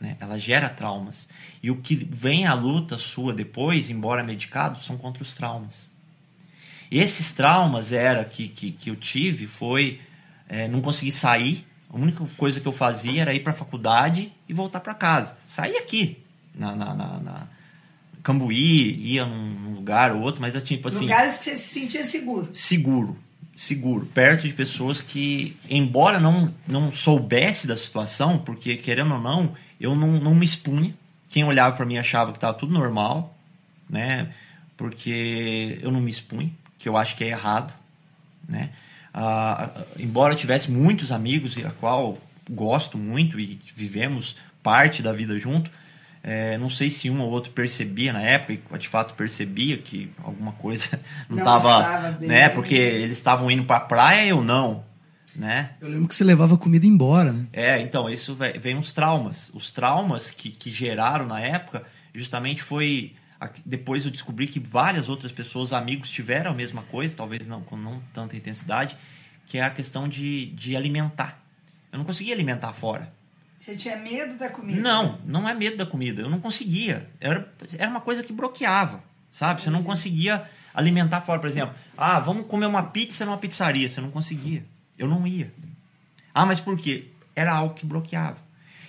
[0.00, 0.16] Né?
[0.20, 1.28] Ela gera traumas.
[1.62, 5.90] E o que vem à luta sua depois, embora medicado, são contra os traumas.
[6.90, 10.00] Esses traumas era que, que, que eu tive foi
[10.48, 11.66] é, não conseguir sair.
[11.90, 15.36] A única coisa que eu fazia era ir para a faculdade e voltar para casa.
[15.46, 16.22] Sair aqui,
[16.54, 17.48] na, na, na, na
[18.22, 22.04] Cambuí, ia num, lugar ou outro, mas é tipo assim Lugares que você se sentia
[22.04, 22.48] seguro.
[22.52, 23.16] seguro,
[23.56, 29.54] seguro, perto de pessoas que, embora não, não soubesse da situação, porque querendo ou não,
[29.80, 30.94] eu não, não me expunha.
[31.30, 33.36] Quem olhava para mim achava que estava tudo normal,
[33.88, 34.32] né?
[34.76, 37.72] Porque eu não me expunha, que eu acho que é errado,
[38.48, 38.70] né?
[39.12, 42.18] Ah, ah, embora eu tivesse muitos amigos, a qual
[42.48, 45.70] gosto muito e vivemos parte da vida junto,
[46.22, 50.10] é, não sei se um ou outro percebia na época, e de fato percebia que
[50.22, 50.88] alguma coisa
[51.28, 51.78] não Não estava,
[52.28, 52.48] né?
[52.50, 54.84] Porque eles estavam indo para praia e eu não,
[55.36, 55.70] né?
[55.80, 57.46] Eu lembro que você levava comida embora, né?
[57.52, 59.50] É, então, isso ve- vem uns traumas.
[59.54, 61.84] Os traumas que, que geraram na época,
[62.14, 63.14] justamente foi.
[63.40, 67.60] a- Depois eu descobri que várias outras pessoas, amigos, tiveram a mesma coisa, talvez não
[67.60, 68.96] com não tanta intensidade,
[69.46, 71.40] que é a questão de, de alimentar.
[71.92, 73.12] Eu não conseguia alimentar fora.
[73.68, 74.80] Você tinha medo da comida?
[74.80, 76.22] Não, não é medo da comida.
[76.22, 77.06] Eu não conseguia.
[77.20, 79.60] Era, era uma coisa que bloqueava, sabe?
[79.60, 81.74] Você não conseguia alimentar fora, por exemplo.
[81.94, 83.86] Ah, vamos comer uma pizza numa pizzaria.
[83.86, 84.64] Você não conseguia.
[84.96, 85.52] Eu não ia.
[86.32, 87.08] Ah, mas por quê?
[87.36, 88.38] Era algo que bloqueava.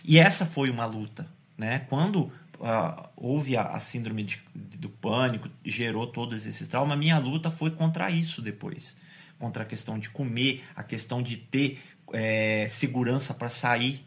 [0.01, 1.27] E essa foi uma luta,
[1.57, 1.79] né?
[1.89, 2.31] Quando
[2.61, 7.71] ah, houve a, a síndrome de- do pânico, gerou todos esses traumas, minha luta foi
[7.71, 8.95] contra isso depois.
[9.37, 11.81] Contra a questão de comer, a questão de ter
[12.13, 14.05] eh, segurança para sair.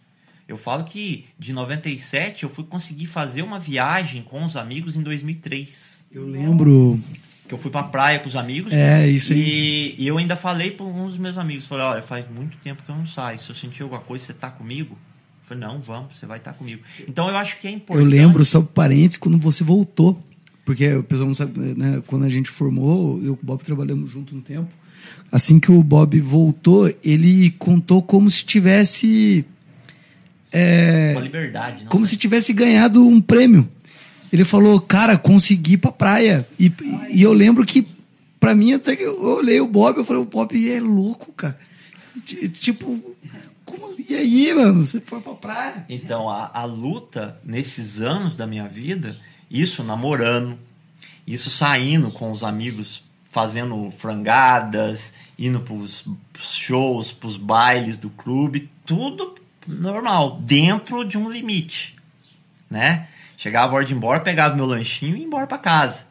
[0.53, 5.03] Eu falo que de 97 eu fui conseguir fazer uma viagem com os amigos em
[5.03, 6.05] 2003.
[6.13, 6.99] Eu lembro.
[7.49, 8.71] Que eu fui pra praia com os amigos.
[8.71, 9.95] É, isso aí.
[9.99, 12.83] E, e eu ainda falei para um dos meus amigos: falei, olha, faz muito tempo
[12.83, 13.39] que eu não saio.
[13.39, 14.91] Se eu sentir alguma coisa, você tá comigo?
[14.93, 16.83] Eu falei, não, vamos, você vai estar comigo.
[17.09, 18.09] Então eu acho que é Eu importante.
[18.09, 20.23] lembro, só parênteses, quando você voltou.
[20.67, 22.03] Porque o pessoal não sabe, né?
[22.07, 24.73] Quando a gente formou, eu e o Bob trabalhamos junto um tempo.
[25.31, 29.47] Assim que o Bob voltou, ele contou como se tivesse.
[30.53, 31.85] É, Com a liberdade.
[31.85, 33.69] Como se tivesse ganhado um prêmio.
[34.33, 36.47] Ele falou, cara, consegui ir pra praia.
[36.59, 36.73] E,
[37.11, 37.87] e eu lembro que
[38.43, 41.57] pra mim, até que eu olhei o Bob, eu falei, o Bob é louco, cara.
[42.25, 43.01] Tipo,
[43.65, 44.85] como, e aí, mano?
[44.85, 45.87] Você foi pra praia?
[45.89, 49.17] Então, a, a luta nesses anos da minha vida,
[49.51, 50.59] isso namorando,
[51.27, 56.05] isso saindo com os amigos, fazendo frangadas, indo pros
[56.41, 59.35] shows, pros bailes do clube, tudo
[59.67, 61.97] normal, dentro de um limite,
[62.71, 63.09] né?
[63.37, 66.05] Chegava a hora de ir embora, pegava meu lanchinho e ia embora pra casa.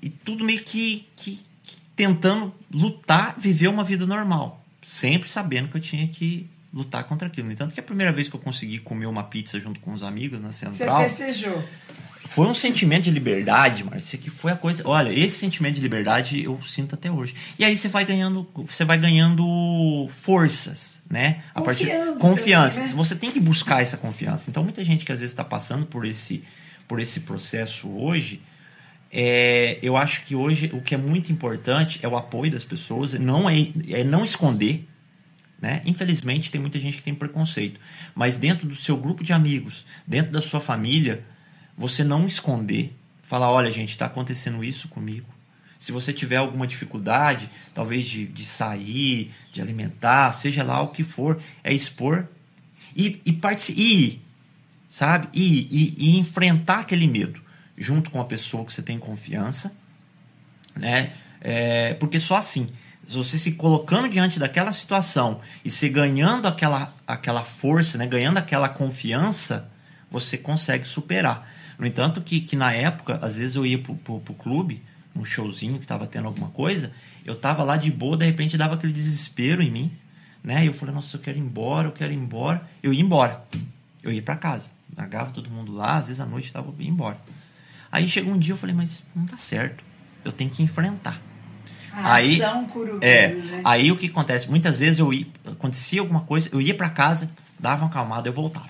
[0.00, 4.64] E tudo meio que, que- que tentando lutar, viver uma vida normal.
[4.82, 7.46] Sempre sabendo que eu tinha que lutar contra aquilo.
[7.48, 10.02] No entanto, que a primeira vez que eu consegui comer uma pizza junto com os
[10.04, 11.64] amigos na Você Central, festejou.
[12.26, 14.82] Foi um sentimento de liberdade, Márcia, que foi a coisa.
[14.86, 17.34] Olha, esse sentimento de liberdade eu sinto até hoje.
[17.58, 21.42] E aí você vai ganhando, você vai ganhando forças, né?
[21.54, 22.74] A partir Confiança confiança.
[22.76, 22.96] também, né?
[22.96, 24.50] Você tem que buscar essa confiança.
[24.50, 26.44] Então muita gente que às vezes está passando por esse
[26.86, 28.40] por esse processo hoje,
[29.10, 33.14] é, eu acho que hoje o que é muito importante é o apoio das pessoas,
[33.14, 33.54] não é,
[33.88, 34.86] é não esconder.
[35.60, 35.80] Né?
[35.86, 37.80] Infelizmente, tem muita gente que tem preconceito.
[38.14, 41.24] Mas dentro do seu grupo de amigos, dentro da sua família,
[41.76, 42.96] você não esconder.
[43.22, 45.26] Falar: olha, gente, está acontecendo isso comigo.
[45.78, 51.04] Se você tiver alguma dificuldade, talvez de, de sair, de alimentar, seja lá o que
[51.04, 52.26] for, é expor
[52.96, 53.38] e, e,
[53.76, 54.20] e
[54.88, 55.28] sabe?
[55.34, 57.40] E, e, e enfrentar aquele medo
[57.76, 59.76] junto com a pessoa que você tem confiança,
[60.74, 61.12] né?
[61.40, 62.70] É, porque só assim,
[63.06, 68.06] você se colocando diante daquela situação e se ganhando aquela, aquela força, né?
[68.06, 69.70] Ganhando aquela confiança,
[70.10, 71.54] você consegue superar.
[71.78, 74.82] No entanto, que, que na época, às vezes eu ia pro, pro, pro clube,
[75.14, 76.92] num showzinho que tava tendo alguma coisa,
[77.24, 79.92] eu tava lá de boa, de repente dava aquele desespero em mim,
[80.42, 80.64] né?
[80.64, 82.66] E eu falei, nossa, eu quero ir embora, eu quero ir embora.
[82.82, 83.42] Eu ia embora.
[84.02, 84.70] Eu ia para casa.
[84.96, 87.18] Largava todo mundo lá, às vezes à noite tava ia embora.
[87.90, 89.82] Aí chegou um dia eu falei, mas não tá certo.
[90.24, 91.20] Eu tenho que enfrentar.
[91.92, 93.62] A Aí- ação curupira, É, né?
[93.64, 94.48] aí o que acontece?
[94.50, 98.32] Muitas vezes eu ia, acontecia alguma coisa, eu ia para casa, dava uma acalmada, eu
[98.32, 98.68] voltava.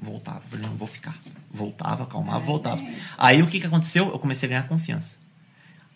[0.00, 1.16] Voltava, falei, não, vou ficar.
[1.50, 2.82] Voltava, acalmava, voltava.
[3.16, 4.10] Aí o que, que aconteceu?
[4.10, 5.16] Eu comecei a ganhar confiança.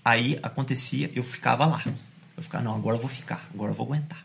[0.05, 1.83] Aí acontecia, eu ficava lá.
[2.37, 4.25] Eu ficava, não, agora eu vou ficar, agora eu vou aguentar.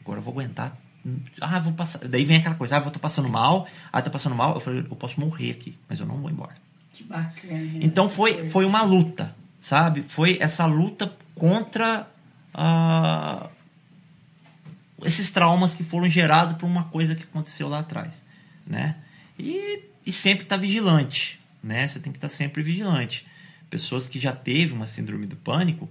[0.00, 0.76] Agora eu vou aguentar.
[1.40, 2.06] Ah, vou passar.
[2.06, 4.54] Daí vem aquela coisa, ah, eu tô passando mal, ah, tô passando mal.
[4.54, 6.54] Eu falei, eu posso morrer aqui, mas eu não vou embora.
[6.92, 7.78] Que bacana.
[7.80, 10.02] Então foi, foi uma luta, sabe?
[10.02, 12.08] Foi essa luta contra
[12.52, 13.48] ah,
[15.04, 18.22] esses traumas que foram gerados por uma coisa que aconteceu lá atrás,
[18.66, 18.96] né?
[19.38, 21.86] E, e sempre estar vigilante, né?
[21.86, 23.26] Você tem que estar sempre vigilante.
[23.68, 25.88] Pessoas que já teve uma síndrome do pânico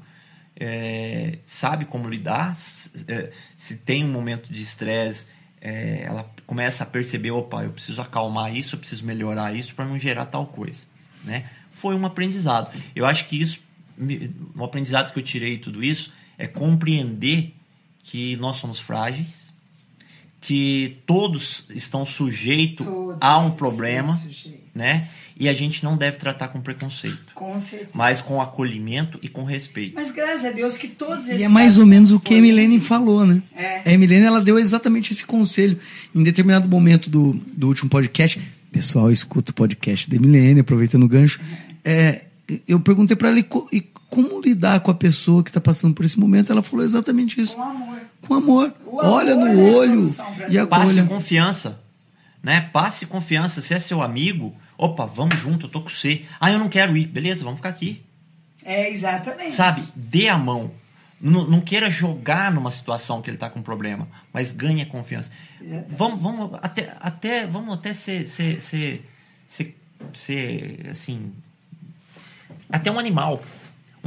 [0.59, 2.51] é, sabe como lidar.
[2.51, 5.27] s- é, se tem um momento de estresse,
[5.61, 9.85] é, ela começa a perceber, opa, eu preciso acalmar isso, eu preciso melhorar isso para
[9.85, 10.83] não gerar tal coisa,
[11.23, 11.49] né?
[11.71, 12.71] Foi um aprendizado.
[12.95, 13.59] Eu acho que isso,
[14.55, 17.53] o aprendizado que eu tirei tudo isso é compreender
[18.03, 19.53] que nós somos frágeis,
[20.47, 22.87] que todos estão sujeitos
[23.19, 24.17] a um problema,
[24.73, 25.05] né?
[25.37, 27.91] E a gente não deve tratar com preconceito, Com certeza.
[27.93, 29.95] mas com acolhimento e com respeito.
[29.95, 32.37] Mas graças a Deus que todos esses E é mais ou menos o que a
[32.37, 33.43] Emilene falou, né?
[33.53, 33.89] É.
[33.89, 35.77] A Emilene, ela deu exatamente esse conselho.
[36.15, 38.39] Em determinado momento do, do último podcast,
[38.71, 41.41] pessoal, escuta o podcast da Emilene, aproveitando o gancho.
[41.83, 42.21] É,
[42.65, 43.39] eu perguntei pra ela
[43.73, 46.51] e como lidar com a pessoa que tá passando por esse momento.
[46.51, 47.55] Ela falou exatamente isso.
[47.55, 47.99] Com amor.
[48.21, 48.73] Com amor.
[48.85, 50.69] O amor Olha no é olho e tudo.
[50.69, 51.03] Passe acolha.
[51.05, 51.81] confiança,
[52.41, 52.61] né?
[52.73, 53.61] Passe confiança.
[53.61, 56.25] Se é seu amigo, opa, vamos junto, eu tô com você.
[56.39, 57.07] Ah, eu não quero ir.
[57.07, 58.03] Beleza, vamos ficar aqui.
[58.63, 59.51] É, exatamente.
[59.51, 59.81] Sabe?
[59.95, 60.71] Dê a mão.
[61.19, 65.31] Não, não queira jogar numa situação que ele tá com problema, mas ganhe a confiança.
[65.59, 65.95] Exatamente.
[65.97, 69.09] Vamos, vamos até, até, vamos até ser, ser, ser,
[69.47, 69.75] ser,
[70.13, 71.33] ser, assim,
[72.69, 73.41] até um animal.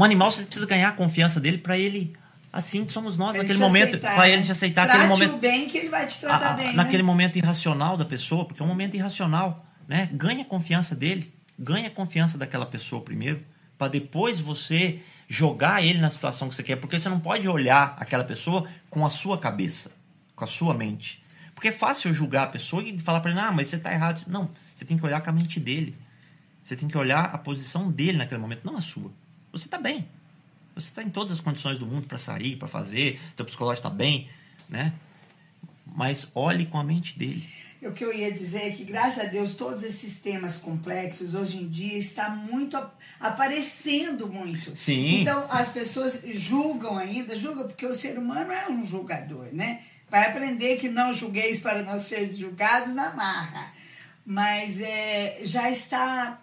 [0.00, 2.16] Um animal você precisa ganhar a confiança dele para ele,
[2.52, 4.32] assim que somos nós Pra ele naquele momento, para né?
[4.32, 6.74] ele te aceitar Trate aquele momento bem que ele vai te tratar a- a- bem,
[6.74, 7.06] naquele né?
[7.06, 10.08] momento irracional da pessoa, porque é um momento irracional, né?
[10.12, 13.42] Ganha a confiança dele, ganha a confiança daquela pessoa primeiro,
[13.76, 17.94] para depois você jogar ele na situação que você quer, porque você não pode olhar
[17.98, 19.92] aquela pessoa com a sua cabeça,
[20.34, 21.22] com a sua mente.
[21.54, 23.92] Porque é fácil eu julgar a pessoa e falar para ele, ah, mas você tá
[23.92, 24.24] errado.
[24.26, 25.94] Não, você tem que olhar com a mente dele.
[26.64, 29.12] Você tem que olhar a posição dele naquele momento, não a sua.
[29.52, 30.08] Você tá bem.
[30.74, 33.94] Você está em todas as condições do mundo para sair, para fazer, teu psicológico está
[33.94, 34.28] bem,
[34.68, 34.92] né?
[35.84, 37.44] Mas olhe com a mente dele.
[37.82, 41.56] O que eu ia dizer é que, graças a Deus, todos esses temas complexos, hoje
[41.56, 44.76] em dia, está muito ap- aparecendo muito.
[44.76, 45.22] Sim.
[45.22, 49.82] Então, as pessoas julgam ainda, julgam porque o ser humano é um julgador, né?
[50.10, 53.72] Vai aprender que não julgueis para não ser julgados na marra.
[54.26, 56.38] Mas é, já está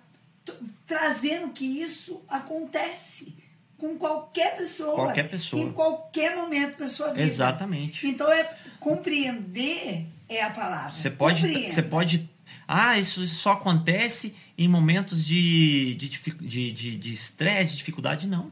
[0.87, 3.35] trazendo que isso acontece.
[3.77, 4.95] com qualquer pessoa.
[4.95, 5.61] Qualquer pessoa.
[5.61, 7.21] Em qualquer momento da sua vida.
[7.21, 8.07] Exatamente.
[8.07, 8.43] Então, é
[8.79, 10.89] compreender é a palavra.
[10.91, 11.73] Você pode, Compreenda.
[11.73, 12.29] você pode.
[12.67, 18.25] Ah, isso só acontece em momentos de de dific- de de de estresse, de, dificuldade,
[18.27, 18.51] não.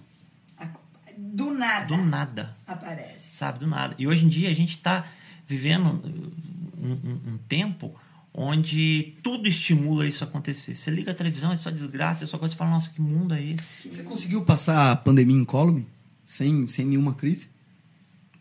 [1.18, 1.86] Do nada.
[1.88, 3.36] Do nada, Aparece.
[3.38, 3.60] sabe?
[3.60, 3.96] Do nada.
[3.98, 5.06] E hoje em dia a gente está
[5.48, 7.96] vivendo um, um- um tempo
[8.38, 10.76] onde tudo estimula isso a acontecer.
[10.76, 13.34] Você liga a televisão, é só desgraça, é só coisa, você fala, nossa, que mundo
[13.34, 13.90] é esse?
[13.90, 15.88] Você conseguiu passar a pandemia incólume?
[16.22, 17.48] Sem, sem nenhuma crise?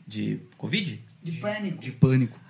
[0.06, 1.00] De Covid?
[1.22, 1.78] De pânico.
[1.80, 2.40] De pânico?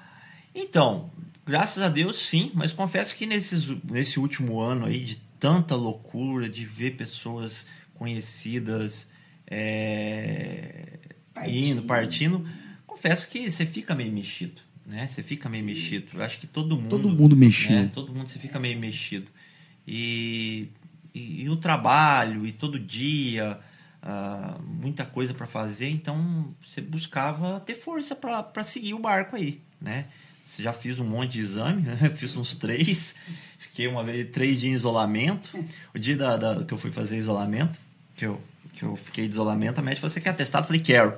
[0.55, 1.11] Então,
[1.45, 6.49] graças a Deus sim, mas confesso que nesses, nesse último ano aí de tanta loucura,
[6.49, 9.09] de ver pessoas conhecidas
[9.47, 10.99] é,
[11.35, 11.67] Partindo.
[11.67, 12.49] indo, partindo,
[12.87, 15.07] confesso que você fica meio mexido, né?
[15.07, 16.07] Você fica meio mexido.
[16.15, 16.89] Eu acho que todo mundo...
[16.91, 17.71] Todo mundo mexeu.
[17.73, 17.91] né?
[17.95, 19.27] Todo mundo você fica meio mexido.
[19.87, 20.69] E,
[21.15, 23.59] e, e o trabalho, e todo dia,
[24.03, 29.61] ah, muita coisa para fazer, então você buscava ter força para seguir o barco aí,
[29.81, 30.07] né?
[30.59, 31.97] Já fiz um monte de exame, né?
[32.17, 33.17] fiz uns três,
[33.59, 35.51] fiquei uma vez três dias em isolamento.
[35.95, 37.79] O dia da, da- que eu fui fazer isolamento,
[38.17, 38.41] que eu,
[38.75, 40.65] que eu fiquei de isolamento, a médica falou: Você quer atestado?
[40.65, 41.15] Eu falei: Quero.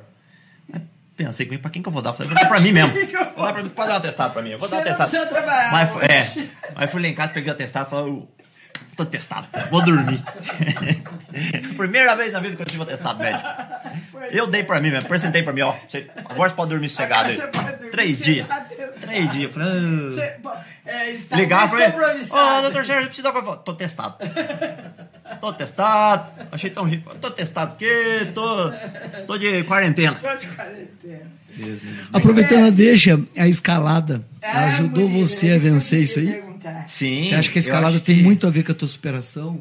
[1.16, 2.12] Pensei comigo, pra quem que eu vou dar?
[2.12, 2.92] Falei, vou dar pra mim mesmo.
[3.36, 4.50] Vou dar pra mim, pode dar um atestado pra mim.
[4.50, 5.46] Eu vou dar um Você atestado.
[5.72, 8.28] Mas, é, aí fui lá em casa, peguei o atestado e falei, "Eu
[8.96, 10.22] tô testado, vou dormir.
[11.76, 13.44] Primeira vez na vida que eu tive atestado médico.
[14.30, 15.74] Eu dei pra mim mesmo, apresentei pra mim, ó.
[15.88, 17.34] você- agora você pode dormir sossegado aí.
[17.36, 18.46] Agora você pode dormir Três dias.
[19.00, 19.52] Três dias.
[19.52, 19.68] Falei,
[20.44, 23.58] "Ah." É, está Ligar falei, ô, doutor Sérgio, precisa dar uma coisa.
[23.60, 24.14] Tô testado.
[25.40, 26.30] Tô testado.
[26.52, 27.12] Achei tão rico.
[27.16, 28.72] Tô testado aqui, tô,
[29.26, 30.14] tô de quarentena.
[30.14, 31.26] Tô de quarentena.
[32.12, 36.42] Aproveitando a deixa, a escalada Ah, ajudou você a é que vencer isso aí?
[36.88, 37.22] Sim.
[37.22, 39.60] Você acha que a escalada tem que muito a ver com a tua superação?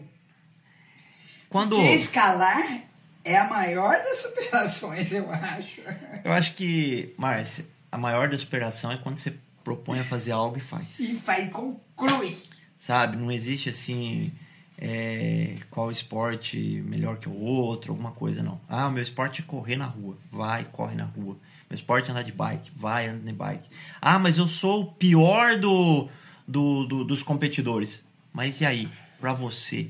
[1.50, 1.76] Quando...
[1.76, 2.84] Porque escalar
[3.24, 5.82] é a maior das superações, eu acho.
[6.24, 9.34] Eu acho que, Márcia, a maior da superação é quando você
[9.64, 11.00] propõe a fazer algo e faz.
[11.00, 12.38] E vai, conclui.
[12.78, 13.18] Sabe?
[13.18, 14.32] Não existe assim.
[14.78, 18.60] é, qual esporte melhor que o outro, alguma coisa, não.
[18.70, 20.18] Ah, o meu esporte é correr na rua.
[20.32, 21.38] Vai, corre na rua.
[21.70, 22.72] Meu esporte é andar de bike.
[22.76, 23.70] Vai, anda de bike.
[24.02, 26.10] Ah, mas eu sou o pior do,
[26.48, 28.04] do, do- dos competidores.
[28.34, 28.90] Mas e aí?
[29.20, 29.90] Pra você,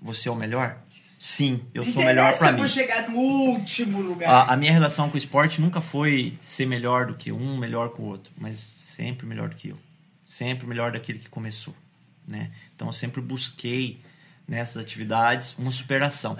[0.00, 0.78] você é o melhor?
[1.18, 2.58] Sim, eu sou o melhor eu mim.
[2.58, 4.28] vou chegar no último lugar.
[4.28, 7.90] A, a minha relação com o esporte nunca foi ser melhor do que um, melhor
[7.94, 9.78] que o outro, mas sempre melhor do que eu.
[10.26, 11.74] Sempre melhor daquele que começou,
[12.26, 12.50] né?
[12.74, 14.00] Então eu sempre busquei
[14.48, 16.36] nessas atividades uma superação,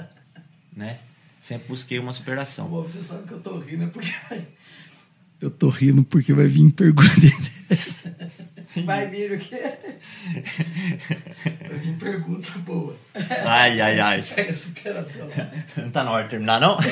[0.74, 0.98] né?
[1.40, 2.66] Sempre busquei uma superação.
[2.68, 4.12] você sabe que eu tô rindo, é porque.
[5.40, 7.10] Eu tô rindo porque vai vir pergunta.
[8.84, 9.60] Vai vir o quê?
[11.68, 12.96] Vai vir pergunta boa.
[13.44, 14.18] Ai, ai, ai.
[14.18, 15.28] Segue a superação.
[15.76, 16.78] Não tá na hora de terminar, não?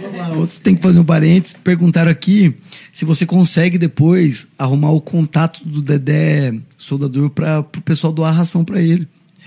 [0.00, 1.56] Vamos lá, outro tem que fazer um parênteses.
[1.56, 2.56] Perguntaram aqui
[2.92, 8.64] se você consegue depois arrumar o contato do Dedé soldador para o pessoal doar ração
[8.64, 9.06] para ele.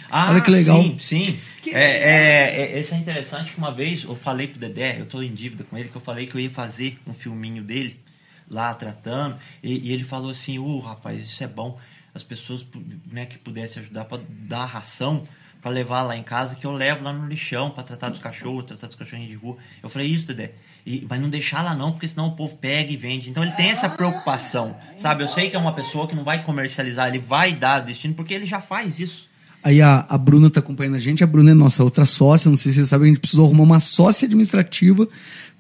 [0.09, 0.81] Ah, Olha que legal.
[0.81, 1.37] Sim, sim.
[1.61, 5.05] Que é, é, é, esse é interessante que uma vez eu falei pro Dedé, eu
[5.05, 7.99] tô em dívida com ele, que eu falei que eu ia fazer um filminho dele
[8.49, 11.79] lá tratando, e, e ele falou assim, uh, rapaz, isso é bom.
[12.13, 12.65] As pessoas
[13.11, 15.27] né, que pudessem ajudar para dar ração
[15.63, 18.65] para levar lá em casa, que eu levo lá no lixão para tratar dos cachorros,
[18.65, 19.57] tratar dos cachorrinhos de rua.
[19.81, 20.51] Eu falei, isso, Dedé.
[20.85, 23.29] E, mas não deixar lá não, porque senão o povo pega e vende.
[23.29, 25.23] Então ele tem essa preocupação, sabe?
[25.23, 28.33] Eu sei que é uma pessoa que não vai comercializar, ele vai dar destino, porque
[28.33, 29.29] ele já faz isso.
[29.63, 31.23] Aí a, a Bruna tá acompanhando a gente.
[31.23, 32.49] A Bruna é nossa outra sócia.
[32.49, 35.07] Não sei se vocês sabem, a gente precisou arrumar uma sócia administrativa,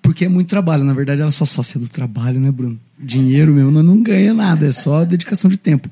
[0.01, 0.83] porque é muito trabalho.
[0.83, 2.79] Na verdade, ela é só sócia do trabalho, né, Bruno?
[2.99, 5.89] Dinheiro mesmo nós não ganha nada, é só dedicação de tempo.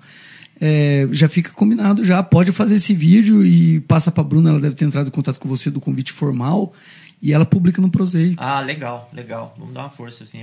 [0.59, 2.21] É, já fica combinado já.
[2.21, 4.51] Pode fazer esse vídeo e passa pra Bruna.
[4.51, 6.73] Ela deve ter entrado em contato com você do convite formal.
[7.21, 8.35] E ela publica no Proseio.
[8.37, 9.55] Ah, legal, legal.
[9.57, 10.39] Vamos dar uma força, assim.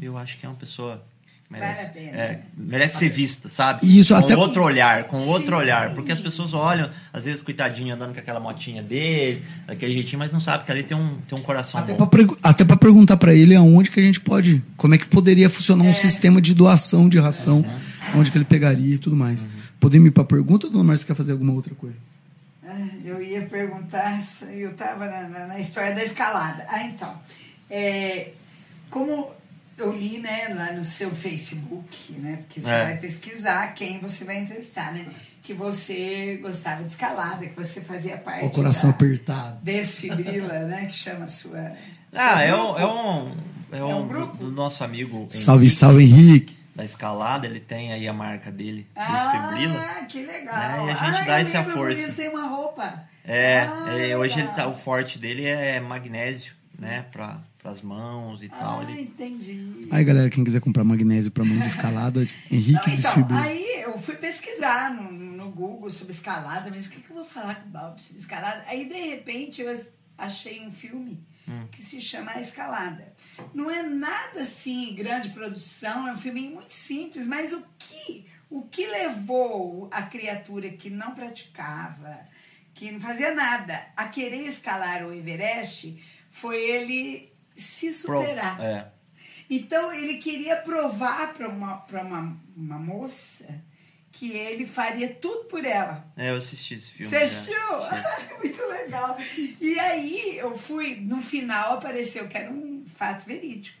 [0.00, 1.02] Eu acho que é uma pessoa.
[1.50, 2.40] Merece, é, né?
[2.58, 3.80] merece ser vista, sabe?
[3.98, 5.62] Isso, com até- outro olhar, com outro Sim.
[5.62, 5.94] olhar.
[5.94, 10.30] Porque as pessoas olham, às vezes, coitadinho, andando com aquela motinha dele, daquele jeitinho, mas
[10.30, 12.06] não sabe que ali tem um, tem um coração Até bom.
[12.06, 14.62] pra, até pra perguntar pra ele aonde que a gente pode.
[14.76, 17.64] Como é que poderia funcionar um sistema de doação de ração,
[18.14, 19.46] onde que ele pegaria e tudo mais.
[19.80, 21.96] Podemos ir pra pergunta ou dona Márcia quer fazer alguma outra coisa?
[22.62, 26.66] Ah, Eu ia perguntar, se eu estava na, na- na história da escalada.
[26.68, 27.14] Ah, então.
[27.70, 28.32] é,
[28.90, 29.30] como
[29.78, 32.36] eu li né, lá no seu Facebook, né?
[32.38, 32.84] Porque você É.
[32.84, 35.06] vai pesquisar quem você vai entrevistar, né?
[35.42, 38.44] Que você gostava de escalada, que você fazia parte.
[38.44, 39.58] O coração da apertado.
[39.62, 40.86] Desfibrila, né?
[40.86, 41.70] Que chama a sua.
[42.14, 42.62] Ah, é grupo.
[42.72, 43.36] um, é um,
[43.72, 44.36] é um um, grupo?
[44.36, 46.58] do nosso amigo Salve, Henrique, salve, Henrique.
[46.74, 49.80] da escalada, ele tem aí a marca dele, Desfibrila.
[49.80, 50.56] Ah, que legal.
[50.56, 52.02] É, e a gente ah, dá essa força.
[52.02, 53.04] Ele tem uma roupa.
[53.24, 57.02] É, Ah, é, hoje ele tá, o forte dele é magnésio, né?
[57.10, 58.80] Pra, pras mãos e tal.
[58.80, 59.88] Ah, Ele, entendi.
[59.90, 63.98] Aí, galera, quem quiser comprar magnésio pra mão de escalada, Henrique Não, então, aí eu
[63.98, 67.68] fui pesquisar no, no Google sobre escalada, mas o que, que eu vou falar com
[67.68, 68.62] o Bob sobre escalada?
[68.68, 71.20] Aí, de repente, eu as- achei um filme
[71.72, 73.10] que se chama A Escalada.
[73.54, 78.62] Não é nada assim, grande produção, é um filme muito simples, mas o que, o
[78.62, 82.20] que levou a criatura que não praticava,
[82.74, 85.98] que não fazia nada, a querer escalar o Everest
[86.30, 88.60] foi ele se Pro- superar.
[88.60, 88.92] é.
[89.50, 93.64] Então ele queria provar para uma, pra uma, uma moça
[94.12, 96.06] que ele faria tudo por ela.
[96.18, 97.08] É, eu assisti esse filme.
[97.10, 97.24] Você já.
[97.24, 97.74] assistiu?
[97.76, 98.34] Assisti.
[98.44, 99.16] Muito legal.
[99.58, 103.78] E aí eu fui, no final apareceu que era um fato verídico,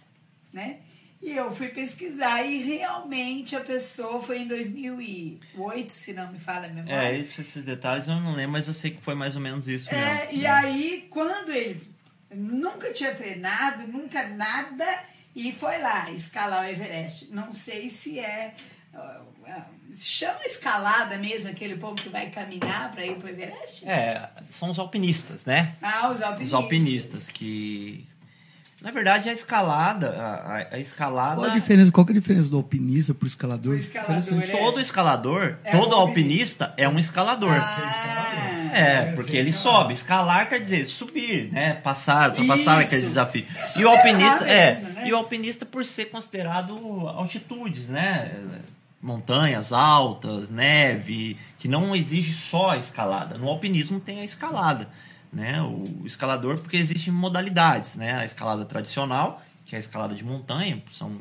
[0.52, 0.78] né?
[1.20, 6.66] E eu fui pesquisar e realmente a pessoa foi em 2008, se não me fala
[6.66, 7.08] a memória.
[7.08, 9.66] É, isso, esses detalhes eu não lembro, mas eu sei que foi mais ou menos
[9.68, 10.06] isso mesmo.
[10.06, 11.87] É, e aí, quando ele
[12.30, 14.86] nunca tinha treinado, nunca nada,
[15.34, 17.30] e foi lá escalar o Everest.
[17.30, 18.54] Não sei se é.
[19.94, 23.88] chama escalada mesmo, aquele povo que vai caminhar para ir para o Everest?
[23.88, 25.76] É, são os alpinistas, né?
[25.80, 26.46] Ah, os alpinistas.
[26.46, 28.06] Os alpinistas que.
[28.80, 30.10] Na verdade, a escalada.
[30.10, 31.36] A, a- escalada.
[31.36, 31.90] Qual a diferença?
[31.90, 33.72] Qual que é a diferença do alpinista pro escalador?
[33.74, 37.50] O escalador, ele é- Todo escalador, É todo um alpinista é um escalador.
[37.52, 39.94] Ah, É, porque ele sobe.
[39.94, 41.74] Escalar quer dizer subir, né?
[41.74, 43.44] Passar, passar aquele desafio.
[43.76, 45.08] É E o alpinista, é, mesmo, né?
[45.08, 46.74] e o alpinista por ser considerado
[47.08, 48.30] altitudes, né?
[49.00, 53.38] Montanhas altas, neve, que não exige só a escalada.
[53.38, 54.88] No alpinismo tem a escalada,
[55.32, 55.60] né?
[55.62, 58.14] O escalador porque existem modalidades, né?
[58.14, 61.18] A escalada tradicional, que é a escalada de montanha, são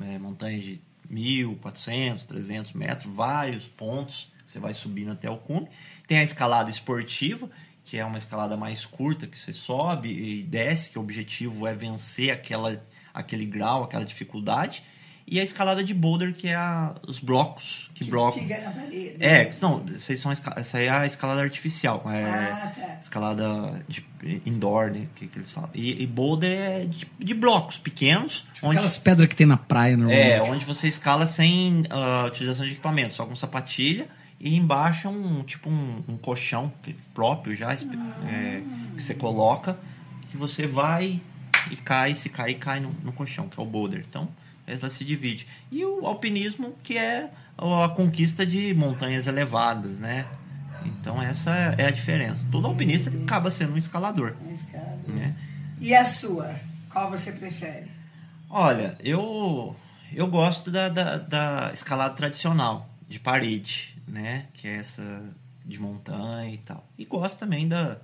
[0.00, 0.80] é, montanhas de
[1.10, 5.68] 1.400, 300 metros, vários pontos, você vai subindo até o cume.
[6.06, 7.50] Tem a escalada esportiva,
[7.84, 11.74] que é uma escalada mais curta, que você sobe e desce, que o objetivo é
[11.74, 14.82] vencer aquela, aquele grau, aquela dificuldade.
[15.30, 17.88] E a escalada de boulder, que é a- os blocos.
[17.94, 18.36] Que, que bloco.
[18.36, 19.16] fica na parede.
[19.20, 22.02] É, não, são essa aí é a escalada artificial.
[22.06, 22.98] É Ah, tá.
[23.00, 24.04] escalada de
[24.44, 25.06] indoor, né?
[25.14, 25.70] Que, que eles falam.
[25.72, 29.96] E, e boulder é de, de blocos pequenos, onde Aquelas pedras que tem na praia,
[29.96, 30.30] normalmente.
[30.32, 34.08] é, onde você escala sem ah, utilização de equipamento, só com sapatilha
[34.40, 36.72] e embaixo é um tipo um, um colchão
[37.14, 37.96] próprio já espe-
[38.28, 38.62] é,
[38.96, 39.78] que você coloca
[40.30, 41.20] que você vai
[41.70, 44.04] e cai, se cai, cai no, no colchão, que é o boulder.
[44.08, 44.28] Então,
[44.70, 45.46] ela se divide.
[45.70, 50.26] E o alpinismo, que é a conquista de montanhas elevadas, né?
[50.84, 52.48] Então essa é a diferença.
[52.50, 54.98] Todo alpinista acaba sendo um escalador, Uma escada.
[55.08, 55.34] né?
[55.78, 56.54] E a sua?
[56.90, 57.86] Qual você prefere?
[58.48, 59.76] Olha, eu
[60.12, 64.46] eu gosto da, da, da escalada tradicional, de parede, né?
[64.54, 65.22] Que é essa
[65.64, 66.84] de montanha e tal.
[66.98, 67.98] E gosto também da,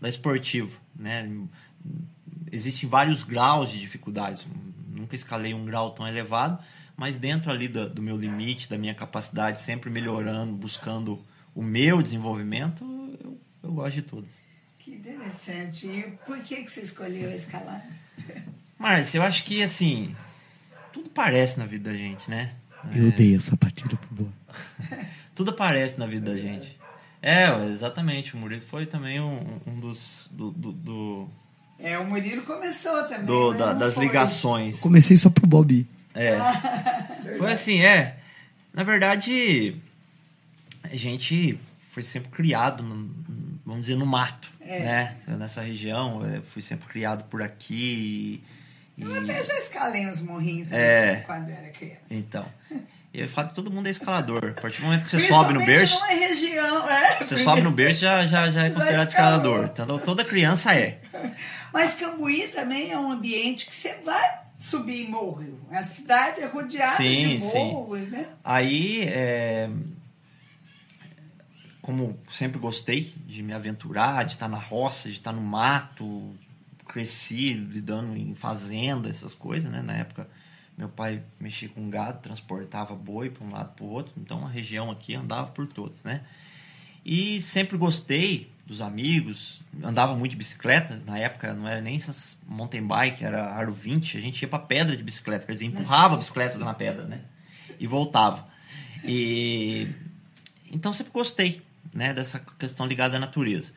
[0.00, 1.28] da esportiva, né?
[2.52, 4.46] Existem vários graus de dificuldades.
[4.90, 6.58] Nunca escalei um grau tão elevado,
[6.96, 12.02] mas dentro ali do, do meu limite, da minha capacidade, sempre melhorando, buscando o meu
[12.02, 12.84] desenvolvimento,
[13.22, 14.48] eu, eu gosto de todas.
[14.78, 15.86] Que interessante.
[15.86, 17.84] E por que, que você escolheu a escalada?
[18.78, 20.14] Márcia, eu acho que assim,
[20.92, 22.54] tudo parece na vida da gente, né?
[22.94, 24.32] Eu odeio essa sapatilha pro boa.
[25.34, 26.78] Tudo aparece na vida da gente.
[27.20, 28.34] É, exatamente.
[28.34, 30.30] O Murilo foi também um, um dos.
[30.32, 31.28] Do, do, do-
[31.82, 33.24] É, o Murilo começou também.
[33.26, 34.06] do- mas da- das foi.
[34.06, 34.78] ligações.
[34.80, 35.86] Comecei só pro Bob.
[36.14, 36.36] É.
[37.38, 38.16] Foi assim, é.
[38.74, 39.76] Na verdade,
[40.82, 41.58] a gente
[41.90, 43.10] foi sempre criado, no-
[43.64, 44.50] vamos dizer, no mato.
[44.60, 44.80] É.
[44.80, 45.16] Né?
[45.38, 48.42] Nessa região, eu fui sempre criado por aqui.
[48.98, 51.22] E, Eu até já escalei uns morrinhos É.
[51.26, 52.00] quando eu era criança.
[52.10, 52.44] Então.
[53.12, 54.54] E eu falo que todo mundo é escalador.
[54.56, 55.94] A partir do momento que você sobe no berço.
[55.94, 57.24] numa região, é.
[57.24, 59.70] Você sobe no berço já, já, já é considerado escalador.
[59.72, 61.00] Então toda criança é.
[61.72, 65.58] Mas Cambuí também é um ambiente que você vai subir em morro.
[65.72, 67.72] A cidade é rodeada Sim, de sim.
[67.72, 68.28] morro, né?
[68.44, 69.70] Aí, é,
[71.80, 76.36] como sempre gostei de me aventurar, de estar na roça, de estar no mato,
[76.86, 79.80] cresci lidando em fazenda, essas coisas, né?
[79.82, 80.28] Na época,
[80.80, 84.48] meu pai mexia com gado, transportava boi para um lado para o outro, então a
[84.48, 86.22] região aqui andava por todas, né?
[87.04, 92.38] E sempre gostei dos amigos, andava muito de bicicleta, na época não era nem essas
[92.48, 96.14] mountain bike, era aro 20, a gente ia para pedra de bicicleta, quer dizer, empurrava
[96.14, 97.20] a bicicleta na pedra, né?
[97.78, 98.48] E voltava.
[99.04, 99.86] E
[100.72, 101.60] então sempre gostei,
[101.92, 103.74] né, dessa questão ligada à natureza.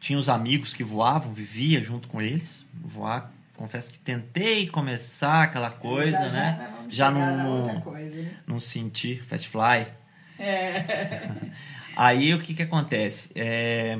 [0.00, 3.30] Tinha os amigos que voavam, vivia junto com eles, voar.
[3.58, 6.74] Confesso que tentei começar aquela coisa, já, já, né?
[6.88, 8.36] Já na não, coisa, né?
[8.46, 9.86] não senti fast fly.
[10.38, 11.28] É.
[11.96, 13.32] Aí o que que acontece?
[13.34, 13.98] É,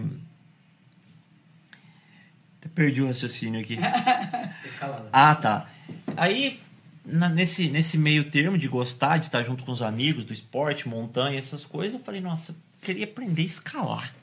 [2.78, 3.76] Perdi o raciocínio aqui.
[4.64, 5.08] Escalada.
[5.12, 5.68] Ah, tá.
[6.16, 6.60] Aí,
[7.04, 10.88] na- nesse, nesse meio termo de gostar de estar junto com os amigos do esporte,
[10.88, 14.14] montanha, essas coisas, eu falei, nossa, eu queria aprender a escalar.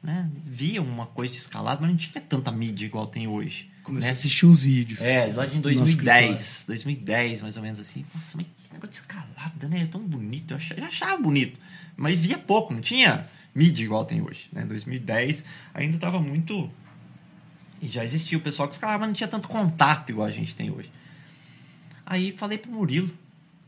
[0.00, 0.30] Né?
[0.44, 3.68] Via uma coisa de escalada, mas não tinha tanta mídia igual tem hoje.
[3.88, 4.08] Começou né?
[4.10, 5.00] a assistir uns vídeos.
[5.00, 6.64] É, lá No 2010.
[6.66, 8.04] 2010, mais ou menos assim.
[8.14, 9.82] Nossa, mas que negócio de escalada, né?
[9.82, 10.50] É tão bonito.
[10.50, 11.58] Eu achava, eu achava bonito.
[11.96, 14.48] Mas via pouco, não tinha mídia igual tem hoje.
[14.52, 14.66] Né?
[14.66, 15.42] 2010
[15.72, 16.70] ainda tava muito.
[17.80, 20.54] E já existia o pessoal que escalava, mas não tinha tanto contato igual a gente
[20.54, 20.90] tem hoje.
[22.04, 23.10] Aí falei pro Murilo.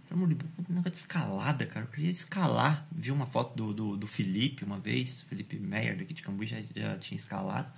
[0.07, 1.87] Falei, Murilo, que negócio de escalada, cara.
[1.87, 2.87] Eu queria escalar.
[2.93, 5.23] Vi uma foto do, do, do Felipe uma vez.
[5.31, 7.73] Felipe Meyer, daqui de Cambuí, já, já tinha escalado.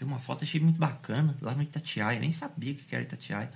[0.00, 2.18] Vi uma foto, achei muito bacana, lá no Itatiaia.
[2.18, 3.50] Nem sabia o que era Itatiaia.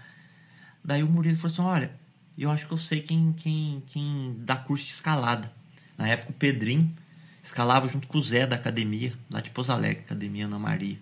[0.84, 1.90] Daí o Murilo falou assim: Olha,
[2.36, 5.50] eu acho que eu sei quem, quem, quem dá curso de escalada.
[5.96, 6.94] Na época, o Pedrinho
[7.42, 10.98] escalava junto com o Zé da academia, lá de Pouso Alegre, Academia Ana Maria.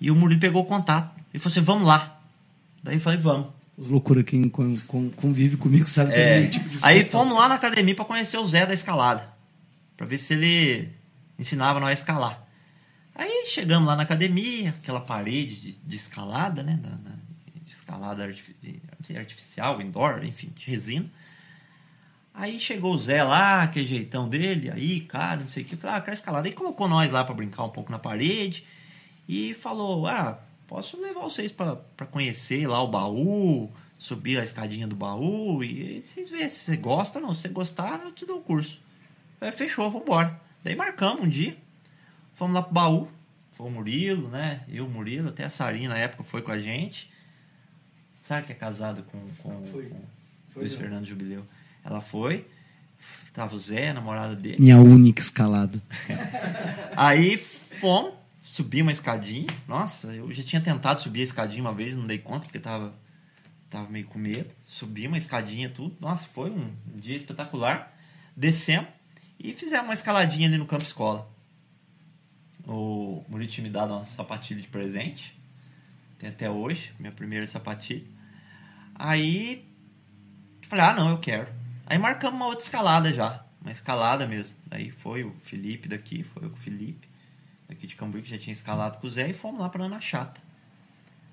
[0.00, 2.20] E o Murilo pegou o contato e falou assim: Vamos lá.
[2.82, 3.48] Daí eu falei: Vamos.
[3.76, 7.36] Os loucura quem con- con- convive comigo sabe que é É, tipo de aí fomos
[7.36, 9.28] lá na academia pra conhecer o Zé da escalada.
[9.96, 10.88] Pra ver se ele
[11.38, 12.43] ensinava nós a escalar.
[13.14, 16.78] Aí chegamos lá na academia, aquela parede de, de escalada, né?
[16.82, 17.14] Da, da-
[17.64, 18.56] de escalada artifi-
[19.00, 21.08] de- artificial, indoor, enfim, de resina.
[22.32, 25.76] Aí chegou o Zé lá, aquele jeitão dele, aí, cara, não sei o que.
[25.76, 26.48] Falei, ah, quero escalada.
[26.48, 28.64] Aí colocou nós lá pra brincar um pouco na parede.
[29.28, 31.76] E falou, ah, posso levar vocês pra
[32.10, 35.62] conhecer lá o baú, subir a escadinha do baú.
[35.62, 37.32] E vocês verem se você gosta ou não.
[37.34, 38.80] Se você gostar, eu te dou o curso.
[39.40, 40.40] Aí, fechou, vambora.
[40.64, 41.56] Daí marcamos um dia.
[42.34, 43.08] Fomos lá pro baú.
[43.52, 44.62] Foi o Murilo, né?
[44.68, 47.10] Eu, o Murilo, até a Sarinha na época foi com a gente.
[48.20, 49.84] Sabe que é casado com, com, Foi.
[49.84, 50.00] com
[50.48, 50.80] Foi Luiz não.
[50.80, 51.46] Fernando Jubileu.
[51.84, 52.46] Ela foi.
[53.32, 54.56] Tava o Zé, a namorada dele.
[54.58, 55.80] Minha única escalada.
[56.96, 59.46] Aí fomos, subi uma escadinha.
[59.68, 62.94] Nossa, eu já tinha tentado subir a escadinha uma vez, não dei conta porque tava,
[63.68, 64.48] tava meio com medo.
[64.64, 65.94] Subi uma escadinha, tudo.
[66.00, 67.94] Nossa, foi um dia espetacular.
[68.36, 68.88] Descemos
[69.38, 71.28] e fizemos uma escaladinha ali no campo escola.
[72.66, 75.38] O Murilo tinha me dado uma sapatilha de presente.
[76.18, 78.06] Tem até hoje, minha primeira sapatilha.
[78.94, 79.68] Aí
[80.62, 81.52] falei, ah não, eu quero.
[81.86, 83.44] Aí marcamos uma outra escalada já.
[83.60, 84.54] Uma escalada mesmo.
[84.70, 87.08] Aí foi o Felipe daqui, foi eu com o Felipe,
[87.68, 90.00] daqui de Cambuí, que já tinha escalado com o Zé, e fomos lá pra Ana
[90.00, 90.40] Chata.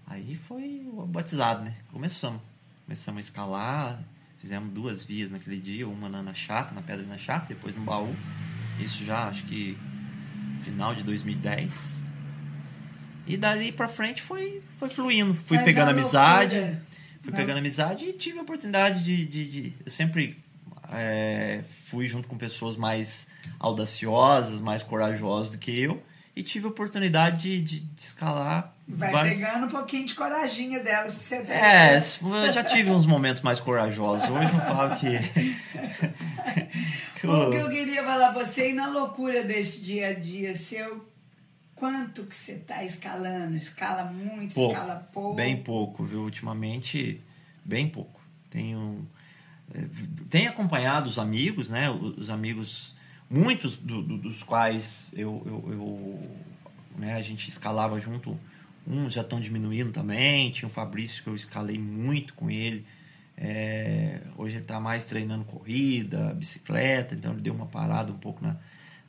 [0.06, 1.76] Aí foi o batizado, né?
[1.92, 2.42] Começamos.
[2.86, 4.04] Começamos a escalar,
[4.40, 7.84] fizemos duas vias naquele dia, uma na Ana Chata, na Pedra Ana Chata, depois no
[7.84, 8.14] baú.
[8.80, 9.78] Isso já acho que
[10.64, 12.02] final de 2010.
[13.28, 15.34] E dali pra frente foi, foi fluindo.
[15.46, 16.56] Fui Mas pegando amizade.
[16.56, 16.82] loucura-
[17.22, 17.38] Fui Não.
[17.38, 19.26] pegando amizade e tive a oportunidade de.
[19.26, 20.38] de, de- eu sempre
[20.92, 23.28] é, fui junto com pessoas mais
[23.60, 26.02] audaciosas, mais corajosas do que eu.
[26.36, 28.76] E tive a oportunidade de, de- de escalar.
[28.94, 31.54] Vai pegando um pouquinho de corajinha delas pra você ter.
[31.54, 34.30] É, eu já tive uns momentos mais corajosos.
[34.30, 35.18] Hoje eu falo que.
[37.20, 40.14] que O que eu- eu queria falar pra você, e na loucura desse dia a
[40.14, 41.06] dia seu,
[41.76, 43.56] quanto que você tá escalando?
[43.56, 45.36] Escala muito, pouco, escala pouco?
[45.36, 46.22] Bem pouco, viu?
[46.22, 47.22] Ultimamente,
[47.64, 48.20] bem pouco.
[48.50, 49.08] Tenho,
[49.74, 49.86] eh,
[50.30, 51.90] tenho acompanhado os amigos, né?
[51.90, 52.96] Os amigos,
[53.30, 56.30] muitos do- do- dos quais eu, eu, eu,
[56.98, 57.16] né?
[57.16, 58.38] a gente escalava junto.
[58.88, 60.50] Uns já estão diminuindo também.
[60.52, 62.86] Tinha o Fabrício que eu escalei muito com ele.
[63.38, 68.44] É, hoje ele está mais treinando corrida, bicicleta, então ele deu uma parada um pouco
[68.44, 68.56] na,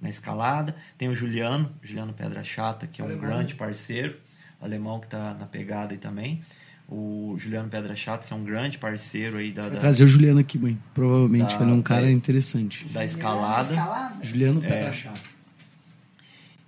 [0.01, 0.75] na escalada.
[0.97, 3.27] Tem o Juliano, Juliano Pedra Chata, que é um Alemão.
[3.29, 4.17] grande parceiro,
[4.61, 6.43] alemão que está na pegada aí também.
[6.89, 10.09] O Juliano Pedra Chata, que é um grande parceiro aí da, Vai da, trazer o
[10.09, 10.79] Juliano aqui, mãe.
[10.95, 12.85] Provavelmente, Da- ele é um cara da- interessante.
[12.87, 13.71] da escalada.
[13.75, 14.25] Escalada?
[14.25, 14.93] Juliano Pedra É.
[14.93, 15.21] Chata.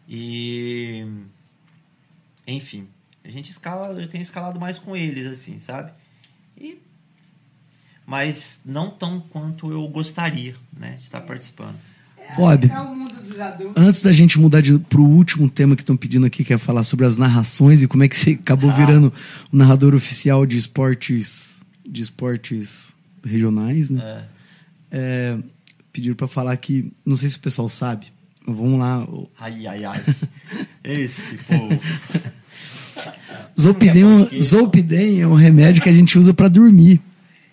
[0.08, 1.06] E.
[2.46, 2.86] Enfim,
[3.24, 5.90] a gente escala, eu tenho escalado mais com eles, assim, sabe?
[6.60, 6.76] E.
[8.06, 10.96] Mas não tão quanto eu gostaria, né?
[10.98, 11.74] De estar participando.
[12.36, 16.42] Bob, É o antes da gente mudar de, pro último tema que estão pedindo aqui,
[16.44, 18.74] que é falar sobre as narrações e como é que você acabou Ah.
[18.74, 19.12] virando
[19.52, 24.26] o narrador oficial de esportes, de esportes regionais, né?
[24.90, 24.96] É.
[24.96, 25.38] É,
[25.92, 28.06] pediram pra falar que, não sei se o pessoal sabe,
[28.46, 29.02] mas vamos lá.
[29.04, 30.02] o- Ai, ai, ai.
[30.84, 31.78] Esse povo.
[33.60, 37.00] Zolpidem, é um- porque- Zolpidem é um remédio que a gente usa pra dormir.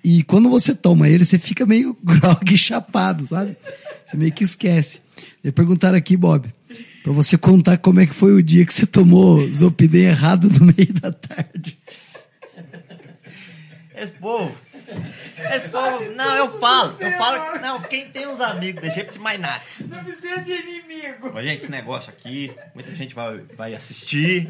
[0.03, 3.56] E quando você toma ele, você fica meio grog chapado, sabe?
[4.06, 4.99] Você meio que esquece.
[5.44, 6.48] E perguntaram aqui, Bob,
[7.03, 10.65] pra você contar como é que foi o dia que você tomou Zolpidem errado no
[10.65, 11.78] meio da tarde.
[13.95, 14.52] Esse povo.
[15.38, 16.00] É só.
[16.12, 16.96] Não, eu falo.
[17.00, 17.60] Eu falo.
[17.60, 19.64] Não, quem tem uns amigos, deixa pra mais nada.
[19.80, 21.32] Não precisa de inimigo.
[21.34, 24.48] Mas, gente, esse negócio aqui, muita gente vai, vai assistir.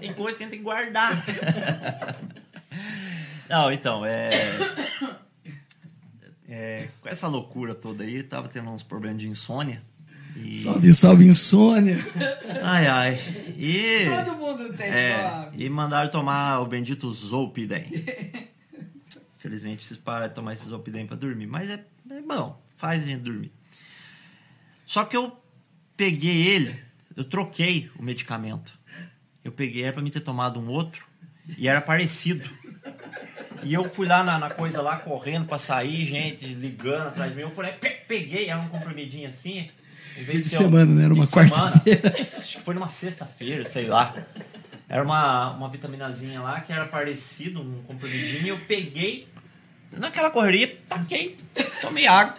[0.00, 1.24] Tem coisa que a gente tem que guardar.
[3.48, 4.30] Não, então, é.
[6.48, 9.82] é, com essa loucura toda aí, tava tendo uns problemas de insônia.
[10.36, 11.96] E, Salve, salve, insônia.
[12.62, 13.18] ai, ai.
[13.56, 14.04] E.
[14.16, 17.86] Todo mundo tem, É, e mandaram tomar o bendito Zolpidem.
[19.46, 21.46] Felizmente preciso parar de tomar esse Zolpidem pra dormir.
[21.46, 23.52] Mas é, é bom, faz a gente dormir.
[24.84, 25.40] Só que eu
[25.96, 26.74] peguei ele,
[27.16, 28.76] eu troquei o medicamento.
[29.44, 31.06] Eu peguei, era pra mim ter tomado um outro,
[31.56, 32.42] e era parecido.
[33.62, 37.36] E eu fui lá na, na coisa lá, correndo pra sair, gente ligando atrás de
[37.36, 37.42] mim.
[37.42, 39.70] Eu falei, pe- peguei, era um comprimidinho assim.
[40.16, 41.04] Dia de semana, né?
[41.04, 42.12] Era uma quarta-feira.
[42.40, 44.12] Acho que foi numa sexta-feira, sei lá.
[44.88, 48.42] Era uma, uma vitaminazinha lá que era parecido, um comprimidinho.
[48.44, 49.28] E eu peguei,
[49.92, 51.36] naquela correria, taquei,
[51.80, 52.36] tomei água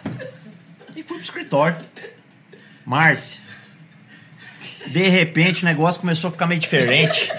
[0.94, 1.78] e fui pro escritório.
[2.84, 3.40] Márcia,
[4.86, 7.30] de repente o negócio começou a ficar meio diferente.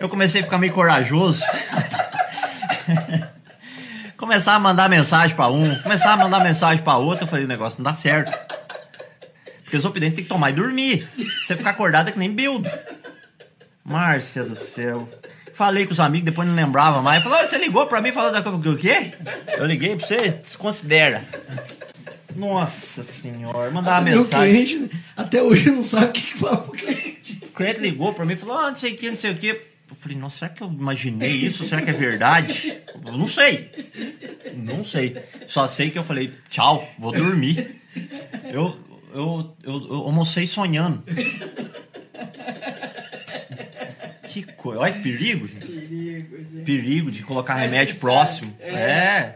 [0.00, 1.42] Eu comecei a ficar meio corajoso.
[4.16, 7.24] Começar a mandar mensagem pra um, começar a mandar mensagem pra outro.
[7.24, 8.36] Eu falei, o negócio não dá certo.
[9.62, 11.08] Porque os opidentes tem que tomar e dormir.
[11.42, 12.70] Você ficar acordado é que nem bildo.
[13.84, 15.08] Márcia do céu.
[15.58, 17.20] Falei com os amigos, depois não lembrava mais.
[17.20, 18.70] Falou, você ligou pra mim falando da coisa.
[18.70, 19.12] O quê?
[19.56, 21.26] Eu liguei pra você, desconsidera.
[22.36, 24.64] Nossa senhora, mandar uma Meu mensagem.
[24.64, 27.40] cliente até hoje não sabe o que, que fala pro cliente.
[27.42, 29.36] O cliente ligou pra mim e falou, ah, não sei o que, não sei o
[29.36, 29.48] que.
[29.48, 31.64] Eu falei, nossa, será que eu imaginei isso?
[31.64, 32.78] Será que é verdade?
[33.04, 33.68] Eu não sei.
[34.54, 35.16] Não sei.
[35.48, 37.82] Só sei que eu falei, tchau, vou dormir.
[38.44, 38.76] Eu,
[39.12, 41.02] eu, eu, eu almocei sonhando.
[44.28, 44.80] Que coisa.
[44.80, 45.66] Olha que perigo, gente.
[45.66, 46.64] Perigo, gente.
[46.64, 48.56] Perigo de colocar Mas remédio você próximo.
[48.60, 49.34] É.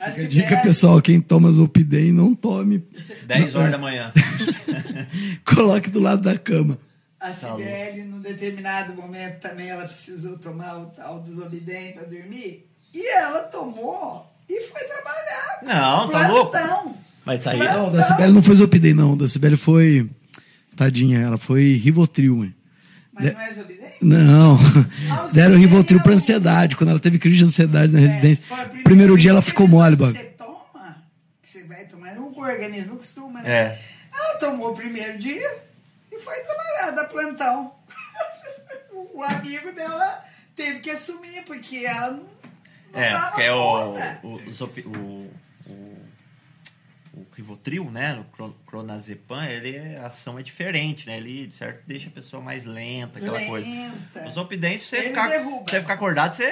[0.00, 2.84] A Fica a dica, pessoal, quem toma Zolpidem, não tome.
[3.24, 4.12] 10 horas da manhã.
[5.44, 6.76] Coloque do lado da cama.
[7.20, 12.04] A Tá Sibeli, num determinado momento, também ela precisou tomar o tal do Zolidem para
[12.04, 12.66] dormir.
[12.92, 15.60] E ela tomou e foi trabalhar.
[15.62, 16.50] Não, tá louco?
[16.50, 16.96] Plantão.
[17.24, 17.58] Mas isso aí.
[17.58, 19.16] Não, o da Cibele não foi Zolpidem, não.
[19.16, 20.10] Da Cibele foi...
[20.74, 22.54] Tadinha, ela foi Rivotril, mãe.
[23.12, 23.81] Mas não é Zolidem?
[24.02, 24.58] Não, o
[25.32, 28.44] deram Rivotril pra o- ansiedade, quando ela teve crise de ansiedade na É, residência.
[28.46, 30.12] foi o Primeiro dia ela ficou mole, Bob.
[30.12, 31.02] Você toma,
[31.42, 33.50] que você vai tomar, o organismo costuma, né?
[33.50, 33.78] É.
[34.14, 35.48] Ela tomou o primeiro dia
[36.10, 37.72] e foi trabalhar, da plantão.
[39.14, 40.24] o amigo dela
[40.54, 42.26] teve que assumir, porque ela não,
[42.92, 44.34] não É, dava que é o, o,
[44.86, 45.30] o,
[47.14, 48.24] o Rivotril, né?
[48.38, 51.16] O clonazepam, ele, é- a ação é diferente, né?
[51.18, 53.66] Ele, de certo, deixa a pessoa mais lenta, aquela coisa.
[53.66, 54.28] Lenta.
[54.28, 55.64] Os opidentes, você ficar, derruba.
[55.68, 56.50] você ficar acordado, você,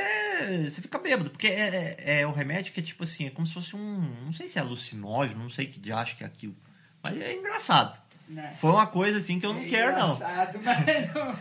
[0.68, 1.30] você fica bêbado.
[1.30, 4.00] Porque é, é, é o remédio que é tipo assim, é como se fosse um.
[4.24, 6.56] Não sei se é alucinógeno, não sei que de acho que é aquilo.
[7.02, 7.99] Mas é engraçado.
[8.30, 8.52] Né?
[8.60, 10.16] Foi uma coisa assim que eu não É quero, não.
[10.64, 11.34] mas não-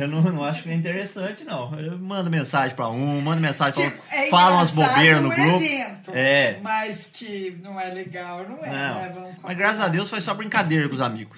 [0.00, 1.78] Eu não, não acho que é interessante, não.
[1.78, 4.16] Eu mando mensagem pra um, mando mensagem pra Tipo, outro.
[4.16, 5.64] é Falo umas engraçado bobeiras no o grupo.
[5.64, 6.58] evento, É.
[6.62, 8.70] Mas que não é legal, não é.
[8.70, 8.94] Não.
[9.00, 9.12] né?
[9.14, 11.36] Vamos Mas graças a Deus foi só brincadeira com os amigos.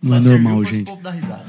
[0.00, 0.86] Não é normal, pro gente.
[0.86, 1.44] povo dar risada.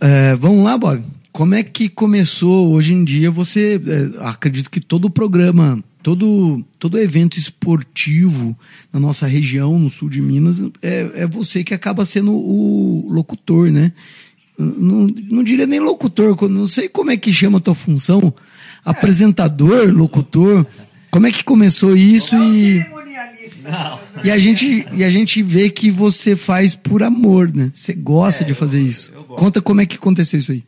[0.00, 1.02] É, vamos lá, Bob.
[1.32, 3.30] Como é que começou hoje em dia?
[3.30, 3.80] Você
[4.20, 8.56] é, acredito que todo programa, todo todo evento esportivo
[8.92, 13.70] na nossa região, no sul de Minas, é, é você que acaba sendo o locutor,
[13.72, 13.90] né?
[14.56, 18.32] Não, não diria nem locutor, não sei como é que chama a tua função,
[18.84, 20.64] apresentador, locutor.
[21.10, 23.70] Como é que começou isso Não e cerimonialista.
[23.70, 23.98] Não.
[24.24, 27.70] e a gente e a gente vê que você faz por amor, né?
[27.72, 29.10] Você gosta É, de fazer eu- isso.
[29.14, 29.22] eu.
[29.24, 30.62] Conta como é que aconteceu isso aí.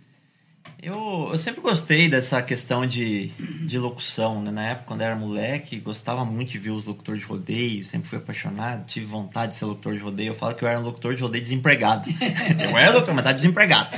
[0.86, 3.32] Eu, eu sempre gostei dessa questão de,
[3.66, 4.52] de locução, né?
[4.52, 8.08] Na época, quando eu era moleque, gostava muito de ver os locutores de rodeio, sempre
[8.08, 10.28] fui apaixonado, tive vontade de ser locutor de rodeio.
[10.30, 12.08] Eu falo que eu era um locutor de rodeio desempregado.
[12.60, 13.88] eu era locutor, mas estava desempregado.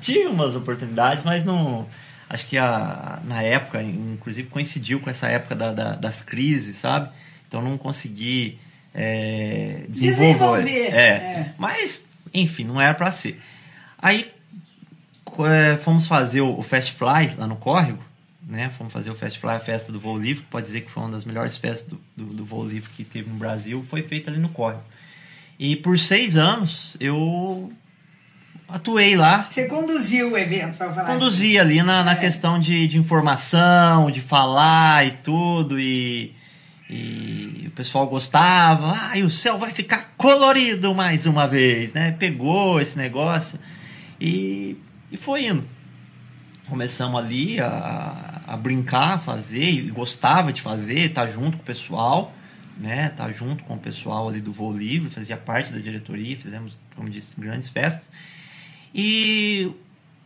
[0.00, 1.84] tive umas oportunidades, mas não.
[2.30, 7.10] Acho que a, na época, inclusive coincidiu com essa época da, da- das crises, sabe?
[7.48, 8.56] Então não consegui
[8.94, 10.62] é, desenvolver.
[10.62, 11.08] Desenvolver, É.
[11.08, 11.54] é.
[11.58, 13.40] Mas, enfim, não era pra ser.
[13.98, 14.30] Aí
[15.46, 18.02] é, fomos fazer o, o Fast Fly lá no Córrego,
[18.46, 18.70] né?
[18.76, 21.02] Fomos fazer o Fast Fly, a festa do voo livre, que pode dizer que foi
[21.02, 24.30] uma das melhores festas do, do, do voo livre que teve no Brasil, foi feita
[24.30, 24.82] ali no Córrego.
[25.58, 27.72] E por seis anos eu
[28.68, 32.16] atuei lá, Você conduziu o evento, para falar conduzi ali na, na É.
[32.16, 36.34] questão de, de informação, de falar e tudo, e,
[36.90, 42.16] e o pessoal gostava, ah, e o céu vai ficar colorido mais uma vez, né?
[42.18, 43.58] Pegou esse negócio
[44.20, 44.76] e,
[45.14, 45.64] e foi indo.
[46.68, 51.66] Começamos ali a, a brincar, a fazer, e gostava de fazer, tá junto com o
[51.66, 52.34] pessoal,
[52.76, 53.10] né?
[53.10, 57.08] Tá junto com o pessoal ali do Voo Livre, fazia parte da diretoria, fizemos, como
[57.08, 58.10] disse, grandes festas.
[58.92, 59.72] E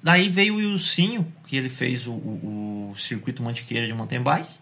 [0.03, 4.55] daí veio o Wilsinho, que ele fez o, o, o circuito Mantiqueira de mountain bike,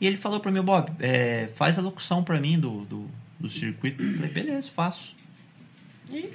[0.00, 3.48] e ele falou para mim, Bob, é, faz a locução para mim do, do, do
[3.48, 4.02] circuito.
[4.02, 5.14] Eu falei, beleza, faço.
[6.10, 6.30] E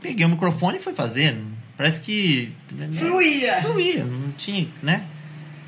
[0.00, 1.36] peguei o microfone e fui fazer.
[1.76, 2.52] Parece que.
[2.72, 3.60] né, Fluía.
[3.60, 5.06] Fluía, não tinha, né?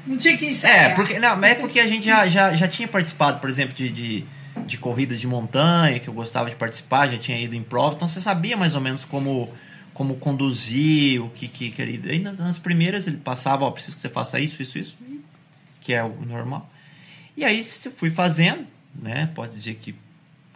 [0.06, 0.93] Não tinha que ensaiar.
[0.93, 3.90] É, porque, não, é porque a gente já, já, já tinha participado, por exemplo, de,
[3.90, 4.24] de,
[4.66, 8.09] de corridas de montanha, que eu gostava de participar, já tinha ido em prova, então
[8.09, 9.52] você sabia mais ou menos como,
[9.93, 12.10] como conduzir, o que, que queria.
[12.10, 14.97] Ainda nas primeiras ele passava, ó, preciso que você faça isso, isso, isso,
[15.82, 16.70] que é o normal.
[17.36, 19.28] E aí se fui fazendo, né?
[19.35, 19.94] Pode dizer que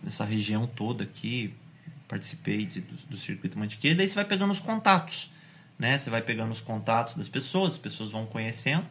[0.03, 1.53] nessa região toda aqui
[2.09, 5.31] participei de- do, do circuito Mantiqueira, daí você vai pegando os contatos,
[5.83, 5.99] né?
[5.99, 8.87] Você vai pegando os contatos das pessoas, as pessoas vão conhecendo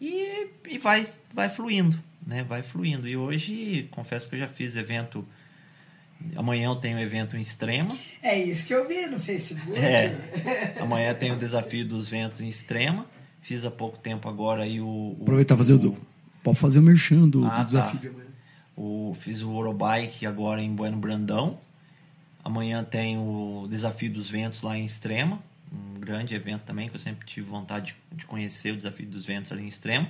[0.00, 2.42] e, e vai, vai fluindo, né?
[2.42, 3.06] Vai fluindo.
[3.06, 5.26] E hoje, confesso que eu já fiz evento.
[6.34, 7.94] Amanhã eu tenho evento em Extrema.
[8.22, 9.78] É isso que eu vi no Facebook.
[9.78, 10.74] É.
[10.80, 13.06] Amanhã tem o desafio dos ventos em Extrema.
[13.42, 14.86] Fiz há pouco tempo agora aí o.
[14.86, 15.78] o Aproveitar e fazer o.
[15.78, 15.96] do-
[16.42, 18.00] Pode fazer o merchan do, Ah, do desafio tá.
[18.00, 18.26] de amanhã.
[18.76, 21.58] O, fiz o Orobike agora em Bueno Brandão.
[22.44, 25.42] Amanhã tem o Desafio dos Ventos lá em Extrema.
[26.06, 29.50] Grande evento também, que eu sempre tive vontade de, de conhecer o Desafio dos Ventos
[29.50, 30.08] ali em Extrema.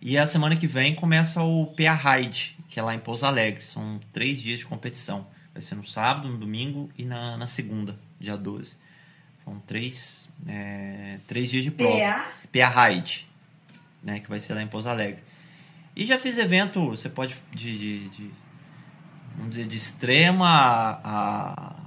[0.00, 3.64] E a semana que vem começa o PA Ride, que é lá em Pouso Alegre.
[3.64, 5.26] São três dias de competição.
[5.52, 8.76] Vai ser no sábado, no domingo e na, na segunda, dia 12.
[9.44, 11.96] São três, é, três dias de prova.
[12.52, 13.28] PA Ride,
[14.02, 15.22] né, que vai ser lá em Pouso Alegre.
[15.96, 18.30] E já fiz evento, você pode de, de, de-
[19.36, 21.83] vamos dizer de extrema a, a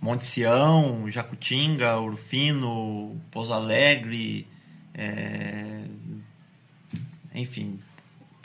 [0.00, 4.46] Monte Sião, Jacutinga, Urfino, Pouso Alegre,
[4.94, 5.82] é,
[7.34, 7.78] enfim,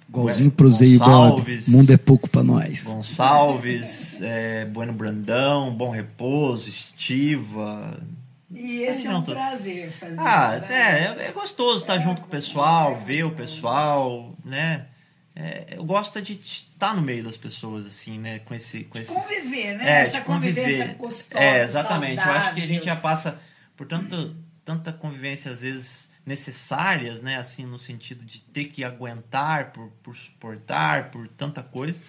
[0.09, 1.43] Igualzinho pro Zé e Bob.
[1.67, 2.83] Mundo é pouco pra nós.
[2.83, 7.99] Gonçalves, é, Bueno Brandão, Bom Repouso, Estiva.
[8.53, 10.19] E esse é Não, um tô- prazer fazer.
[10.19, 14.85] Ah, é, é gostoso estar junto com o pessoal, ver o pessoal, né?
[15.35, 18.39] É, eu gosto de estar no meio das pessoas, assim, né?
[18.39, 18.83] Com esse.
[18.83, 19.89] Com esse Conviver, né?
[19.89, 21.43] É, Essa de convivência gostosa.
[21.43, 22.17] É, exatamente.
[22.17, 22.67] Eu acho que a saudável.
[22.67, 23.41] gente já passa
[23.75, 27.37] por tanto, tanta convivência, às vezes, necessárias, né?
[27.37, 31.99] Assim, no sentido de ter que aguentar por, por suportar, por tanta coisa.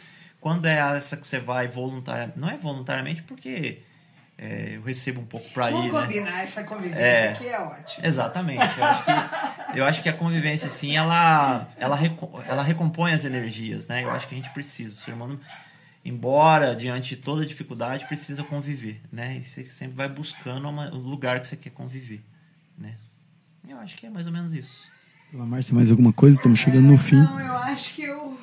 [0.41, 2.39] Quando é essa que você vai voluntariamente.
[2.39, 3.81] Não é voluntariamente porque
[4.45, 6.01] é, eu recebo um pouco pra Vamos ir, né?
[6.03, 7.29] combinar essa convivência É.
[7.33, 8.07] aqui, é ótimo.
[8.07, 8.63] Exatamente.
[8.79, 13.25] Eu acho que, eu acho que a convivência, assim, ela, ela, reco- ela recompõe as
[13.25, 14.05] energias, né?
[14.05, 14.95] Eu acho que a gente precisa.
[14.95, 15.41] O ser humano,
[16.05, 19.37] embora diante de toda dificuldade, precisa conviver, né?
[19.39, 22.23] E você sempre vai buscando uma- o lugar que você quer conviver,
[22.79, 22.95] né?
[23.69, 24.87] Eu acho que é mais ou menos isso.
[25.31, 26.37] Pela Márcia, mais alguma coisa?
[26.37, 27.17] Estamos chegando no fim.
[27.17, 28.39] Não, eu acho que eu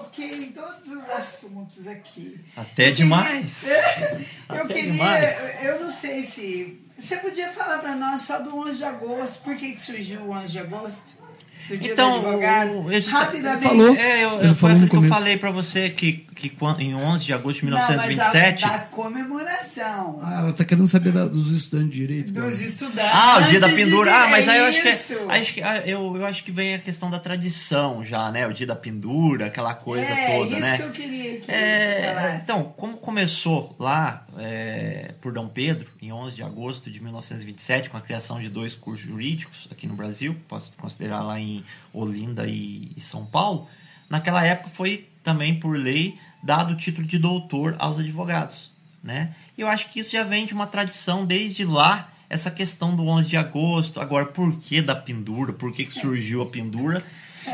[0.00, 2.40] toquei em todos os assuntos aqui.
[2.56, 3.60] Até Eu demais.
[3.60, 5.36] queria- eu Até queria, demais.
[5.64, 9.56] eu não sei se você podia falar para nós só do 11 de agosto, por
[9.56, 11.24] que, que surgiu o 11 de agosto?
[11.68, 12.80] Do dia Então, do advogado?
[12.82, 13.64] o- eu- Rapidamente.
[13.66, 13.96] Ele falou.
[13.96, 17.24] É, eu, Ele eu, foi aquilo que eu falei pra você que, que em 11
[17.24, 18.62] de agosto de Não, mas a- 1927.
[18.68, 22.32] da comemoração Ah, ela tá querendo saber da- dos estudantes de direito.
[22.32, 23.10] dos estudantes.
[23.12, 24.14] Ah, o dia da pendura.
[24.14, 25.14] Ah, mas aí eu acho que, isso.
[25.14, 28.46] é, acho que ah, eu, eu acho que vem a questão da tradição já, né?
[28.46, 30.76] O dia da pendura, aquela coisa é, toda, isso né?
[30.76, 36.34] que eu queria que É, então, como começou lá é, por Dom Pedro, em 11
[36.36, 40.72] de agosto de 1927, com a criação de dois cursos jurídicos aqui no Brasil, posso
[40.76, 43.68] considerar lá em Olinda e, e São Paulo,
[44.08, 48.70] naquela época foi também, por lei, dado o título de doutor aos advogados.
[49.02, 49.30] Né?
[49.56, 53.06] E eu acho que isso já vem de uma tradição desde lá, essa questão do
[53.06, 54.00] 11 de agosto.
[54.00, 55.52] Agora, por que da pendura?
[55.52, 57.02] Por que, que surgiu a pendura?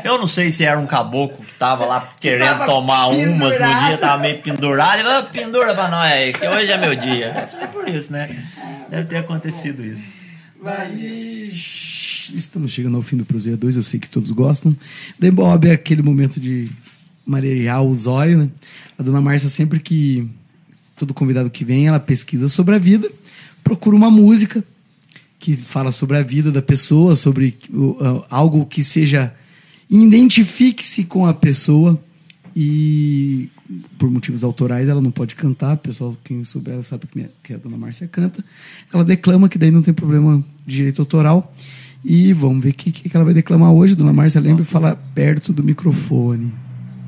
[0.03, 3.49] Eu não sei se era um caboclo que tava lá querendo Tava tomar umas no
[3.49, 3.85] pendurado.
[3.87, 4.99] dia, tava meio pendurado.
[4.99, 7.49] Ele falou, pendura pra nós aí, que hoje é meu dia.
[7.61, 8.47] É por isso, né?
[8.89, 10.21] Deve ter acontecido isso.
[12.33, 14.75] E estamos chegando ao fim do Prozeia 2, eu sei que todos gostam.
[15.19, 16.69] Daí, Bob, é aquele momento de
[17.25, 18.49] marear o zóio, né?
[18.97, 20.27] A dona Márcia, sempre que
[20.95, 23.09] todo convidado que vem, ela pesquisa sobre a vida,
[23.63, 24.63] procura uma música
[25.39, 27.57] que fala sobre a vida da pessoa, sobre
[28.29, 29.33] algo que seja.
[29.89, 31.99] Identifique-se com a pessoa
[32.55, 33.49] e
[33.97, 35.77] por motivos autorais ela não pode cantar.
[35.77, 38.43] Pessoal, quem souber sabe que, minha- que a dona Márcia canta.
[38.93, 41.53] Ela declama, que daí não tem problema de direito autoral.
[42.03, 43.95] E vamos ver o que, que ela vai declamar hoje.
[43.95, 46.51] Dona Márcia, lembra falar perto do microfone.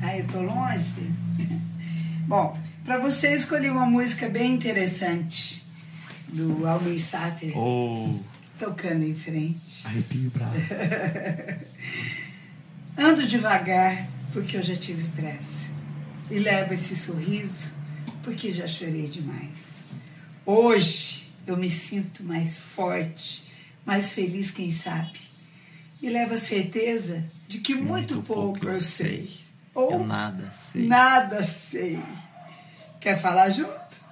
[0.06, 1.10] Ah, eu tô longe?
[2.28, 2.54] Bom,
[2.84, 5.64] para você escolher uma música bem interessante
[6.28, 8.22] do Almir Sater, Ou
[8.58, 9.80] tocando em frente.
[9.82, 10.74] Arrepio o braço.
[12.98, 15.70] Ando devagar porque eu já tive pressa.
[16.30, 17.72] E levo esse sorriso
[18.22, 19.86] porque já chorei demais.
[20.44, 23.44] Hoje eu me sinto mais forte,
[23.86, 25.18] mais feliz, quem sabe.
[26.02, 29.43] E levo a certeza de que muito, pouco, eu sei.
[29.74, 30.86] Ou Eu nada sei.
[30.86, 32.00] nada sei.
[33.00, 34.04] Quer falar junto?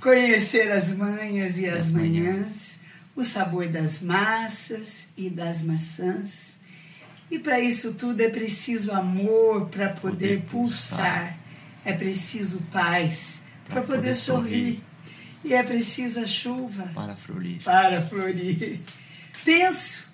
[0.00, 2.80] Conhecer as manhas e as Das manhãs,
[3.16, 6.58] o sabor das massas e das maçãs.
[7.30, 10.98] E para isso tudo é preciso amor para poder, Poder pulsar.
[10.98, 11.38] pulsar.
[11.84, 14.48] É preciso paz para poder, poder sorrir.
[14.50, 14.82] sorrir.
[15.44, 17.62] E é preciso a chuva Para florir.
[17.62, 18.80] para florir.
[19.44, 20.08] Penso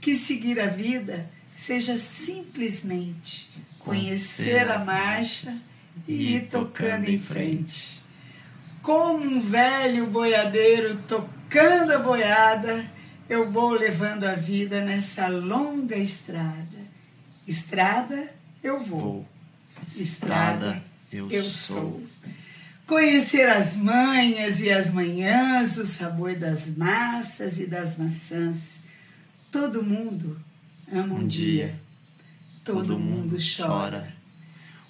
[0.00, 3.50] que seguir a vida seja simplesmente
[3.86, 5.56] conhecer a marcha
[6.08, 8.02] e ir tocando em frente.
[8.82, 12.84] Como um velho boiadeiro tocando a boiada,
[13.28, 16.84] eu vou levando a vida nessa longa estrada.
[17.46, 19.00] Estrada, eu vou.
[19.00, 19.28] Vou.
[19.88, 20.82] Estrada,
[21.12, 21.80] eu, eu sou.
[21.80, 22.06] sou.
[22.88, 28.80] Conhecer as manhas e as manhãs, o sabor das massas e das maçãs.
[29.50, 30.40] Todo mundo
[30.92, 31.66] ama um, Um dia.
[31.66, 31.85] dia.
[32.66, 34.12] Todo, mundo chora.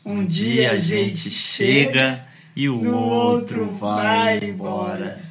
[0.04, 5.22] Um dia a gente chega e o outro vai embora.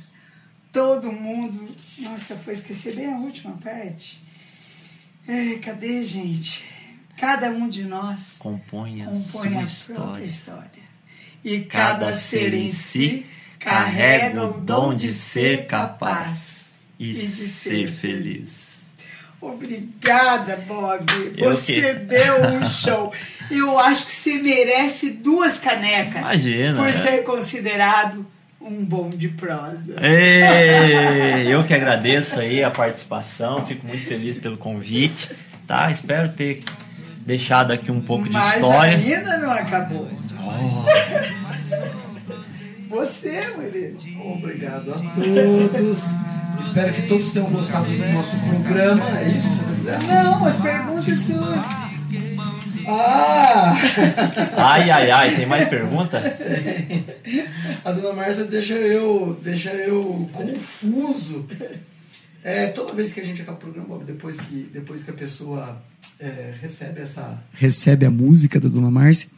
[0.71, 1.67] Todo mundo.
[1.97, 4.21] Nossa, foi esquecer bem a última parte.
[5.27, 6.63] É, cadê, gente?
[7.17, 10.25] Cada um de nós Compõe a compõe sua a própria história.
[10.25, 10.83] história.
[11.43, 13.25] E cada ser em si
[13.57, 18.84] carrega carrega o dom de ser capaz e de ser feliz.
[19.53, 21.05] Obrigada, Bob.
[21.37, 23.11] Eu Você que- deu um show.
[23.51, 26.91] Eu acho que você merece duas canecas Imagina, por é.
[26.93, 28.25] ser considerado
[28.59, 29.95] um bom de prosa.
[30.01, 35.29] Ei, eu que agradeço aí a participação, fico muito feliz pelo convite,
[35.67, 35.91] tá?
[35.91, 36.63] Espero ter
[37.25, 38.97] deixado aqui um pouco de Mas história.
[38.97, 40.09] ainda não acabou.
[42.89, 43.97] Você, Murilo.
[44.33, 46.03] Obrigado a todos.
[46.59, 49.19] Espero que todos tenham gostado do nosso programa.
[49.19, 50.07] É isso que você está dizendo?
[50.07, 51.85] Não, as perguntas suas.
[52.87, 53.75] Ah!
[54.57, 56.21] Ai, ai, ai, tem mais pergunta?
[57.83, 61.47] A dona Márcia deixa eu, deixa eu confuso.
[62.43, 65.13] É, toda vez que a gente acaba o programa, Bob, depois que, depois que a
[65.15, 65.81] pessoa
[66.19, 67.43] é, recebe essa.
[67.53, 69.29] Recebe a música da dona Márcia,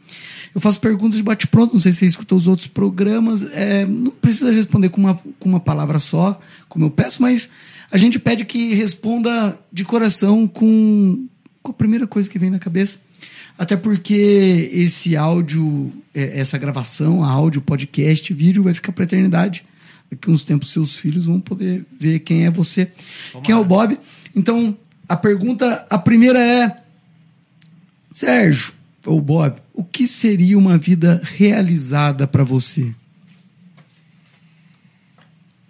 [0.58, 1.72] eu faço perguntas de bate-pronto.
[1.72, 3.44] Não sei se você escutou os outros programas.
[3.52, 7.52] é, não precisa responder com uma, com uma palavra só, como eu peço, mas
[7.92, 11.28] a gente pede que responda de coração com,
[11.62, 13.02] com a primeira coisa que vem na cabeça.
[13.56, 19.64] Até porque esse áudio, é, essa gravação, áudio, podcast, vídeo vai ficar para eternidade.
[20.10, 22.90] Daqui uns tempos seus filhos vão poder ver quem é você,
[23.44, 23.96] quem é o Bob.
[24.34, 24.76] Então,
[25.08, 26.82] a pergunta, a primeira é:
[28.12, 28.72] Sérgio,
[29.08, 32.94] ou Bob, o que seria uma vida realizada para você?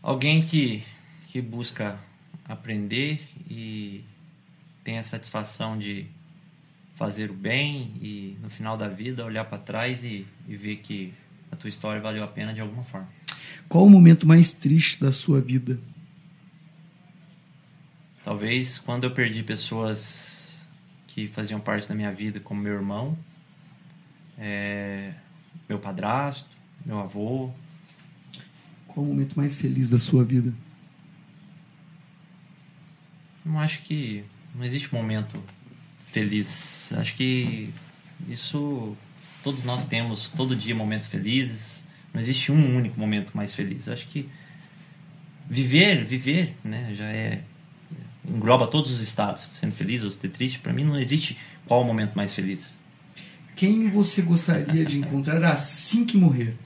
[0.03, 0.83] Alguém que,
[1.29, 1.99] que busca
[2.45, 4.05] aprender e
[4.83, 6.07] tem a satisfação de
[6.95, 11.15] fazer o bem e no final da vida olhar para trás e, e ver que
[11.53, 13.09] a tua história valeu a pena de alguma forma.
[13.69, 15.79] Qual o momento mais triste da sua vida?
[18.25, 20.67] Talvez quando eu perdi pessoas
[21.07, 23.17] que faziam parte da minha vida, como meu irmão,
[24.39, 25.13] é,
[25.69, 26.51] meu padrasto,
[26.85, 27.51] meu avô.
[28.87, 30.55] Qual o momento mais feliz da sua vida?
[33.45, 34.25] Não acho que
[34.55, 35.43] não existe momento
[36.07, 36.93] feliz.
[36.95, 37.71] Acho que
[38.29, 38.97] isso
[39.43, 41.85] todos nós temos todo dia momentos felizes.
[42.13, 43.89] Não existe um único momento mais feliz.
[43.89, 44.29] Acho que
[45.49, 47.43] viver, viver, né, já é
[48.29, 50.59] engloba todos os estados, sendo feliz ou ser triste.
[50.59, 51.37] Para mim não existe
[51.67, 52.78] qual o momento mais feliz.
[53.59, 56.57] Quem você gostaria de encontrar assim que morrer?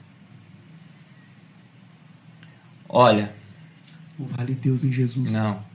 [2.87, 3.33] Olha,
[4.19, 5.31] Não vale Deus nem Jesus.
[5.31, 5.65] Não.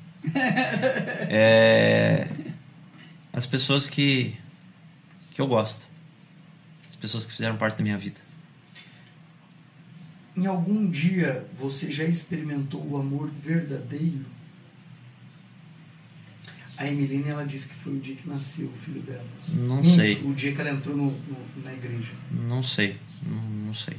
[1.28, 2.28] É,
[3.32, 4.36] as pessoas que,
[5.32, 5.84] que eu gosto.
[6.88, 8.20] As pessoas que fizeram parte da minha vida.
[10.36, 14.24] Em algum dia você já experimentou o amor verdadeiro?
[16.78, 19.26] A Emeline ela disse que foi o dia que nasceu o filho dela.
[19.48, 20.22] Não Hum, sei.
[20.22, 22.12] O dia que ela entrou no- no- na igreja.
[22.30, 22.96] Não sei.
[23.26, 23.96] Não, não sei.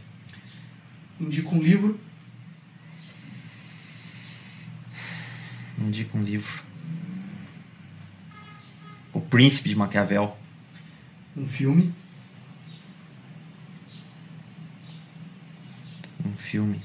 [1.20, 2.00] Indica um livro.
[5.78, 6.64] Indica um livro.
[9.12, 10.38] O Príncipe de Maquiavel.
[11.36, 11.94] Um filme.
[16.26, 16.82] Um filme.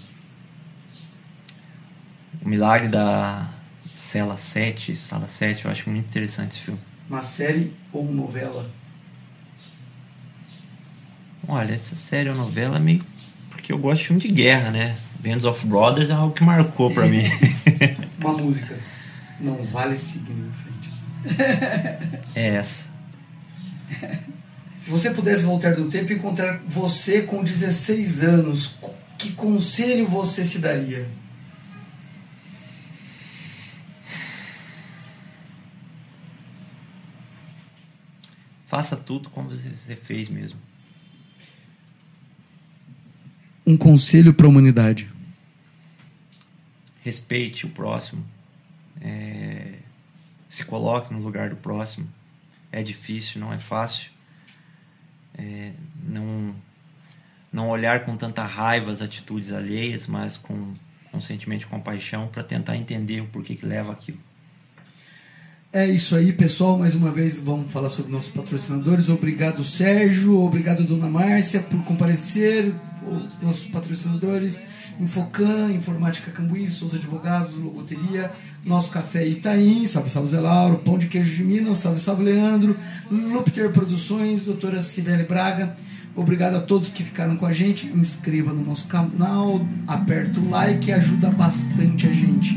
[2.43, 3.49] O Milagre da
[3.95, 5.65] Cela 7, Sala 7.
[5.65, 6.81] Eu acho muito interessante esse filme.
[7.09, 8.69] Uma série ou novela.
[11.47, 13.07] Olha, essa série ou novela é meio.
[13.51, 14.99] Porque eu gosto de filme de guerra, né?
[15.21, 17.23] Bands of Brothers é algo que marcou pra mim.
[18.19, 18.77] Uma música.
[19.41, 22.19] Não vale seguir em frente.
[22.35, 22.93] é essa.
[24.77, 28.77] Se você pudesse voltar no tempo e encontrar você com 16 anos,
[29.17, 31.07] que conselho você se daria?
[38.75, 40.59] Faça tudo como você fez mesmo.
[43.65, 45.09] Um conselho para a humanidade.
[47.01, 48.27] Respeite o próximo.
[49.01, 49.75] É...
[50.49, 52.09] Se coloque no lugar do próximo.
[52.73, 54.11] É difícil, não é fácil.
[55.39, 55.71] É...
[56.03, 56.57] Não
[57.53, 60.75] não olhar com tanta raiva as atitudes alheias, mas com,
[61.13, 64.19] com sentimento de compaixão para tentar entender o porquê que leva aquilo.
[65.75, 66.79] É isso aí, pessoal.
[66.79, 69.09] Mais uma vez vamos falar sobre nossos patrocinadores.
[69.09, 70.39] Obrigado, Sérgio.
[70.39, 72.73] Obrigado, Dona Márcia, por comparecer.
[73.11, 74.63] Os nossos patrocinadores:
[75.01, 78.31] Infocan, Informática Cambuí, Souza Advogados, Logoteria,
[78.65, 82.77] Nosso Café Itaim, Salve Salve Zé Lauro, Pão de Queijo de Minas, Salve Salve Leandro,
[83.11, 85.75] Lupter Produções, Doutora Cibele Braga.
[86.15, 87.89] Obrigado a todos que ficaram com a gente.
[87.89, 92.57] Inscreva no nosso canal, aperta o like, ajuda bastante a gente.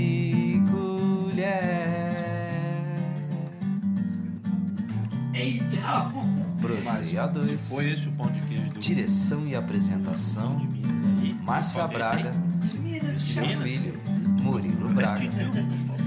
[6.83, 7.57] Proseio A2.
[7.69, 11.35] Foi esse o pão de queijo do Direção e apresentação: de Minas aí?
[11.43, 11.87] Márcia é?
[11.87, 13.61] Braga, de Minas, seu chama.
[13.63, 13.99] filho
[14.41, 15.29] Murilo Braga.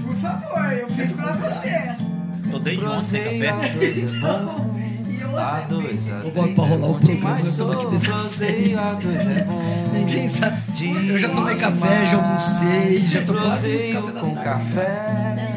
[0.05, 1.95] Por favor, eu fiz pra você.
[2.51, 3.51] Tô desde ontem café.
[3.51, 4.75] A2 é bom.
[5.09, 8.77] E eu A2, A3 Eu boto pra rolar o programa, eu tô aqui dentro proseio
[8.77, 8.99] vocês.
[8.99, 9.89] A2 é bom.
[9.93, 10.61] Ninguém sabe.
[11.09, 14.43] Eu já tomei café, já almocei, já tô quase no café da com tarde.
[14.43, 15.54] café,